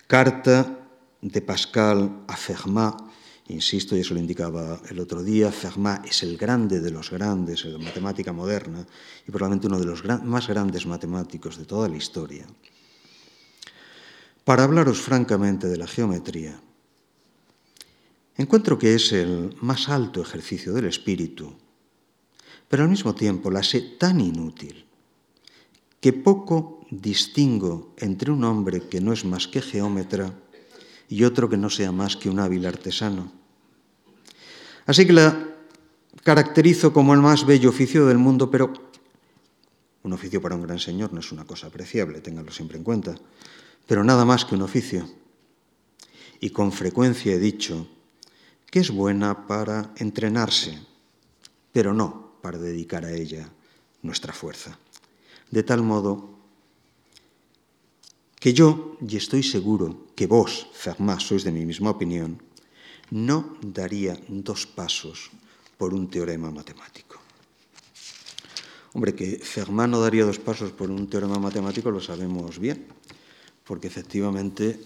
Carta 0.07 0.87
de 1.23 1.41
Pascal 1.41 2.25
a 2.29 2.37
Fermat 2.37 3.07
Insisto, 3.49 3.97
y 3.97 4.01
eso 4.01 4.15
lo 4.15 4.21
indicaba 4.21 4.81
el 4.91 4.99
otro 4.99 5.23
día, 5.23 5.53
Fermat 5.53 6.05
es 6.05 6.25
el 6.25 6.37
grande 6.37 6.81
de 6.81 6.91
los 6.91 7.11
grandes 7.11 7.65
en 7.65 7.75
la 7.75 7.79
matemática 7.79 8.33
moderna 8.33 8.85
y 9.27 9.31
probablemente 9.31 9.69
uno 9.69 9.79
de 9.79 9.87
los 9.87 10.05
más 10.25 10.49
grandes 10.49 10.85
matemáticos 10.85 11.57
de 11.57 11.65
toda 11.65 11.89
la 11.89 11.97
historia. 11.97 12.45
Para 14.45 14.65
hablaros 14.65 15.01
francamente 15.01 15.69
de 15.69 15.77
la 15.77 15.87
geometría, 15.87 16.61
encuentro 18.37 18.77
que 18.79 18.97
es 18.97 19.13
el 19.13 19.57
más 19.61 19.89
alto 19.89 20.21
ejercicio 20.21 20.73
del 20.73 20.87
espíritu, 20.87 21.57
pero 22.69 22.83
al 22.83 22.89
mismo 22.89 23.15
tiempo 23.15 23.49
la 23.49 23.63
sé 23.63 23.81
tan 23.97 24.21
inútil 24.21 24.86
que 26.07 26.13
poco 26.13 26.87
distingo 26.89 27.91
entre 27.99 28.31
un 28.31 28.45
hombre 28.45 28.87
que 28.87 29.01
no 29.01 29.13
es 29.13 29.25
más 29.25 29.49
que 29.49 29.61
geómetra 29.61 30.31
y 31.09 31.25
otro 31.25 31.51
que 31.51 31.57
no 31.57 31.69
sea 31.69 31.91
más 31.91 32.15
que 32.15 32.31
un 32.31 32.39
hábil 32.39 32.65
artesano. 32.65 33.33
Así 34.87 35.05
que 35.05 35.13
la 35.13 35.35
caracterizo 36.23 36.93
como 36.93 37.13
el 37.13 37.19
más 37.19 37.45
bello 37.45 37.71
oficio 37.71 38.07
del 38.07 38.19
mundo, 38.19 38.49
pero 38.49 38.73
un 40.05 40.13
oficio 40.13 40.41
para 40.41 40.55
un 40.55 40.63
gran 40.63 40.79
señor 40.79 41.13
no 41.13 41.19
es 41.19 41.33
una 41.33 41.45
cosa 41.45 41.67
apreciable, 41.67 42.21
ténganlo 42.21 42.53
siempre 42.53 42.79
en 42.79 42.85
cuenta, 42.85 43.17
pero 43.85 44.05
nada 44.05 44.25
más 44.25 44.45
que 44.45 44.55
un 44.55 44.63
oficio. 44.63 45.11
Y 46.39 46.51
con 46.51 46.71
frecuencia 46.71 47.35
he 47.35 47.41
dicho 47.41 47.89
que 48.71 48.79
es 48.79 48.93
buena 48.93 49.49
para 49.49 49.93
entrenarse, 49.97 50.79
pero 51.73 51.93
no 51.93 52.39
para 52.43 52.59
dedicar 52.59 53.05
a 53.05 53.13
ella 53.13 53.51
nuestra 54.03 54.33
fuerza. 54.33 54.79
De 55.51 55.63
tal 55.63 55.83
modo 55.83 56.37
que 58.39 58.53
yo, 58.53 58.97
y 59.01 59.17
estoy 59.17 59.43
seguro 59.43 60.07
que 60.15 60.27
vos, 60.27 60.69
Fermat, 60.73 61.21
sois 61.21 61.43
de 61.43 61.51
mi 61.51 61.67
misma 61.67 61.91
opinión, 61.91 62.39
no 63.11 63.57
daría 63.63 64.19
dos 64.29 64.67
pasos 64.67 65.31
por 65.79 65.95
un 65.95 66.09
teorema 66.11 66.51
matemático. 66.51 67.19
Hombre, 68.95 69.15
que 69.15 69.39
Fermat 69.39 69.91
no 69.91 70.01
daría 70.01 70.25
dos 70.25 70.39
pasos 70.39 70.73
por 70.73 70.91
un 70.91 71.11
teorema 71.11 71.39
matemático 71.39 71.91
lo 71.91 72.01
sabemos 72.01 72.59
bien, 72.59 72.87
porque 73.67 73.89
efectivamente 73.89 74.81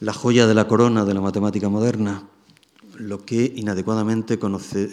la 0.00 0.12
joya 0.12 0.46
de 0.46 0.54
la 0.54 0.66
corona 0.66 1.04
de 1.04 1.14
la 1.14 1.20
matemática 1.20 1.68
moderna, 1.68 2.26
lo 2.98 3.24
que 3.24 3.52
inadecuadamente 3.54 4.38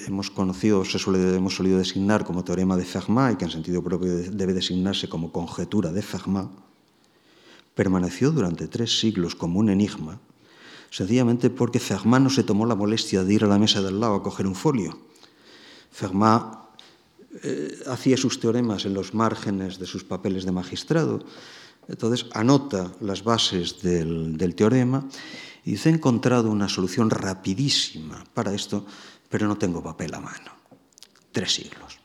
hemos 0.06 0.30
conocido, 0.30 0.86
se 0.86 1.00
suele, 1.00 1.36
hemos 1.36 1.56
solido 1.56 1.80
designar 1.80 2.24
como 2.24 2.44
teorema 2.44 2.78
de 2.78 2.86
Fermat 2.86 3.34
y 3.34 3.36
que 3.38 3.46
en 3.46 3.52
sentido 3.52 3.84
propio 3.84 4.14
debe 4.30 4.54
designarse 4.54 5.10
como 5.10 5.32
conjetura 5.32 5.92
de 5.92 6.04
Fermat, 6.04 6.48
permaneció 7.74 8.32
durante 8.32 8.68
tres 8.68 9.00
siglos 9.00 9.34
como 9.34 9.60
un 9.60 9.70
enigma, 9.70 10.20
sencillamente 10.92 11.50
porque 11.50 11.80
Fermat 11.80 12.22
no 12.22 12.30
se 12.30 12.44
tomó 12.44 12.68
la 12.68 12.76
molestia 12.76 13.24
de 13.24 13.34
ir 13.34 13.44
a 13.44 13.48
la 13.48 13.58
mesa 13.58 13.82
del 13.82 14.00
lado 14.00 14.16
a 14.16 14.24
coger 14.24 14.46
un 14.46 14.56
folio. 14.56 14.98
Fermat 15.92 16.62
eh, 17.42 17.80
hacía 17.88 18.18
sus 18.18 18.40
teoremas 18.40 18.86
en 18.86 18.94
los 18.94 19.16
márgenes 19.16 19.80
de 19.80 19.88
sus 19.88 20.04
papeles 20.04 20.46
de 20.46 20.52
magistrado, 20.52 21.26
entonces 21.88 22.28
anota 22.34 22.94
las 23.02 23.24
bases 23.24 23.82
del, 23.82 24.38
del 24.38 24.54
teorema 24.54 25.06
y 25.66 25.72
dice, 25.72 25.90
he 25.90 25.94
encontrado 25.94 26.52
una 26.52 26.70
solución 26.70 27.10
rapidísima 27.10 28.24
para 28.34 28.54
esto, 28.54 28.86
pero 29.30 29.48
no 29.48 29.58
tengo 29.58 29.82
papel 29.82 30.14
a 30.14 30.20
mano. 30.20 30.52
Tres 31.32 31.56
siglos. 31.56 31.98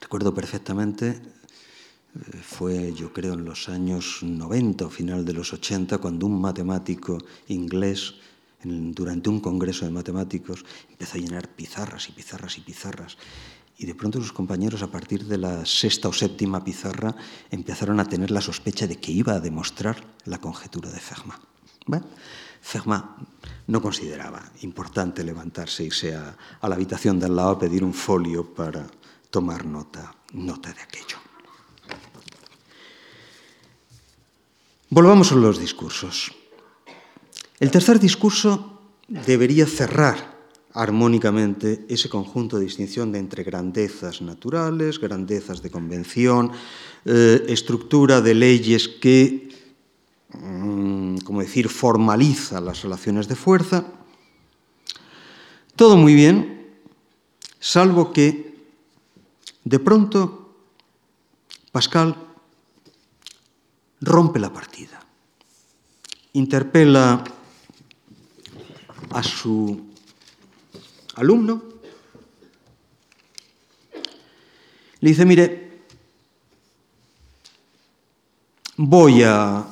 Recuerdo 0.00 0.34
perfectamente 0.34 1.20
fue, 2.42 2.92
yo 2.92 3.12
creo, 3.12 3.34
en 3.34 3.44
los 3.44 3.68
años 3.68 4.18
90 4.22 4.86
o 4.86 4.90
final 4.90 5.24
de 5.24 5.32
los 5.32 5.52
80, 5.52 5.98
cuando 5.98 6.26
un 6.26 6.40
matemático 6.40 7.18
inglés, 7.46 8.14
durante 8.64 9.30
un 9.30 9.40
congreso 9.40 9.84
de 9.84 9.92
matemáticos, 9.92 10.64
empezó 10.90 11.18
a 11.18 11.20
llenar 11.20 11.48
pizarras 11.48 12.08
y 12.08 12.12
pizarras 12.12 12.58
y 12.58 12.62
pizarras. 12.62 13.16
Y 13.78 13.86
de 13.86 13.94
pronto 13.94 14.18
sus 14.18 14.32
compañeros, 14.32 14.82
a 14.82 14.90
partir 14.90 15.24
de 15.24 15.38
la 15.38 15.64
sexta 15.64 16.08
o 16.08 16.12
séptima 16.12 16.64
pizarra, 16.64 17.14
empezaron 17.48 18.00
a 18.00 18.04
tener 18.10 18.32
la 18.32 18.42
sospecha 18.42 18.88
de 18.88 18.98
que 18.98 19.12
iba 19.12 19.34
a 19.34 19.40
demostrar 19.40 20.18
la 20.26 20.38
conjetura 20.38 20.90
de 20.90 20.98
Fermat. 20.98 21.38
Fermat 22.60 23.06
no 23.68 23.80
consideraba 23.80 24.42
importante 24.62 25.22
levantarse 25.22 25.84
irse 25.84 26.12
a, 26.12 26.36
a 26.60 26.68
la 26.68 26.74
habitación 26.74 27.20
de 27.20 27.26
al 27.26 27.36
lado 27.36 27.50
a 27.50 27.58
pedir 27.58 27.84
un 27.84 27.94
folio 27.94 28.52
para 28.52 28.84
tomar 29.30 29.64
nota, 29.64 30.12
nota 30.32 30.72
de 30.72 30.82
aquello. 30.82 31.16
Volvamos 34.90 35.30
a 35.30 35.36
los 35.36 35.60
discursos. 35.60 36.34
El 37.60 37.70
tercer 37.70 38.00
discurso 38.00 38.82
debería 39.06 39.66
cerrar 39.66 40.37
armónicamente 40.74 41.86
ese 41.88 42.08
conjunto 42.08 42.58
de 42.58 42.64
distinción 42.64 43.10
de 43.12 43.18
entre 43.18 43.42
grandezas 43.42 44.20
naturales, 44.20 45.00
grandezas 45.00 45.62
de 45.62 45.70
convención, 45.70 46.52
eh, 47.04 47.44
estructura 47.48 48.20
de 48.20 48.34
leyes 48.34 48.88
que, 48.88 49.48
mm, 50.34 51.18
como 51.18 51.40
decir, 51.40 51.68
formaliza 51.68 52.60
las 52.60 52.82
relaciones 52.82 53.28
de 53.28 53.36
fuerza. 53.36 53.86
Todo 55.74 55.96
muy 55.96 56.14
bien, 56.14 56.66
salvo 57.60 58.12
que 58.12 58.56
de 59.64 59.78
pronto 59.78 60.38
Pascal 61.72 62.16
rompe 64.00 64.38
la 64.38 64.52
partida, 64.52 65.00
interpela 66.32 67.22
a 69.10 69.22
su 69.22 69.87
alumno, 71.18 71.62
le 75.00 75.08
dice, 75.08 75.24
mire, 75.24 75.82
voy 78.76 79.22
a 79.22 79.64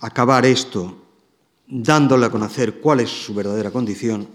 acabar 0.00 0.44
esto 0.46 0.98
dándole 1.66 2.26
a 2.26 2.30
conocer 2.30 2.80
cuál 2.80 3.00
es 3.00 3.10
su 3.10 3.34
verdadera 3.34 3.70
condición 3.70 4.34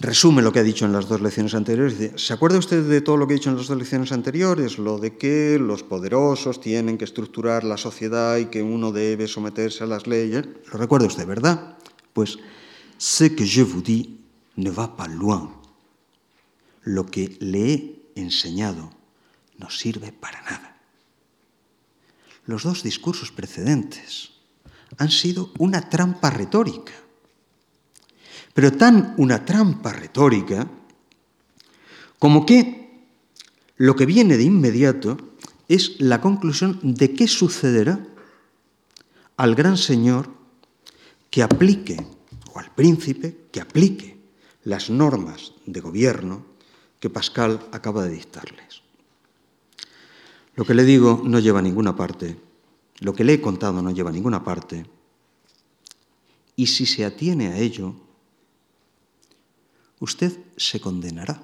resume 0.00 0.40
lo 0.40 0.50
que 0.50 0.58
ha 0.58 0.62
dicho 0.62 0.86
en 0.86 0.92
las 0.92 1.08
dos 1.08 1.20
lecciones 1.20 1.54
anteriores. 1.54 2.12
¿Se 2.16 2.32
acuerda 2.32 2.58
usted 2.58 2.82
de 2.88 3.02
todo 3.02 3.18
lo 3.18 3.26
que 3.26 3.34
ha 3.34 3.36
dicho 3.36 3.50
en 3.50 3.56
las 3.56 3.68
dos 3.68 3.76
lecciones 3.76 4.12
anteriores? 4.12 4.78
Lo 4.78 4.98
de 4.98 5.16
que 5.16 5.58
los 5.60 5.82
poderosos 5.82 6.60
tienen 6.60 6.96
que 6.96 7.04
estructurar 7.04 7.64
la 7.64 7.76
sociedad 7.76 8.38
y 8.38 8.46
que 8.46 8.62
uno 8.62 8.92
debe 8.92 9.28
someterse 9.28 9.84
a 9.84 9.86
las 9.86 10.06
leyes. 10.06 10.46
Lo 10.72 10.78
recuerda 10.78 11.06
usted, 11.06 11.26
¿verdad? 11.26 11.76
Pues, 12.14 12.38
ce 13.00 13.24
que 13.24 13.44
je 13.44 13.62
vous 13.62 13.80
dis 13.80 14.20
ne 14.60 14.68
va 14.70 14.88
pas 14.88 15.08
loin. 15.08 15.50
Lo 16.84 17.06
que 17.06 17.32
le 17.40 17.72
he 17.72 18.02
enseñado 18.14 18.90
no 19.58 19.70
sirve 19.70 20.12
para 20.12 20.42
nada. 20.42 20.76
Los 22.44 22.64
dos 22.64 22.82
discursos 22.82 23.32
precedentes 23.32 24.30
han 24.98 25.10
sido 25.10 25.50
una 25.58 25.88
trampa 25.88 26.28
retórica 26.28 26.92
pero 28.54 28.72
tan 28.72 29.14
una 29.16 29.44
trampa 29.44 29.92
retórica 29.92 30.68
como 32.18 32.44
que 32.44 33.06
lo 33.76 33.96
que 33.96 34.06
viene 34.06 34.36
de 34.36 34.44
inmediato 34.44 35.16
es 35.68 36.00
la 36.00 36.20
conclusión 36.20 36.78
de 36.82 37.14
qué 37.14 37.28
sucederá 37.28 38.06
al 39.36 39.54
gran 39.54 39.76
señor 39.76 40.28
que 41.30 41.42
aplique, 41.42 41.96
príncipe 42.80 43.50
que 43.52 43.60
aplique 43.60 44.16
las 44.64 44.88
normas 44.88 45.52
de 45.66 45.84
gobierno 45.84 46.46
que 46.98 47.10
Pascal 47.10 47.60
acaba 47.72 48.04
de 48.04 48.16
dictarles. 48.16 48.80
Lo 50.56 50.64
que 50.64 50.72
le 50.72 50.84
digo 50.84 51.20
no 51.22 51.40
lleva 51.40 51.58
a 51.58 51.62
ninguna 51.62 51.94
parte, 51.94 52.40
lo 53.00 53.12
que 53.12 53.22
le 53.22 53.34
he 53.34 53.40
contado 53.42 53.82
no 53.82 53.90
lleva 53.90 54.08
a 54.08 54.14
ninguna 54.14 54.42
parte, 54.42 54.86
y 56.56 56.68
si 56.68 56.86
se 56.86 57.04
atiene 57.04 57.48
a 57.48 57.58
ello, 57.58 57.94
usted 59.98 60.32
se 60.56 60.80
condenará. 60.80 61.36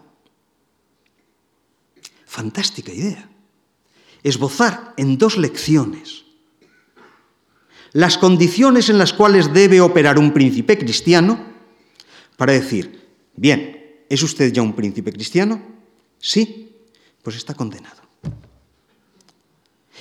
Fantástica 2.25 2.95
idea. 2.95 3.29
Esbozar 4.23 4.95
en 4.97 5.19
dos 5.19 5.37
lecciones 5.37 6.25
las 7.97 8.19
condiciones 8.19 8.91
en 8.91 8.99
las 8.99 9.15
cuales 9.15 9.55
debe 9.55 9.81
operar 9.81 10.19
un 10.19 10.35
príncipe 10.35 10.77
cristiano 10.77 11.41
para 12.37 12.53
decir, 12.53 13.09
bien, 13.35 14.05
¿es 14.11 14.23
usted 14.23 14.53
ya 14.53 14.61
un 14.61 14.75
príncipe 14.75 15.11
cristiano? 15.11 15.63
Sí, 16.19 16.77
pues 17.23 17.37
está 17.37 17.55
condenado. 17.55 18.03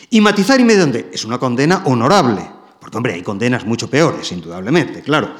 Y 0.10 0.20
matizar 0.20 0.60
y 0.60 0.66
dónde 0.66 1.10
es 1.14 1.24
una 1.24 1.39
condena 1.39 1.84
honorable, 1.86 2.46
porque 2.82 2.98
hombre, 2.98 3.14
hay 3.14 3.24
condenas 3.24 3.66
mucho 3.66 3.89
peores, 3.89 4.30
indudablemente, 4.30 5.02
claro. 5.02 5.34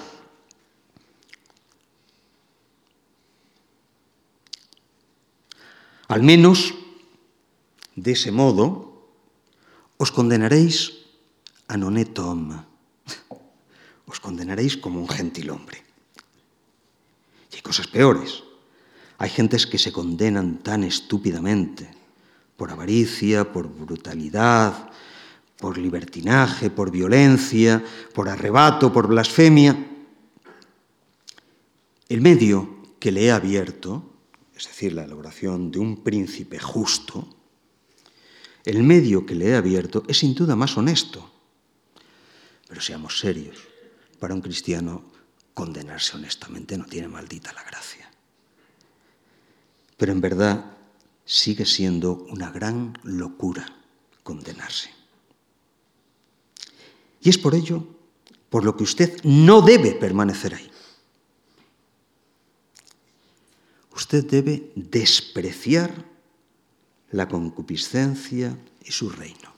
Al 6.08 6.24
menos, 6.24 6.74
de 7.98 8.14
ese 8.14 8.32
modo, 8.32 9.10
os 9.98 10.10
condenaréis 10.10 11.05
a 11.68 11.78
nonetom, 11.78 12.54
os 14.06 14.20
condenaréis 14.20 14.78
como 14.78 15.00
un 15.00 15.10
gentil 15.10 15.50
hombre. 15.50 15.82
Y 17.52 17.56
hay 17.56 17.62
cosas 17.62 17.88
peores. 17.88 18.44
Hay 19.18 19.30
gentes 19.30 19.66
que 19.66 19.80
se 19.80 19.92
condenan 19.92 20.60
tan 20.60 20.84
estúpidamente 20.84 21.90
por 22.58 22.72
avaricia, 22.72 23.52
por 23.52 23.68
brutalidad, 23.68 24.92
por 25.58 25.78
libertinaje, 25.78 26.70
por 26.70 26.92
violencia, 26.92 27.84
por 28.14 28.30
arrebato, 28.30 28.92
por 28.92 29.08
blasfemia. 29.08 29.76
El 32.08 32.22
medio 32.22 32.84
que 33.00 33.12
le 33.12 33.26
he 33.26 33.32
abierto, 33.32 34.14
es 34.56 34.68
decir, 34.68 34.94
la 34.94 35.06
elaboración 35.06 35.72
de 35.72 35.80
un 35.80 36.04
príncipe 36.04 36.60
justo, 36.60 37.28
el 38.64 38.84
medio 38.84 39.26
que 39.26 39.36
le 39.36 39.50
he 39.50 39.56
abierto 39.56 40.04
es 40.08 40.20
sin 40.20 40.34
duda 40.34 40.56
más 40.56 40.78
honesto. 40.78 41.35
Pero 42.76 42.84
seamos 42.84 43.20
serios, 43.20 43.56
para 44.20 44.34
un 44.34 44.42
cristiano 44.42 45.06
condenarse 45.54 46.18
honestamente 46.18 46.78
no 46.78 46.84
tiene 46.84 47.08
maldita 47.08 47.54
la 47.54 47.64
gracia. 47.64 48.12
Pero 49.96 50.12
en 50.12 50.20
verdad 50.20 50.76
sigue 51.24 51.66
siendo 51.66 52.16
una 52.30 52.52
gran 52.52 53.00
locura 53.04 53.66
condenarse. 54.24 54.90
Y 57.22 57.30
es 57.30 57.38
por 57.38 57.56
ello 57.56 57.88
por 58.50 58.66
lo 58.66 58.76
que 58.76 58.84
usted 58.84 59.24
no 59.24 59.62
debe 59.62 59.94
permanecer 59.94 60.56
ahí. 60.56 60.70
Usted 63.96 64.26
debe 64.26 64.74
despreciar 64.76 65.94
la 67.12 67.30
concupiscencia 67.30 68.60
y 68.84 68.92
su 68.92 69.10
reino. 69.10 69.55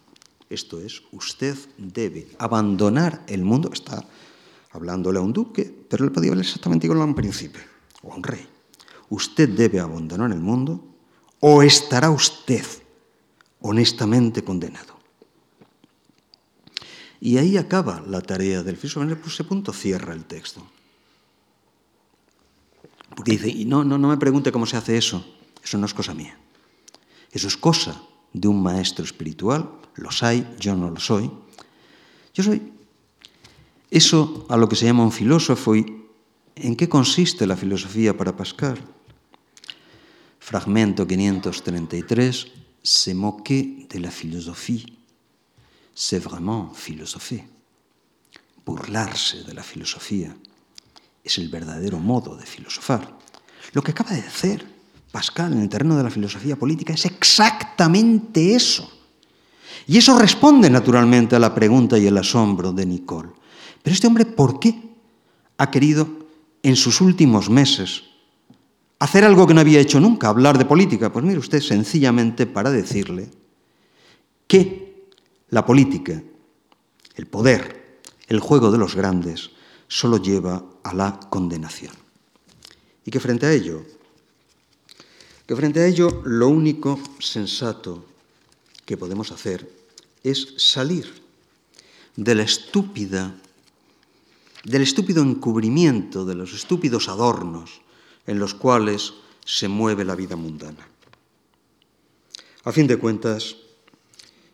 Esto 0.49 0.79
es, 0.79 1.03
usted 1.11 1.57
debe 1.77 2.27
abandonar 2.39 3.23
el 3.27 3.43
mundo. 3.43 3.69
Está 3.73 4.03
hablándole 4.71 5.19
a 5.19 5.21
un 5.21 5.33
duque, 5.33 5.65
pero 5.89 6.05
le 6.05 6.11
podía 6.11 6.31
hablar 6.31 6.45
exactamente 6.45 6.87
igual 6.87 7.01
a 7.01 7.05
un 7.05 7.15
príncipe 7.15 7.59
o 8.03 8.13
a 8.13 8.15
un 8.15 8.23
rey. 8.23 8.47
Usted 9.09 9.49
debe 9.49 9.79
abandonar 9.79 10.31
el 10.31 10.39
mundo 10.39 10.83
o 11.39 11.63
estará 11.63 12.09
usted 12.09 12.65
honestamente 13.61 14.43
condenado. 14.43 14.97
Y 17.19 17.37
ahí 17.37 17.57
acaba 17.57 18.01
la 18.07 18.21
tarea 18.21 18.63
del 18.63 18.77
filósofo. 18.77 19.03
En 19.03 19.19
ese 19.25 19.43
punto 19.43 19.73
cierra 19.73 20.13
el 20.13 20.25
texto. 20.25 20.65
Porque 23.15 23.31
dice, 23.31 23.49
y 23.49 23.65
no, 23.65 23.83
no, 23.83 23.97
no 23.97 24.09
me 24.09 24.17
pregunte 24.17 24.51
cómo 24.51 24.67
se 24.67 24.77
hace 24.77 24.97
eso, 24.97 25.25
eso 25.63 25.77
no 25.77 25.87
es 25.87 25.93
cosa 25.93 26.13
mía. 26.13 26.37
Eso 27.31 27.47
es 27.47 27.57
cosa 27.57 27.99
de 28.37 28.47
un 28.47 28.61
maestro 28.61 29.03
espiritual, 29.03 29.69
los 29.95 30.23
hay, 30.23 30.47
yo 30.59 30.75
no 30.75 30.89
lo 30.89 30.99
soy. 30.99 31.29
Yo 32.33 32.43
soy 32.43 32.73
eso 33.89 34.45
a 34.49 34.57
lo 34.57 34.67
que 34.67 34.75
se 34.75 34.85
llama 34.85 35.03
un 35.03 35.11
filósofo 35.11 35.75
y 35.75 36.05
en 36.55 36.75
qué 36.75 36.89
consiste 36.89 37.47
la 37.47 37.55
filosofía 37.55 38.15
para 38.15 38.35
Pascal. 38.35 38.77
Fragmento 40.39 41.05
533, 41.05 42.47
se 42.81 43.13
moque 43.13 43.87
de 43.89 43.99
la 43.99 44.11
filosofía 44.11 44.85
c'est 45.97 46.19
vraiment 46.19 46.71
philosopher. 46.75 47.43
Burlarse 48.63 49.43
de 49.43 49.53
la 49.53 49.63
filosofía 49.63 50.37
es 51.23 51.39
el 51.39 51.49
verdadero 51.49 51.97
modo 51.97 52.37
de 52.37 52.45
filosofar. 52.45 53.17
Lo 53.73 53.81
que 53.81 53.91
acaba 53.91 54.11
de 54.11 54.19
hacer 54.19 54.63
Pascal 55.11 55.53
en 55.53 55.61
el 55.61 55.69
terreno 55.69 55.97
de 55.97 56.03
la 56.03 56.09
filosofía 56.09 56.55
política 56.55 56.93
es 56.93 57.05
exactamente 57.05 58.55
eso. 58.55 58.91
Y 59.87 59.97
eso 59.97 60.17
responde 60.19 60.69
naturalmente 60.69 61.35
a 61.35 61.39
la 61.39 61.55
pregunta 61.55 61.97
y 61.97 62.07
el 62.07 62.17
asombro 62.17 62.73
de 62.73 62.85
Nicole. 62.85 63.29
Pero 63.81 63.93
este 63.93 64.07
hombre, 64.07 64.25
¿por 64.25 64.59
qué 64.59 64.77
ha 65.57 65.71
querido 65.71 66.07
en 66.61 66.75
sus 66.75 66.99
últimos 66.99 67.49
meses 67.49 68.03
hacer 68.99 69.23
algo 69.23 69.47
que 69.47 69.53
no 69.53 69.61
había 69.61 69.79
hecho 69.79 69.99
nunca, 69.99 70.27
hablar 70.27 70.57
de 70.57 70.65
política? 70.65 71.11
Pues 71.11 71.23
mire 71.23 71.39
usted, 71.39 71.61
sencillamente 71.61 72.45
para 72.45 72.69
decirle 72.69 73.29
que 74.45 75.07
la 75.49 75.65
política, 75.65 76.21
el 77.15 77.27
poder, 77.27 78.01
el 78.27 78.41
juego 78.41 78.71
de 78.71 78.77
los 78.77 78.95
grandes, 78.95 79.51
solo 79.87 80.17
lleva 80.17 80.63
a 80.83 80.93
la 80.93 81.19
condenación. 81.29 81.93
Y 83.05 83.11
que 83.11 83.21
frente 83.21 83.45
a 83.45 83.53
ello, 83.53 83.85
que 85.47 85.55
frente 85.55 85.79
a 85.79 85.87
ello 85.87 86.21
lo 86.25 86.49
único 86.49 86.99
sensato 87.19 88.05
que 88.85 88.97
podemos 88.97 89.31
hacer 89.31 89.63
es 90.21 90.53
salir 90.57 91.23
de 92.17 92.35
la 92.35 92.43
estúpida, 92.43 93.33
del 94.65 94.81
estúpido 94.81 95.23
encubrimiento, 95.23 96.25
de 96.25 96.35
los 96.35 96.53
estúpidos 96.53 97.07
adornos 97.07 97.79
en 98.27 98.39
los 98.39 98.53
cuales 98.53 99.13
se 99.45 99.69
mueve 99.69 100.03
la 100.03 100.15
vida 100.15 100.35
mundana. 100.35 100.85
A 102.65 102.73
fin 102.73 102.87
de 102.87 102.97
cuentas, 102.97 103.55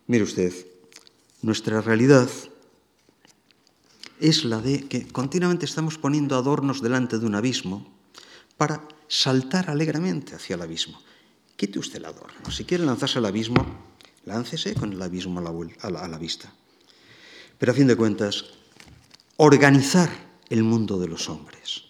mire 0.06 0.22
usted, 0.22 0.54
nuestra 1.42 1.80
realidad 1.80 2.30
es 4.20 4.44
la 4.44 4.60
de 4.60 4.86
que 4.86 5.08
continuamente 5.08 5.66
estamos 5.66 5.98
poniendo 5.98 6.36
adornos 6.36 6.80
delante 6.80 7.18
de 7.18 7.26
un 7.26 7.34
abismo 7.34 7.90
para 8.56 8.86
saltar 9.08 9.70
alegremente 9.70 10.34
hacia 10.34 10.54
el 10.54 10.62
abismo. 10.62 11.00
Quite 11.56 11.78
usted 11.78 11.98
el 11.98 12.06
adorno. 12.06 12.50
Si 12.50 12.64
quiere 12.64 12.84
lanzarse 12.84 13.18
al 13.18 13.26
abismo, 13.26 13.64
láncese 14.24 14.74
con 14.74 14.92
el 14.92 15.02
abismo 15.02 15.40
a 15.40 15.90
la, 16.08 16.18
vista. 16.18 16.52
Pero 17.58 17.72
a 17.72 17.74
fin 17.74 17.86
de 17.86 17.96
cuentas, 17.96 18.44
organizar 19.36 20.10
el 20.48 20.62
mundo 20.62 20.98
de 20.98 21.08
los 21.08 21.28
hombres 21.28 21.84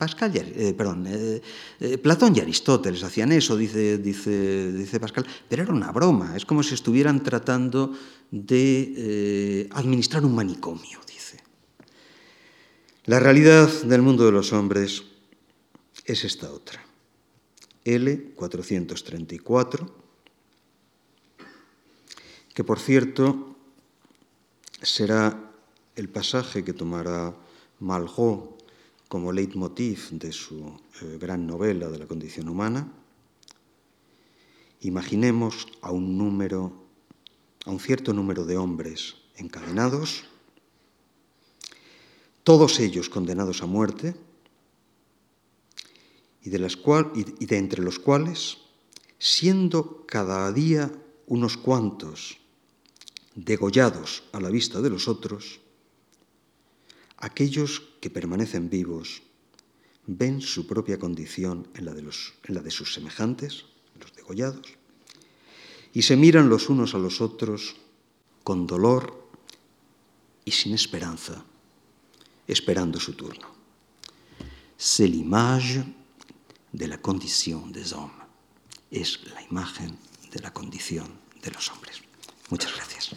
Pascal, 0.00 0.32
eh, 0.34 0.72
perdón, 0.72 1.06
eh, 1.06 1.42
eh, 1.78 1.98
Platón 1.98 2.34
y 2.34 2.40
Aristóteles 2.40 3.02
hacían 3.02 3.32
eso, 3.32 3.54
dice, 3.54 3.98
dice, 3.98 4.72
dice 4.72 4.98
Pascal, 4.98 5.26
pero 5.46 5.62
era 5.62 5.74
una 5.74 5.92
broma, 5.92 6.34
es 6.34 6.46
como 6.46 6.62
si 6.62 6.72
estuvieran 6.72 7.22
tratando 7.22 7.92
de 8.30 9.68
administrar 9.72 10.24
un 10.24 10.34
manicomio, 10.34 11.00
dice. 11.06 11.44
La 13.04 13.20
realidad 13.20 13.68
del 13.82 14.00
mundo 14.00 14.24
de 14.24 14.32
los 14.32 14.54
hombres 14.54 15.02
es 16.04 16.24
esta 16.24 16.50
otra. 16.50 16.84
L 17.84 18.32
434, 18.34 19.94
que 22.54 22.64
por 22.64 22.78
cierto 22.78 23.56
será 24.82 25.52
el 25.96 26.08
pasaje 26.08 26.64
que 26.64 26.72
tomará 26.72 27.34
Malraux 27.80 28.60
como 29.08 29.32
leitmotiv 29.32 30.10
de 30.12 30.30
su 30.30 30.78
eh, 31.02 31.18
gran 31.18 31.46
novela 31.46 31.88
de 31.88 31.98
la 31.98 32.06
condición 32.06 32.48
humana, 32.48 32.92
imaginemos 34.82 35.66
a 35.82 35.90
un 35.90 36.16
número, 36.16 36.72
a 37.66 37.70
un 37.70 37.80
cierto 37.80 38.12
número 38.12 38.44
de 38.44 38.56
hombres 38.56 39.16
encadenados, 39.36 40.24
todos 42.44 42.78
ellos 42.78 43.08
condenados 43.08 43.62
a 43.62 43.66
muerte, 43.66 44.14
y 46.42 46.50
de, 46.50 47.56
entre 47.58 47.82
los 47.82 47.98
cuales, 47.98 48.58
siendo 49.18 50.04
cada 50.06 50.50
día 50.52 50.90
unos 51.26 51.56
cuantos 51.56 52.38
degollados 53.34 54.24
a 54.32 54.40
la 54.40 54.50
vista 54.50 54.80
de 54.80 54.90
los 54.90 55.08
otros, 55.08 55.60
Aquellos 57.20 57.82
que 58.00 58.08
permanecen 58.08 58.70
vivos 58.70 59.20
ven 60.06 60.40
su 60.40 60.66
propia 60.66 60.98
condición 60.98 61.68
en 61.74 61.84
la 61.84 61.92
de, 61.92 62.00
los, 62.00 62.32
en 62.44 62.54
la 62.54 62.62
de 62.62 62.70
sus 62.70 62.94
semejantes, 62.94 63.66
los 64.00 64.14
degollados, 64.16 64.66
y 65.92 66.00
se 66.02 66.16
miran 66.16 66.48
los 66.48 66.70
unos 66.70 66.94
a 66.94 66.98
los 66.98 67.20
otros 67.20 67.76
con 68.42 68.66
dolor 68.66 69.28
y 70.46 70.52
sin 70.52 70.72
esperanza, 70.72 71.44
esperando 72.48 72.98
su 72.98 73.12
turno. 73.12 73.48
C'est 74.78 75.06
l'image 75.06 75.84
de 76.72 76.88
la 76.88 76.98
condición 76.98 77.72
des 77.72 77.92
hommes. 77.92 78.26
Es 78.90 79.20
la 79.34 79.42
imagen 79.42 79.98
de 80.30 80.40
la 80.40 80.52
condición 80.52 81.20
de 81.42 81.50
los 81.50 81.70
hombres. 81.70 82.02
Muchas 82.48 82.74
gracias. 82.74 83.16